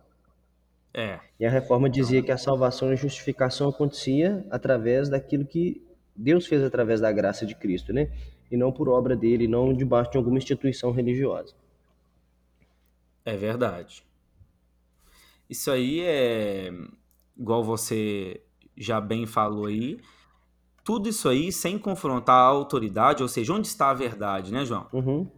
É, 0.94 1.20
E 1.40 1.46
a 1.46 1.50
reforma 1.50 1.90
dizia 1.90 2.22
que 2.22 2.32
a 2.32 2.38
salvação 2.38 2.90
e 2.90 2.94
a 2.94 2.98
justificação 2.98 3.70
acontecia 3.70 4.46
através 4.52 5.10
daquilo 5.10 5.46
que 5.46 5.82
Deus 6.16 6.46
fez 6.46 6.62
através 6.62 7.02
da 7.02 7.12
graça 7.12 7.46
de 7.46 7.56
Cristo, 7.56 7.92
né? 7.92 8.12
E 8.52 8.58
não 8.58 8.72
por 8.72 8.90
obra 8.90 9.16
dele, 9.16 9.48
não 9.48 9.74
debaixo 9.74 10.12
de 10.12 10.18
alguma 10.18 10.38
instituição 10.38 10.92
religiosa. 10.92 11.56
É 13.26 13.36
verdade. 13.36 14.04
Isso 15.50 15.72
aí 15.72 16.02
é 16.02 16.72
igual 17.38 17.64
você 17.64 18.42
já 18.76 19.00
bem 19.00 19.26
falou 19.26 19.66
aí. 19.66 20.00
Tudo 20.84 21.08
isso 21.08 21.30
aí 21.30 21.52
sem 21.52 21.78
confrontar 21.78 22.36
a 22.36 22.48
autoridade, 22.48 23.24
ou 23.24 23.30
seja, 23.30 23.54
onde 23.54 23.68
está 23.68 23.90
a 23.90 23.94
verdade, 23.94 24.52
né, 24.52 24.66
João? 24.66 24.88
Uhum, 24.92 25.30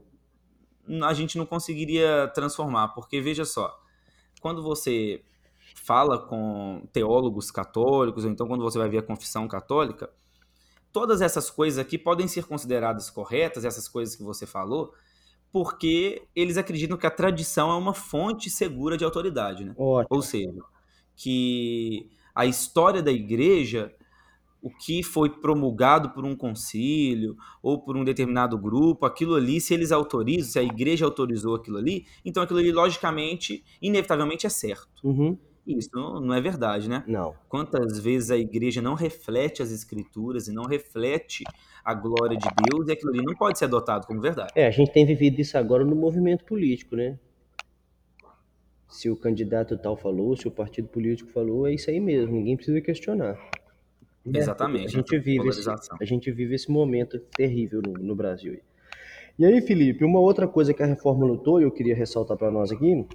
a 1.03 1.13
gente 1.13 1.37
não 1.37 1.45
conseguiria 1.45 2.31
transformar, 2.33 2.89
porque 2.89 3.21
veja 3.21 3.45
só, 3.45 3.79
quando 4.41 4.63
você 4.63 5.23
fala 5.75 6.17
com 6.17 6.87
teólogos 6.91 7.51
católicos, 7.51 8.25
ou 8.25 8.31
então 8.31 8.47
quando 8.47 8.63
você 8.63 8.77
vai 8.77 8.89
ver 8.89 8.99
a 8.99 9.03
confissão 9.03 9.47
católica, 9.47 10.09
todas 10.91 11.21
essas 11.21 11.49
coisas 11.49 11.77
aqui 11.77 11.97
podem 11.97 12.27
ser 12.27 12.45
consideradas 12.45 13.09
corretas, 13.09 13.65
essas 13.65 13.87
coisas 13.87 14.15
que 14.15 14.23
você 14.23 14.45
falou, 14.45 14.93
porque 15.55 16.23
eles 16.35 16.57
acreditam 16.57 16.97
que 16.97 17.07
a 17.07 17.09
tradição 17.09 17.71
é 17.71 17.75
uma 17.75 17.93
fonte 17.93 18.49
segura 18.49 18.97
de 18.97 19.05
autoridade, 19.05 19.63
né? 19.63 19.73
ótimo. 19.77 20.07
Ou 20.09 20.21
seja, 20.21 20.61
que 21.15 22.09
a 22.35 22.45
história 22.45 23.01
da 23.01 23.09
igreja, 23.09 23.89
o 24.61 24.69
que 24.69 25.01
foi 25.01 25.29
promulgado 25.29 26.09
por 26.09 26.25
um 26.25 26.35
concílio 26.35 27.37
ou 27.63 27.79
por 27.79 27.95
um 27.95 28.03
determinado 28.03 28.57
grupo, 28.57 29.05
aquilo 29.05 29.33
ali, 29.33 29.61
se 29.61 29.73
eles 29.73 29.93
autorizam, 29.93 30.51
se 30.51 30.59
a 30.59 30.63
igreja 30.63 31.05
autorizou 31.05 31.55
aquilo 31.55 31.77
ali, 31.77 32.05
então 32.25 32.43
aquilo 32.43 32.59
ali, 32.59 32.73
logicamente, 32.73 33.63
inevitavelmente 33.81 34.45
é 34.45 34.49
certo. 34.49 35.07
Uhum, 35.07 35.37
Isso 35.65 35.89
não 35.93 36.33
é 36.33 36.39
verdade, 36.39 36.87
né? 36.87 37.03
Não. 37.07 37.33
Quantas 37.49 37.99
vezes 37.99 38.29
a 38.29 38.37
igreja 38.37 38.81
não 38.81 38.93
reflete 38.93 39.63
as 39.63 39.71
escrituras 39.71 40.47
e 40.47 40.53
não 40.53 40.65
reflete 40.65 41.43
a 41.83 41.93
glória 41.93 42.37
de 42.37 42.47
Deus 42.69 42.87
e 42.87 42.91
aquilo 42.91 43.11
ali 43.11 43.23
não 43.23 43.35
pode 43.35 43.57
ser 43.57 43.65
adotado 43.65 44.05
como 44.05 44.21
verdade. 44.21 44.51
É, 44.55 44.67
a 44.67 44.71
gente 44.71 44.91
tem 44.91 45.05
vivido 45.05 45.39
isso 45.39 45.57
agora 45.57 45.83
no 45.83 45.95
movimento 45.95 46.45
político, 46.45 46.95
né? 46.95 47.17
Se 48.87 49.09
o 49.09 49.15
candidato 49.15 49.77
tal 49.77 49.97
falou, 49.97 50.37
se 50.37 50.47
o 50.47 50.51
partido 50.51 50.87
político 50.87 51.31
falou, 51.31 51.67
é 51.67 51.73
isso 51.73 51.89
aí 51.89 51.99
mesmo, 51.99 52.33
ninguém 52.33 52.55
precisa 52.55 52.79
questionar. 52.79 53.37
Exatamente. 54.25 54.85
A 54.85 54.89
gente 54.89 55.19
vive 55.19 55.47
esse, 55.49 55.69
a 55.69 56.05
gente 56.05 56.31
vive 56.31 56.55
esse 56.55 56.71
momento 56.71 57.19
terrível 57.19 57.81
no, 57.85 57.93
no 57.93 58.15
Brasil. 58.15 58.59
E 59.37 59.45
aí, 59.45 59.61
Felipe, 59.61 60.05
uma 60.05 60.19
outra 60.19 60.47
coisa 60.47 60.73
que 60.73 60.81
a 60.81 60.85
reforma 60.85 61.25
lutou, 61.25 61.59
e 61.59 61.63
eu 61.63 61.71
queria 61.71 61.93
ressaltar 61.93 62.37
para 62.37 62.49
nós 62.49 62.71
aqui, 62.71 63.05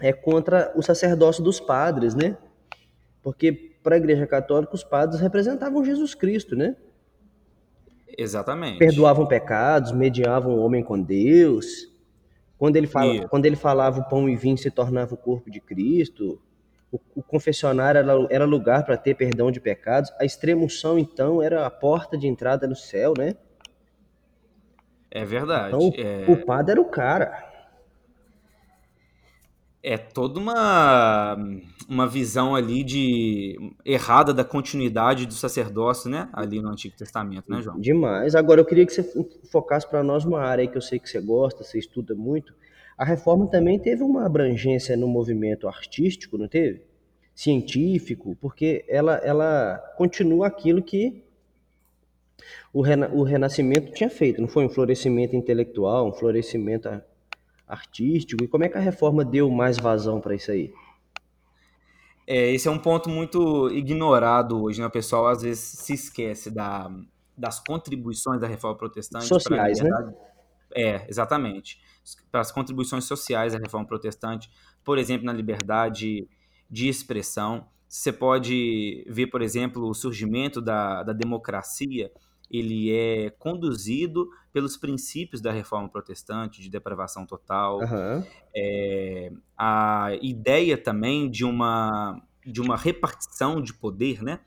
é 0.00 0.12
contra 0.12 0.72
o 0.74 0.82
sacerdócio 0.82 1.42
dos 1.42 1.60
padres, 1.60 2.14
né? 2.14 2.36
Porque 3.22 3.52
para 3.82 3.94
a 3.96 3.98
Igreja 3.98 4.26
Católica 4.26 4.74
os 4.74 4.82
padres 4.82 5.20
representavam 5.20 5.84
Jesus 5.84 6.14
Cristo, 6.14 6.56
né? 6.56 6.76
Exatamente. 8.16 8.78
Perdoavam 8.78 9.26
pecados, 9.26 9.92
mediavam 9.92 10.54
o 10.54 10.60
homem 10.60 10.82
com 10.82 11.00
Deus. 11.00 11.90
Quando 12.58 12.76
ele, 12.76 12.86
fala, 12.86 13.28
quando 13.28 13.46
ele 13.46 13.56
falava 13.56 14.00
o 14.00 14.08
pão 14.08 14.28
e 14.28 14.36
vinho 14.36 14.58
se 14.58 14.70
tornava 14.70 15.14
o 15.14 15.18
corpo 15.18 15.50
de 15.50 15.60
Cristo. 15.60 16.40
O, 16.92 16.98
o 17.14 17.22
confessionário 17.22 17.98
era, 17.98 18.12
era 18.30 18.44
lugar 18.44 18.84
para 18.84 18.96
ter 18.96 19.14
perdão 19.14 19.50
de 19.50 19.60
pecados. 19.60 20.12
A 20.18 20.24
extremoção, 20.24 20.98
então, 20.98 21.40
era 21.40 21.64
a 21.66 21.70
porta 21.70 22.18
de 22.18 22.26
entrada 22.26 22.66
no 22.66 22.74
céu, 22.74 23.14
né? 23.16 23.36
É 25.10 25.24
verdade. 25.24 25.74
Então, 25.74 25.92
é... 25.96 26.24
o 26.28 26.44
padre 26.44 26.72
era 26.72 26.80
o 26.80 26.86
cara 26.86 27.49
é 29.82 29.96
toda 29.96 30.38
uma, 30.38 31.36
uma 31.88 32.06
visão 32.06 32.54
ali 32.54 32.84
de 32.84 33.56
errada 33.84 34.32
da 34.32 34.44
continuidade 34.44 35.26
do 35.26 35.32
sacerdócio, 35.32 36.10
né? 36.10 36.28
Ali 36.32 36.60
no 36.60 36.68
Antigo 36.68 36.96
Testamento, 36.96 37.50
né, 37.50 37.62
João? 37.62 37.80
Demais. 37.80 38.34
Agora 38.34 38.60
eu 38.60 38.64
queria 38.64 38.84
que 38.84 38.92
você 38.92 39.02
focasse 39.50 39.88
para 39.88 40.02
nós 40.02 40.24
uma 40.24 40.40
área 40.40 40.66
que 40.66 40.76
eu 40.76 40.82
sei 40.82 40.98
que 40.98 41.08
você 41.08 41.20
gosta, 41.20 41.64
você 41.64 41.78
estuda 41.78 42.14
muito. 42.14 42.54
A 42.96 43.04
reforma 43.04 43.46
também 43.46 43.78
teve 43.78 44.02
uma 44.02 44.26
abrangência 44.26 44.96
no 44.96 45.08
movimento 45.08 45.66
artístico, 45.66 46.36
não 46.36 46.46
teve? 46.46 46.82
Científico, 47.34 48.36
porque 48.38 48.84
ela, 48.86 49.16
ela 49.24 49.78
continua 49.96 50.46
aquilo 50.46 50.82
que 50.82 51.24
o, 52.72 52.82
rena, 52.82 53.08
o 53.14 53.22
Renascimento 53.22 53.92
tinha 53.92 54.10
feito. 54.10 54.42
Não 54.42 54.48
foi 54.48 54.66
um 54.66 54.68
florescimento 54.68 55.34
intelectual, 55.34 56.08
um 56.08 56.12
florescimento 56.12 56.88
artístico? 57.70 58.44
E 58.44 58.48
como 58.48 58.64
é 58.64 58.68
que 58.68 58.76
a 58.76 58.80
reforma 58.80 59.24
deu 59.24 59.50
mais 59.50 59.76
vazão 59.78 60.20
para 60.20 60.34
isso 60.34 60.50
aí? 60.50 60.72
É, 62.26 62.52
esse 62.52 62.68
é 62.68 62.70
um 62.70 62.78
ponto 62.78 63.08
muito 63.08 63.70
ignorado 63.70 64.62
hoje, 64.62 64.80
né? 64.80 64.86
O 64.86 64.90
pessoal 64.90 65.26
às 65.26 65.42
vezes 65.42 65.60
se 65.60 65.94
esquece 65.94 66.50
da, 66.50 66.90
das 67.36 67.58
contribuições 67.58 68.40
da 68.40 68.46
reforma 68.46 68.76
protestante. 68.76 69.26
Sociais, 69.26 69.80
né? 69.80 69.90
É, 70.74 71.06
exatamente. 71.08 71.80
Para 72.30 72.40
as 72.40 72.52
contribuições 72.52 73.04
sociais 73.04 73.52
da 73.52 73.58
reforma 73.58 73.86
protestante, 73.86 74.50
por 74.84 74.98
exemplo, 74.98 75.26
na 75.26 75.32
liberdade 75.32 76.28
de 76.70 76.88
expressão. 76.88 77.66
Você 77.88 78.12
pode 78.12 79.04
ver, 79.08 79.26
por 79.26 79.42
exemplo, 79.42 79.88
o 79.88 79.94
surgimento 79.94 80.60
da, 80.60 81.02
da 81.02 81.12
democracia 81.12 82.12
ele 82.50 82.92
é 82.92 83.30
conduzido 83.30 84.28
pelos 84.52 84.76
princípios 84.76 85.40
da 85.40 85.52
reforma 85.52 85.88
protestante 85.88 86.60
de 86.60 86.68
depravação 86.68 87.24
total. 87.24 87.78
Uhum. 87.78 88.24
É, 88.54 89.32
a 89.56 90.10
ideia 90.20 90.76
também 90.76 91.30
de 91.30 91.44
uma, 91.44 92.20
de 92.44 92.60
uma 92.60 92.76
repartição 92.76 93.60
de 93.60 93.72
poder, 93.72 94.22
né? 94.22 94.40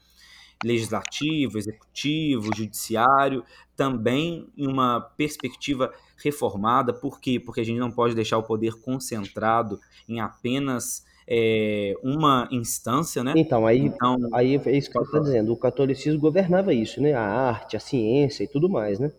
legislativo, 0.64 1.58
executivo, 1.58 2.56
judiciário, 2.56 3.44
também 3.76 4.48
em 4.56 4.66
uma 4.66 5.02
perspectiva 5.02 5.94
reformada. 6.18 6.94
Por 6.94 7.20
quê? 7.20 7.40
Porque 7.40 7.60
a 7.62 7.66
gente 7.66 7.80
não 7.80 7.92
pode 7.92 8.16
deixar 8.16 8.38
o 8.38 8.44
poder 8.44 8.76
concentrado 8.76 9.80
em 10.08 10.22
apenas 10.22 11.06
é, 11.28 11.94
uma 12.04 12.48
instância, 12.52 13.24
né? 13.24 13.34
Então, 13.36 13.66
aí, 13.66 13.80
então, 13.80 14.18
aí 14.34 14.56
é 14.66 14.78
isso 14.78 14.90
que 14.90 14.98
você 14.98 15.06
está 15.06 15.20
dizendo. 15.20 15.52
O 15.52 15.58
catolicismo 15.58 16.20
governava 16.20 16.74
isso, 16.74 17.02
né? 17.02 17.14
A 17.14 17.22
arte, 17.22 17.78
a 17.78 17.80
ciência 17.80 18.44
e 18.44 18.48
tudo 18.48 18.70
mais, 18.70 19.00
né? 19.00 19.12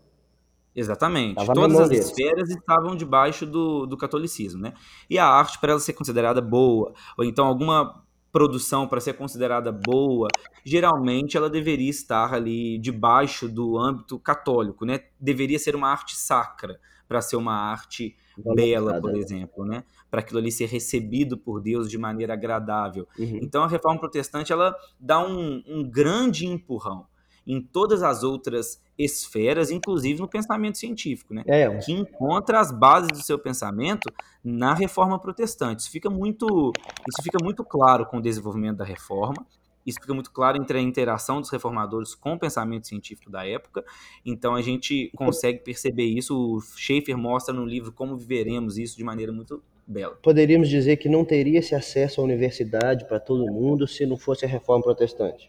Exatamente. 0.75 1.37
Tava 1.37 1.55
Todas 1.55 1.79
as 1.79 1.89
deles. 1.89 2.07
esferas 2.07 2.51
estavam 2.51 2.97
debaixo 2.97 3.47
do, 3.47 3.87
do 3.87 3.97
catolicismo, 3.97 4.61
né? 4.61 4.73
E 5.09 5.19
a 5.19 5.27
arte, 5.27 5.59
para 5.61 5.73
ela 5.73 5.81
ser 5.81 5.93
considerada 5.93 6.41
boa, 6.41 6.93
ou 7.17 7.25
então 7.25 7.47
alguma 7.47 8.03
produção 8.33 8.89
para 8.89 9.01
ser 9.01 9.13
considerada 9.13 9.71
boa, 9.71 10.27
geralmente 10.65 11.37
ela 11.37 11.49
deveria 11.49 11.89
estar 11.89 12.35
ali 12.35 12.79
debaixo 12.79 13.49
do 13.49 13.79
âmbito 13.79 14.19
católico, 14.19 14.85
né? 14.85 15.01
Deveria 15.21 15.59
ser 15.59 15.77
uma 15.77 15.89
arte 15.89 16.17
sacra 16.17 16.81
para 17.09 17.21
ser 17.21 17.37
uma 17.37 17.55
arte 17.55 18.17
bela, 18.55 19.01
por 19.01 19.15
exemplo, 19.17 19.65
né? 19.65 19.85
Para 20.11 20.21
aquilo 20.21 20.39
ali 20.39 20.51
ser 20.51 20.67
recebido 20.67 21.37
por 21.37 21.61
Deus 21.61 21.91
de 21.91 21.99
maneira 21.99 22.33
agradável. 22.33 23.07
Uhum. 23.19 23.39
Então 23.43 23.63
a 23.63 23.69
reforma 23.69 24.01
protestante 24.01 24.53
ela 24.53 24.75
dá 24.99 25.25
um, 25.25 25.63
um 25.67 25.89
grande 25.89 26.47
empurrão 26.47 27.07
em 27.47 27.61
todas 27.61 28.03
as 28.03 28.23
outras 28.23 28.81
esferas, 28.99 29.71
inclusive 29.71 30.21
no 30.21 30.29
pensamento 30.29 30.79
científico, 30.79 31.35
né? 31.35 31.43
É. 31.47 31.69
Que 31.79 31.93
encontra 31.93 32.59
as 32.59 32.73
bases 32.73 33.11
do 33.11 33.23
seu 33.23 33.39
pensamento 33.39 34.11
na 34.43 34.73
reforma 34.73 35.19
protestante. 35.19 35.81
Isso 35.81 35.91
fica 35.91 36.09
muito, 36.09 36.73
isso 37.09 37.23
fica 37.23 37.39
muito 37.43 37.63
claro 37.63 38.07
com 38.07 38.17
o 38.17 38.23
desenvolvimento 38.23 38.79
da 38.79 38.85
reforma 38.85 39.45
isso 39.87 40.01
fica 40.01 40.15
muito 40.15 40.31
claro 40.31 40.57
entre 40.57 40.79
a 40.79 40.81
interação 40.81 41.41
dos 41.41 41.51
reformadores 41.51 42.15
com 42.15 42.35
o 42.35 42.39
pensamento 42.39 42.87
científico 42.87 43.31
da 43.31 43.47
época. 43.47 43.85
Então 44.25 44.55
a 44.55 44.63
gente 44.63 45.11
consegue 45.15 45.61
perceber 45.61 46.05
isso. 46.05 46.37
O 46.37 46.61
Schaeffer 46.61 47.17
mostra 47.17 47.55
no 47.55 47.65
livro 47.65 47.93
como 47.93 48.17
viveremos 48.17 48.79
isso 48.79 48.97
de 48.97 49.05
maneira 49.05 49.33
muito 49.33 49.63
bela. 49.87 50.19
Poderíamos 50.23 50.69
dizer 50.69 50.97
que 50.97 51.09
não 51.09 51.25
teria 51.25 51.59
esse 51.59 51.75
acesso 51.75 52.21
à 52.21 52.25
universidade 52.25 53.07
para 53.07 53.21
todo 53.21 53.51
mundo 53.53 53.87
se 53.87 54.07
não 54.07 54.17
fosse 54.17 54.45
a 54.45 54.49
reforma 54.49 54.83
protestante. 54.83 55.49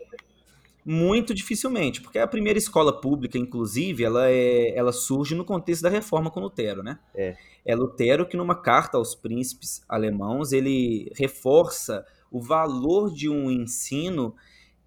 Muito 0.88 1.34
dificilmente, 1.34 2.00
porque 2.00 2.20
a 2.20 2.28
primeira 2.28 2.60
escola 2.60 2.94
pública, 3.02 3.40
inclusive, 3.40 4.04
ela, 4.04 4.30
é, 4.30 4.78
ela 4.78 4.92
surge 4.92 5.34
no 5.34 5.44
contexto 5.44 5.82
da 5.82 5.90
reforma 5.90 6.30
com 6.30 6.40
Lutero, 6.40 6.84
né? 6.84 7.00
É. 7.16 7.36
é 7.66 7.76
Lutero 7.76 8.24
que, 8.28 8.38
numa 8.38 8.54
carta 8.54 8.96
aos 8.96 9.16
príncipes 9.16 9.84
alemãos, 9.90 10.52
ele 10.52 11.12
reforça 11.16 12.06
o 12.36 12.42
valor 12.42 13.14
de 13.14 13.30
um 13.30 13.50
ensino 13.50 14.36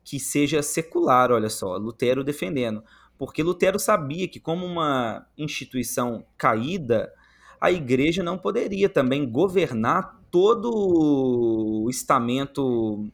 que 0.05 0.20
seja 0.20 0.62
secular, 0.62 1.32
olha 1.32 1.49
só, 1.49 1.78
Lutero 1.78 2.22
defendendo. 2.22 2.84
Porque 3.16 3.42
Lutero 3.42 3.78
sabia 3.78 4.28
que, 4.28 4.38
como 4.38 4.66
uma 4.66 5.26
instituição 5.36 6.26
caída, 6.36 7.11
a 7.59 7.72
igreja 7.72 8.22
não 8.22 8.36
poderia 8.36 8.86
também 8.86 9.26
governar 9.26 10.20
todo 10.30 10.70
o 10.70 11.88
estamento. 11.88 13.11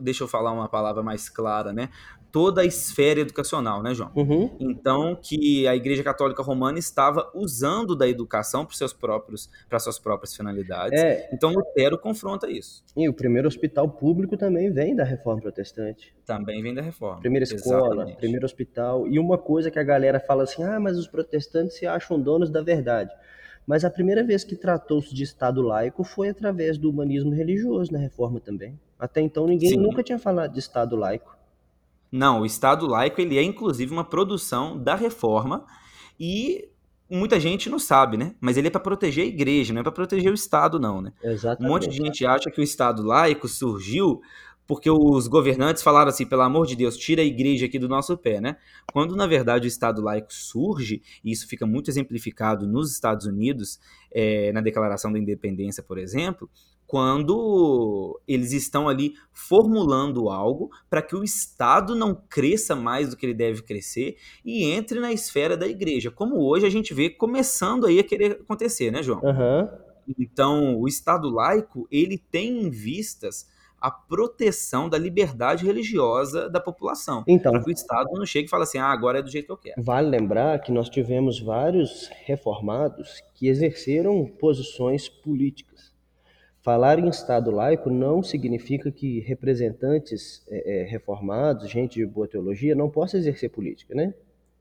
Deixa 0.00 0.24
eu 0.24 0.28
falar 0.28 0.52
uma 0.52 0.66
palavra 0.66 1.02
mais 1.02 1.28
clara, 1.28 1.70
né? 1.70 1.90
Toda 2.30 2.62
a 2.62 2.64
esfera 2.64 3.20
educacional, 3.20 3.82
né, 3.82 3.94
João? 3.94 4.10
Uhum. 4.14 4.56
Então, 4.60 5.16
que 5.16 5.66
a 5.66 5.74
Igreja 5.74 6.02
Católica 6.02 6.42
Romana 6.42 6.78
estava 6.78 7.30
usando 7.34 7.96
da 7.96 8.08
educação 8.08 8.64
para 8.64 8.76
seus 8.76 8.92
próprios, 8.92 9.50
para 9.68 9.78
suas 9.78 9.98
próprias 9.98 10.34
finalidades. 10.34 11.00
É. 11.00 11.28
Então, 11.32 11.52
Lutero 11.52 11.98
confronta 11.98 12.50
isso. 12.50 12.84
E 12.96 13.08
o 13.08 13.12
primeiro 13.12 13.48
hospital 13.48 13.88
público 13.88 14.36
também 14.36 14.70
vem 14.70 14.94
da 14.94 15.04
Reforma 15.04 15.40
Protestante. 15.40 16.14
Também 16.24 16.62
vem 16.62 16.74
da 16.74 16.82
Reforma. 16.82 17.20
Primeira 17.20 17.44
escola, 17.44 17.94
Exatamente. 17.94 18.16
primeiro 18.18 18.44
hospital. 18.44 19.08
E 19.08 19.18
uma 19.18 19.38
coisa 19.38 19.70
que 19.70 19.78
a 19.78 19.84
galera 19.84 20.20
fala 20.20 20.42
assim: 20.42 20.62
ah, 20.62 20.78
mas 20.78 20.98
os 20.98 21.06
protestantes 21.06 21.76
se 21.76 21.86
acham 21.86 22.20
donos 22.20 22.50
da 22.50 22.62
verdade. 22.62 23.12
Mas 23.66 23.84
a 23.84 23.90
primeira 23.90 24.24
vez 24.24 24.44
que 24.44 24.56
tratou-se 24.56 25.14
de 25.14 25.22
Estado 25.22 25.60
laico 25.60 26.02
foi 26.02 26.30
através 26.30 26.78
do 26.78 26.88
humanismo 26.88 27.32
religioso 27.32 27.92
na 27.92 27.98
Reforma 27.98 28.40
também. 28.40 28.80
Até 28.98 29.20
então 29.20 29.46
ninguém 29.46 29.70
Sim. 29.70 29.76
nunca 29.76 30.02
tinha 30.02 30.18
falado 30.18 30.52
de 30.52 30.58
Estado 30.58 30.96
laico. 30.96 31.37
Não, 32.10 32.40
o 32.40 32.46
Estado 32.46 32.86
laico 32.86 33.20
ele 33.20 33.38
é 33.38 33.42
inclusive 33.42 33.92
uma 33.92 34.04
produção 34.04 34.76
da 34.76 34.94
reforma 34.94 35.64
e 36.18 36.68
muita 37.10 37.38
gente 37.40 37.70
não 37.70 37.78
sabe, 37.78 38.16
né? 38.16 38.34
Mas 38.40 38.56
ele 38.56 38.68
é 38.68 38.70
para 38.70 38.80
proteger 38.80 39.24
a 39.24 39.28
igreja, 39.28 39.72
não 39.72 39.80
é 39.80 39.82
para 39.82 39.92
proteger 39.92 40.30
o 40.30 40.34
Estado, 40.34 40.78
não, 40.78 41.00
né? 41.00 41.12
Exatamente. 41.22 41.64
Um 41.68 41.72
monte 41.72 41.88
de 41.88 41.96
gente 41.96 42.26
acha 42.26 42.50
que 42.50 42.60
o 42.60 42.64
Estado 42.64 43.02
laico 43.02 43.48
surgiu 43.48 44.20
porque 44.68 44.90
os 44.90 45.26
governantes 45.26 45.82
falaram 45.82 46.10
assim, 46.10 46.26
pelo 46.26 46.42
amor 46.42 46.66
de 46.66 46.76
Deus, 46.76 46.94
tira 46.94 47.22
a 47.22 47.24
igreja 47.24 47.64
aqui 47.64 47.78
do 47.78 47.88
nosso 47.88 48.14
pé, 48.18 48.38
né? 48.38 48.58
Quando 48.92 49.16
na 49.16 49.26
verdade 49.26 49.66
o 49.66 49.66
Estado 49.66 50.02
laico 50.02 50.30
surge, 50.30 51.00
e 51.24 51.32
isso 51.32 51.48
fica 51.48 51.66
muito 51.66 51.90
exemplificado 51.90 52.66
nos 52.66 52.92
Estados 52.92 53.24
Unidos, 53.24 53.80
é, 54.12 54.52
na 54.52 54.60
Declaração 54.60 55.10
da 55.10 55.18
Independência, 55.18 55.82
por 55.82 55.96
exemplo, 55.96 56.50
quando 56.88 58.18
eles 58.26 58.52
estão 58.52 58.88
ali 58.88 59.12
formulando 59.30 60.30
algo 60.30 60.70
para 60.88 61.02
que 61.02 61.14
o 61.14 61.22
Estado 61.22 61.94
não 61.94 62.14
cresça 62.14 62.74
mais 62.74 63.10
do 63.10 63.16
que 63.16 63.26
ele 63.26 63.34
deve 63.34 63.62
crescer 63.62 64.16
e 64.42 64.64
entre 64.64 64.98
na 64.98 65.12
esfera 65.12 65.54
da 65.54 65.68
igreja, 65.68 66.10
como 66.10 66.40
hoje 66.40 66.64
a 66.64 66.70
gente 66.70 66.94
vê 66.94 67.10
começando 67.10 67.86
aí 67.86 67.98
a 67.98 68.04
querer 68.04 68.40
acontecer, 68.40 68.90
né, 68.90 69.02
João? 69.02 69.20
Uhum. 69.22 69.68
Então, 70.18 70.80
o 70.80 70.88
Estado 70.88 71.28
laico, 71.28 71.86
ele 71.90 72.16
tem 72.16 72.62
em 72.62 72.70
vistas 72.70 73.46
a 73.78 73.90
proteção 73.90 74.88
da 74.88 74.96
liberdade 74.96 75.66
religiosa 75.66 76.48
da 76.48 76.58
população. 76.58 77.22
Então. 77.28 77.52
Para 77.52 77.62
que 77.62 77.70
o 77.70 77.72
Estado 77.72 78.08
não 78.14 78.24
chegue 78.24 78.46
e 78.46 78.50
fale 78.50 78.62
assim, 78.62 78.78
ah, 78.78 78.86
agora 78.86 79.18
é 79.18 79.22
do 79.22 79.30
jeito 79.30 79.44
que 79.44 79.52
eu 79.52 79.58
quero. 79.58 79.82
Vale 79.82 80.08
lembrar 80.08 80.58
que 80.60 80.72
nós 80.72 80.88
tivemos 80.88 81.38
vários 81.38 82.08
reformados 82.24 83.22
que 83.34 83.46
exerceram 83.46 84.24
posições 84.24 85.06
políticas. 85.06 85.92
Falar 86.68 86.98
em 86.98 87.08
Estado 87.08 87.50
laico 87.50 87.88
não 87.88 88.22
significa 88.22 88.92
que 88.92 89.20
representantes 89.20 90.46
é, 90.50 90.82
é, 90.82 90.84
reformados, 90.84 91.70
gente 91.70 91.94
de 91.94 92.04
boa 92.04 92.28
teologia, 92.28 92.74
não 92.74 92.90
possa 92.90 93.16
exercer 93.16 93.48
política, 93.48 93.94
né? 93.94 94.12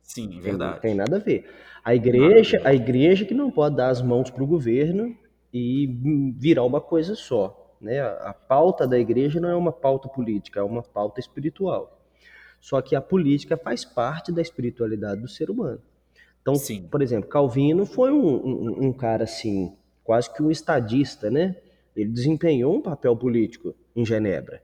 Sim, 0.02 0.40
verdade. 0.40 0.76
Não 0.76 0.80
tem 0.80 0.96
nada 0.96 1.18
a 1.18 1.20
ver. 1.20 1.44
A 1.84 1.94
igreja, 1.94 2.62
a 2.64 2.74
igreja 2.74 3.26
que 3.26 3.34
não 3.34 3.52
pode 3.52 3.76
dar 3.76 3.90
as 3.90 4.02
mãos 4.02 4.30
para 4.30 4.42
o 4.42 4.48
governo 4.48 5.18
e 5.54 5.86
virar 6.38 6.64
uma 6.64 6.80
coisa 6.80 7.14
só. 7.14 7.76
Né? 7.82 8.00
A, 8.00 8.30
a 8.30 8.34
pauta 8.34 8.88
da 8.88 8.98
igreja 8.98 9.42
não 9.42 9.50
é 9.50 9.56
uma 9.58 9.74
pauta 9.74 10.08
política, 10.08 10.62
é 10.62 10.64
uma 10.64 10.84
pauta 10.84 11.20
espiritual. 11.20 12.02
Só 12.62 12.82
que 12.82 12.96
a 12.96 13.02
política 13.02 13.58
faz 13.58 13.84
parte 13.84 14.32
da 14.32 14.42
espiritualidade 14.42 15.20
do 15.20 15.28
ser 15.28 15.50
humano. 15.50 15.82
Então, 16.42 16.56
Sim. 16.56 16.88
por 16.90 17.02
exemplo, 17.02 17.30
Calvino 17.30 17.86
foi 17.86 18.14
um, 18.14 18.28
um, 18.28 18.88
um 18.88 18.94
cara 18.94 19.26
assim, 19.26 19.76
quase 20.06 20.34
que 20.34 20.42
um 20.42 20.50
estadista, 20.50 21.30
né? 21.30 21.58
Ele 21.98 22.10
desempenhou 22.10 22.76
um 22.76 22.82
papel 22.82 23.16
político 23.18 23.76
em 23.96 24.06
Genebra. 24.06 24.62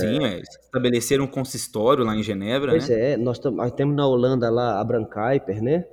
Sim, 0.00 0.24
é, 0.24 0.40
estabeleceram 0.40 1.24
um 1.24 1.28
consistório 1.28 2.04
lá 2.04 2.16
em 2.16 2.22
Genebra, 2.22 2.72
Pois 2.72 2.88
né? 2.88 3.12
é, 3.12 3.16
nós 3.16 3.38
nós 3.38 3.72
temos 3.72 3.94
na 3.94 4.06
Holanda 4.06 4.50
lá 4.50 4.80
Abraham 4.80 5.04
Kuyper, 5.04 5.62
né? 5.62 5.84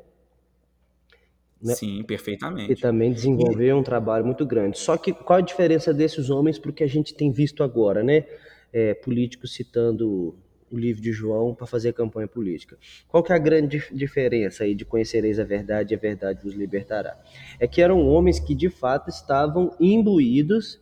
né? 1.61 1.75
Sim, 1.75 2.03
perfeitamente. 2.03 2.81
também 2.81 3.11
desenvolveu 3.11 3.77
um 3.77 3.83
trabalho 3.83 4.25
muito 4.25 4.45
grande. 4.45 4.77
Só 4.79 4.97
que 4.97 5.13
qual 5.13 5.39
a 5.39 5.41
diferença 5.41 5.93
desses 5.93 6.29
homens 6.29 6.57
para 6.57 6.71
o 6.71 6.73
que 6.73 6.83
a 6.83 6.87
gente 6.87 7.13
tem 7.13 7.31
visto 7.31 7.63
agora, 7.63 8.03
né? 8.03 8.25
É, 8.73 8.93
políticos 8.93 9.53
citando 9.53 10.35
o 10.72 10.78
livro 10.78 11.01
de 11.01 11.11
João 11.11 11.53
para 11.55 11.65
fazer 11.68 11.93
campanha 11.93 12.28
política. 12.28 12.78
Qual 13.07 13.24
que 13.24 13.32
é 13.32 13.36
a 13.36 13.39
grande 13.39 13.78
dif- 13.78 13.93
diferença 13.95 14.63
aí 14.63 14.76
de 14.76 14.84
conhecereis 14.86 15.39
a 15.39 15.43
verdade 15.43 15.93
e 15.93 15.97
a 15.97 15.99
verdade 15.99 16.43
vos 16.43 16.53
libertará? 16.53 17.18
É 17.59 17.68
que 17.68 17.82
eram 17.82 18.05
homens 18.07 18.39
que 18.39 18.53
de 18.53 18.70
fato 18.70 19.09
estavam 19.09 19.76
imbuídos 19.80 20.80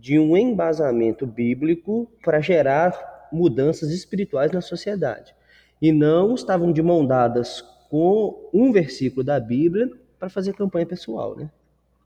de 0.00 0.18
um 0.18 0.36
embasamento 0.36 1.26
bíblico 1.26 2.10
para 2.22 2.40
gerar 2.40 3.28
mudanças 3.32 3.90
espirituais 3.90 4.50
na 4.52 4.60
sociedade. 4.60 5.34
E 5.80 5.90
não 5.92 6.34
estavam 6.34 6.72
de 6.72 6.82
mão 6.82 7.06
dadas 7.06 7.62
com 7.88 8.48
um 8.52 8.72
versículo 8.72 9.24
da 9.24 9.38
Bíblia 9.40 9.90
para 10.18 10.28
fazer 10.28 10.52
campanha 10.54 10.86
pessoal, 10.86 11.36
né? 11.36 11.50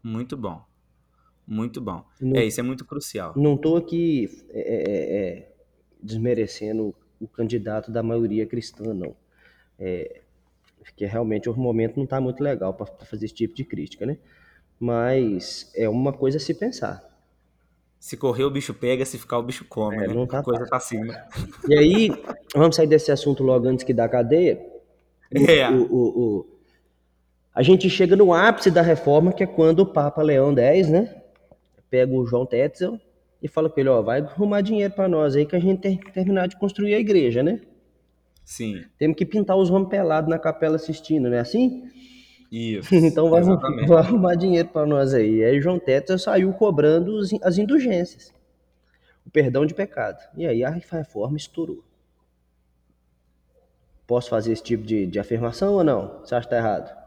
Muito 0.03 0.37
bom. 0.37 0.63
Muito 1.47 1.81
bom. 1.81 2.05
Não- 2.21 2.37
É, 2.37 2.45
isso 2.45 2.59
é 2.61 2.63
muito 2.63 2.85
crucial. 2.85 3.33
Não 3.37 3.55
estou 3.55 3.77
aqui 3.77 4.29
é, 4.51 4.61
é, 4.61 5.29
é, 5.39 5.53
desmerecendo 6.07 6.95
o 7.21 7.27
candidato 7.29 7.91
da 7.91 8.03
maioria 8.03 8.47
cristã, 8.47 8.95
não. 8.95 9.15
É, 9.79 10.21
porque 10.79 11.05
realmente 11.05 11.49
o 11.51 11.57
momento 11.57 11.97
não 11.97 12.05
está 12.05 12.21
muito 12.21 12.43
legal 12.43 12.73
para 12.73 12.87
fazer 13.05 13.27
esse 13.27 13.35
tipo 13.35 13.55
de 13.55 13.65
crítica, 13.65 14.07
né? 14.07 14.17
Mas 14.79 15.71
é 15.75 15.89
uma 15.89 16.13
coisa 16.13 16.37
a 16.39 16.41
se 16.41 16.55
pensar. 16.55 17.03
Se 17.99 18.17
correr, 18.17 18.45
o 18.45 18.51
bicho 18.51 18.73
pega, 18.75 19.05
se 19.05 19.19
ficar, 19.19 19.39
o 19.39 19.43
bicho 19.43 19.65
come, 19.65 19.97
É, 19.97 20.07
né? 20.07 20.15
não 20.15 20.27
tá 20.27 20.43
coisa 20.43 20.65
tá 20.67 20.77
assim, 20.77 21.01
né? 21.01 21.27
E 21.69 21.75
aí, 21.75 22.09
vamos 22.55 22.77
sair 22.77 22.87
desse 22.87 23.11
assunto 23.11 23.43
logo 23.43 23.67
antes 23.67 23.85
que 23.85 23.93
dá 23.93 24.09
cadeia. 24.09 24.61
O- 25.35 25.51
É. 25.51 25.69
o- 25.69 25.83
o- 25.93 26.19
o- 26.39 26.47
a 27.53 27.61
gente 27.63 27.91
chega 27.91 28.15
no 28.15 28.33
ápice 28.33 28.71
da 28.71 28.81
reforma, 28.81 29.33
que 29.33 29.43
é 29.43 29.47
quando 29.47 29.81
o 29.81 29.87
Papa 29.87 30.23
Leão 30.23 30.57
X, 30.57 30.89
né, 30.89 31.21
pega 31.91 32.13
o 32.15 32.25
João 32.25 32.47
Tetzel 32.47 33.01
e 33.47 33.49
fala 33.49 33.71
com 33.71 33.79
ele, 33.79 33.89
ó, 33.89 34.03
vai 34.03 34.21
arrumar 34.21 34.61
dinheiro 34.61 34.93
para 34.93 35.09
nós 35.09 35.37
aí 35.37 35.47
que 35.47 35.55
a 35.55 35.61
gente 35.61 35.81
tem 35.81 35.97
que 35.97 36.13
terminar 36.13 36.49
de 36.49 36.57
construir 36.57 36.95
a 36.95 36.99
igreja, 36.99 37.43
né? 37.43 37.61
Sim, 38.45 38.85
Temos 38.99 39.17
que 39.17 39.25
pintar 39.25 39.57
os 39.57 39.71
homens 39.71 39.89
pelados 39.89 40.29
na 40.29 40.39
capela 40.39 40.77
assistindo, 40.77 41.29
não 41.29 41.37
é 41.37 41.41
assim? 41.41 41.89
isso. 42.51 42.89
Então 42.95 43.31
vai, 43.31 43.43
vai 43.43 43.99
arrumar 43.99 44.35
dinheiro 44.35 44.69
para 44.69 44.87
nós 44.87 45.15
aí. 45.15 45.45
Aí 45.45 45.61
João 45.61 45.79
Tetzel 45.79 46.19
saiu 46.19 46.53
cobrando 46.53 47.21
as 47.43 47.59
indulgências, 47.59 48.33
o 49.25 49.31
perdão 49.31 49.65
de 49.65 49.75
pecado. 49.75 50.19
E 50.37 50.47
aí 50.47 50.65
a 50.65 50.71
reforma 50.71 51.37
estourou. 51.37 51.85
Posso 54.07 54.29
fazer 54.29 54.53
esse 54.53 54.63
tipo 54.63 54.85
de, 54.85 55.07
de 55.07 55.19
afirmação 55.19 55.75
ou 55.75 55.85
não? 55.85 56.21
Você 56.21 56.35
acha 56.35 56.47
que 56.47 56.51
tá 56.51 56.57
errado? 56.59 57.06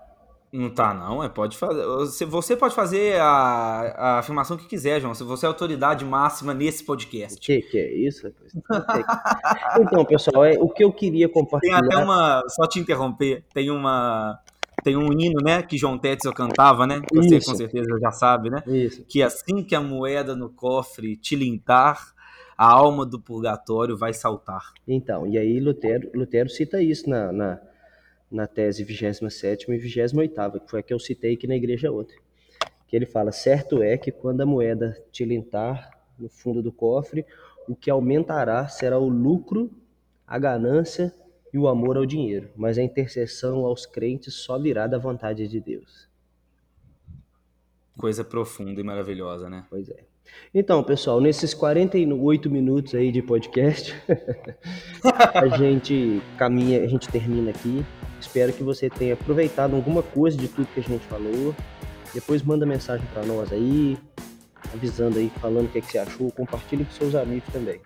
Não 0.51 0.69
tá, 0.69 0.93
não. 0.93 1.23
É, 1.23 1.29
pode 1.29 1.55
fazer. 1.57 1.85
Você, 1.85 2.25
você 2.25 2.57
pode 2.57 2.73
fazer 2.73 3.19
a, 3.21 3.25
a 3.25 4.19
afirmação 4.19 4.57
que 4.57 4.65
quiser, 4.65 4.99
João. 4.99 5.13
Se 5.13 5.23
você 5.23 5.45
é 5.45 5.47
a 5.47 5.51
autoridade 5.51 6.03
máxima 6.03 6.53
nesse 6.53 6.81
O 6.83 6.85
podcast. 6.87 7.39
que, 7.39 7.61
que 7.61 7.77
é 7.77 7.93
isso? 7.93 8.31
rapaz? 8.69 9.05
Então, 9.79 10.03
pessoal, 10.05 10.45
é, 10.45 10.57
o 10.59 10.67
que 10.69 10.83
eu 10.83 10.91
queria 10.91 11.27
Tem 11.27 11.33
compartilhar. 11.33 11.79
até 11.79 11.97
uma. 11.97 12.43
Só 12.49 12.67
te 12.67 12.79
interromper. 12.79 13.43
Tem 13.53 13.69
uma. 13.69 14.39
Tem 14.83 14.95
um 14.95 15.11
hino, 15.11 15.41
né? 15.43 15.61
Que 15.61 15.77
João 15.77 15.97
Tetzel 15.97 16.33
cantava, 16.33 16.87
né? 16.87 17.01
Você 17.13 17.37
Isso. 17.37 17.51
com 17.51 17.55
certeza 17.57 17.99
já 18.01 18.11
sabe, 18.11 18.49
né? 18.49 18.63
Isso. 18.65 19.03
Que 19.07 19.21
assim 19.21 19.61
que 19.63 19.75
a 19.75 19.81
moeda 19.81 20.35
no 20.35 20.49
cofre 20.49 21.17
tilintar, 21.17 22.13
a 22.57 22.65
alma 22.71 23.05
do 23.05 23.19
purgatório 23.19 23.97
vai 23.97 24.13
saltar. 24.13 24.71
Então, 24.87 25.27
e 25.27 25.37
aí 25.37 25.59
Lutero, 25.59 26.09
Lutero 26.15 26.49
cita 26.49 26.81
isso 26.81 27.09
na, 27.09 27.31
na, 27.31 27.59
na 28.31 28.47
tese 28.47 28.83
27 28.83 29.71
e 29.71 29.77
28, 29.77 30.59
que 30.59 30.69
foi 30.69 30.79
a 30.79 30.83
que 30.83 30.93
eu 30.93 30.99
citei 30.99 31.33
aqui 31.33 31.47
na 31.47 31.55
igreja 31.55 31.91
ontem. 31.91 32.17
Que 32.87 32.95
ele 32.95 33.05
fala: 33.05 33.31
certo 33.31 33.81
é 33.81 33.97
que 33.97 34.11
quando 34.11 34.41
a 34.41 34.45
moeda 34.45 35.01
tilintar 35.11 35.89
no 36.17 36.29
fundo 36.29 36.61
do 36.61 36.71
cofre, 36.71 37.25
o 37.67 37.75
que 37.75 37.89
aumentará 37.89 38.67
será 38.67 38.97
o 38.97 39.07
lucro, 39.07 39.71
a 40.27 40.37
ganância 40.37 41.13
e 41.53 41.57
o 41.57 41.67
amor 41.67 41.97
ao 41.97 42.05
dinheiro, 42.05 42.49
mas 42.55 42.77
a 42.77 42.83
intercessão 42.83 43.65
aos 43.65 43.85
crentes 43.85 44.33
só 44.35 44.59
virá 44.59 44.87
da 44.87 44.97
vontade 44.97 45.47
de 45.47 45.59
Deus. 45.59 46.07
Coisa 47.97 48.23
profunda 48.23 48.79
e 48.79 48.83
maravilhosa, 48.83 49.49
né? 49.49 49.65
Pois 49.69 49.89
é. 49.89 50.08
Então, 50.53 50.83
pessoal, 50.83 51.21
nesses 51.21 51.53
48 51.53 52.49
minutos 52.49 52.95
aí 52.95 53.11
de 53.11 53.21
podcast, 53.21 53.95
a 55.33 55.47
gente 55.57 56.21
caminha, 56.37 56.83
a 56.83 56.87
gente 56.87 57.07
termina 57.07 57.51
aqui. 57.51 57.85
Espero 58.19 58.51
que 58.51 58.63
você 58.63 58.89
tenha 58.89 59.13
aproveitado 59.13 59.75
alguma 59.75 60.01
coisa 60.01 60.37
de 60.37 60.47
tudo 60.47 60.67
que 60.73 60.79
a 60.79 60.83
gente 60.83 61.05
falou. 61.05 61.55
Depois 62.13 62.41
manda 62.41 62.65
mensagem 62.65 63.05
para 63.13 63.23
nós 63.23 63.53
aí, 63.53 63.97
avisando 64.73 65.19
aí, 65.19 65.31
falando 65.39 65.65
o 65.65 65.69
que, 65.69 65.77
é 65.77 65.81
que 65.81 65.91
você 65.91 65.99
achou. 65.99 66.31
Compartilhe 66.31 66.83
com 66.83 66.91
seus 66.91 67.13
amigos 67.13 67.47
também. 67.53 67.79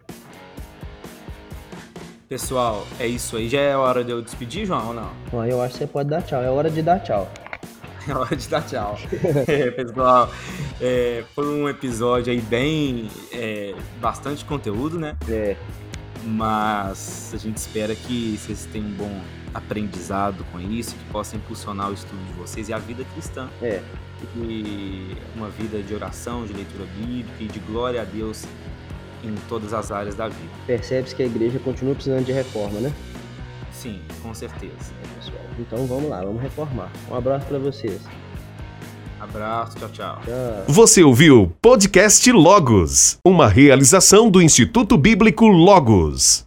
Pessoal, 2.29 2.87
é 2.99 3.05
isso 3.05 3.35
aí. 3.35 3.49
Já 3.49 3.59
é 3.59 3.75
hora 3.75 4.03
de 4.03 4.11
eu 4.11 4.21
despedir, 4.21 4.65
João, 4.65 4.87
ou 4.87 4.93
não? 4.93 5.11
Ó, 5.33 5.45
eu 5.45 5.61
acho 5.61 5.73
que 5.73 5.79
você 5.79 5.87
pode 5.87 6.09
dar 6.09 6.21
tchau. 6.21 6.41
É 6.41 6.49
hora 6.49 6.69
de 6.69 6.81
dar 6.81 6.99
tchau. 6.99 7.29
É 8.07 8.13
hora 8.15 8.35
de 8.35 8.47
dar 8.47 8.61
tchau. 8.61 8.97
É, 9.47 9.71
pessoal, 9.71 10.31
é, 10.81 11.23
foi 11.35 11.47
um 11.47 11.67
episódio 11.69 12.31
aí 12.33 12.41
bem. 12.41 13.07
é, 13.31 13.73
bastante 14.01 14.43
conteúdo, 14.45 14.99
né? 14.99 15.15
É, 15.27 15.55
Mas 16.23 17.31
a 17.33 17.37
gente 17.37 17.57
espera 17.57 17.95
que 17.95 18.37
vocês 18.37 18.67
tenham 18.71 18.87
um 18.87 18.91
bom 18.93 19.21
aprendizado 19.53 20.43
com 20.51 20.59
isso, 20.59 20.95
que 20.95 21.03
possa 21.11 21.35
impulsionar 21.35 21.89
o 21.89 21.93
estudo 21.93 22.19
de 22.27 22.33
vocês 22.33 22.69
e 22.69 22.73
a 22.73 22.77
vida 22.79 23.03
cristã. 23.13 23.47
é. 23.61 23.81
E 24.37 25.17
uma 25.35 25.49
vida 25.49 25.81
de 25.83 25.93
oração, 25.93 26.45
de 26.45 26.53
leitura 26.53 26.85
bíblica 26.97 27.43
e 27.43 27.45
de 27.45 27.59
glória 27.59 28.01
a 28.01 28.05
Deus 28.05 28.45
em 29.21 29.35
todas 29.49 29.73
as 29.73 29.91
áreas 29.91 30.15
da 30.15 30.29
vida. 30.29 30.49
Percebe-se 30.65 31.13
que 31.13 31.23
a 31.23 31.25
igreja 31.25 31.59
continua 31.59 31.93
precisando 31.93 32.23
de 32.23 32.31
reforma, 32.31 32.79
né? 32.79 32.93
Sim, 33.83 33.99
com 34.21 34.33
certeza. 34.33 34.93
É, 35.03 35.19
pessoal. 35.19 35.43
Então 35.59 35.85
vamos 35.85 36.09
lá, 36.09 36.21
vamos 36.21 36.41
reformar. 36.41 36.89
Um 37.11 37.15
abraço 37.15 37.45
para 37.47 37.59
vocês. 37.59 37.99
Abraço, 39.19 39.77
tchau, 39.77 39.89
tchau. 39.89 40.21
Tchau. 40.23 40.63
Você 40.69 41.03
ouviu 41.03 41.51
Podcast 41.61 42.31
Logos, 42.31 43.17
uma 43.25 43.49
realização 43.49 44.29
do 44.29 44.41
Instituto 44.41 44.97
Bíblico 44.97 45.47
Logos. 45.47 46.41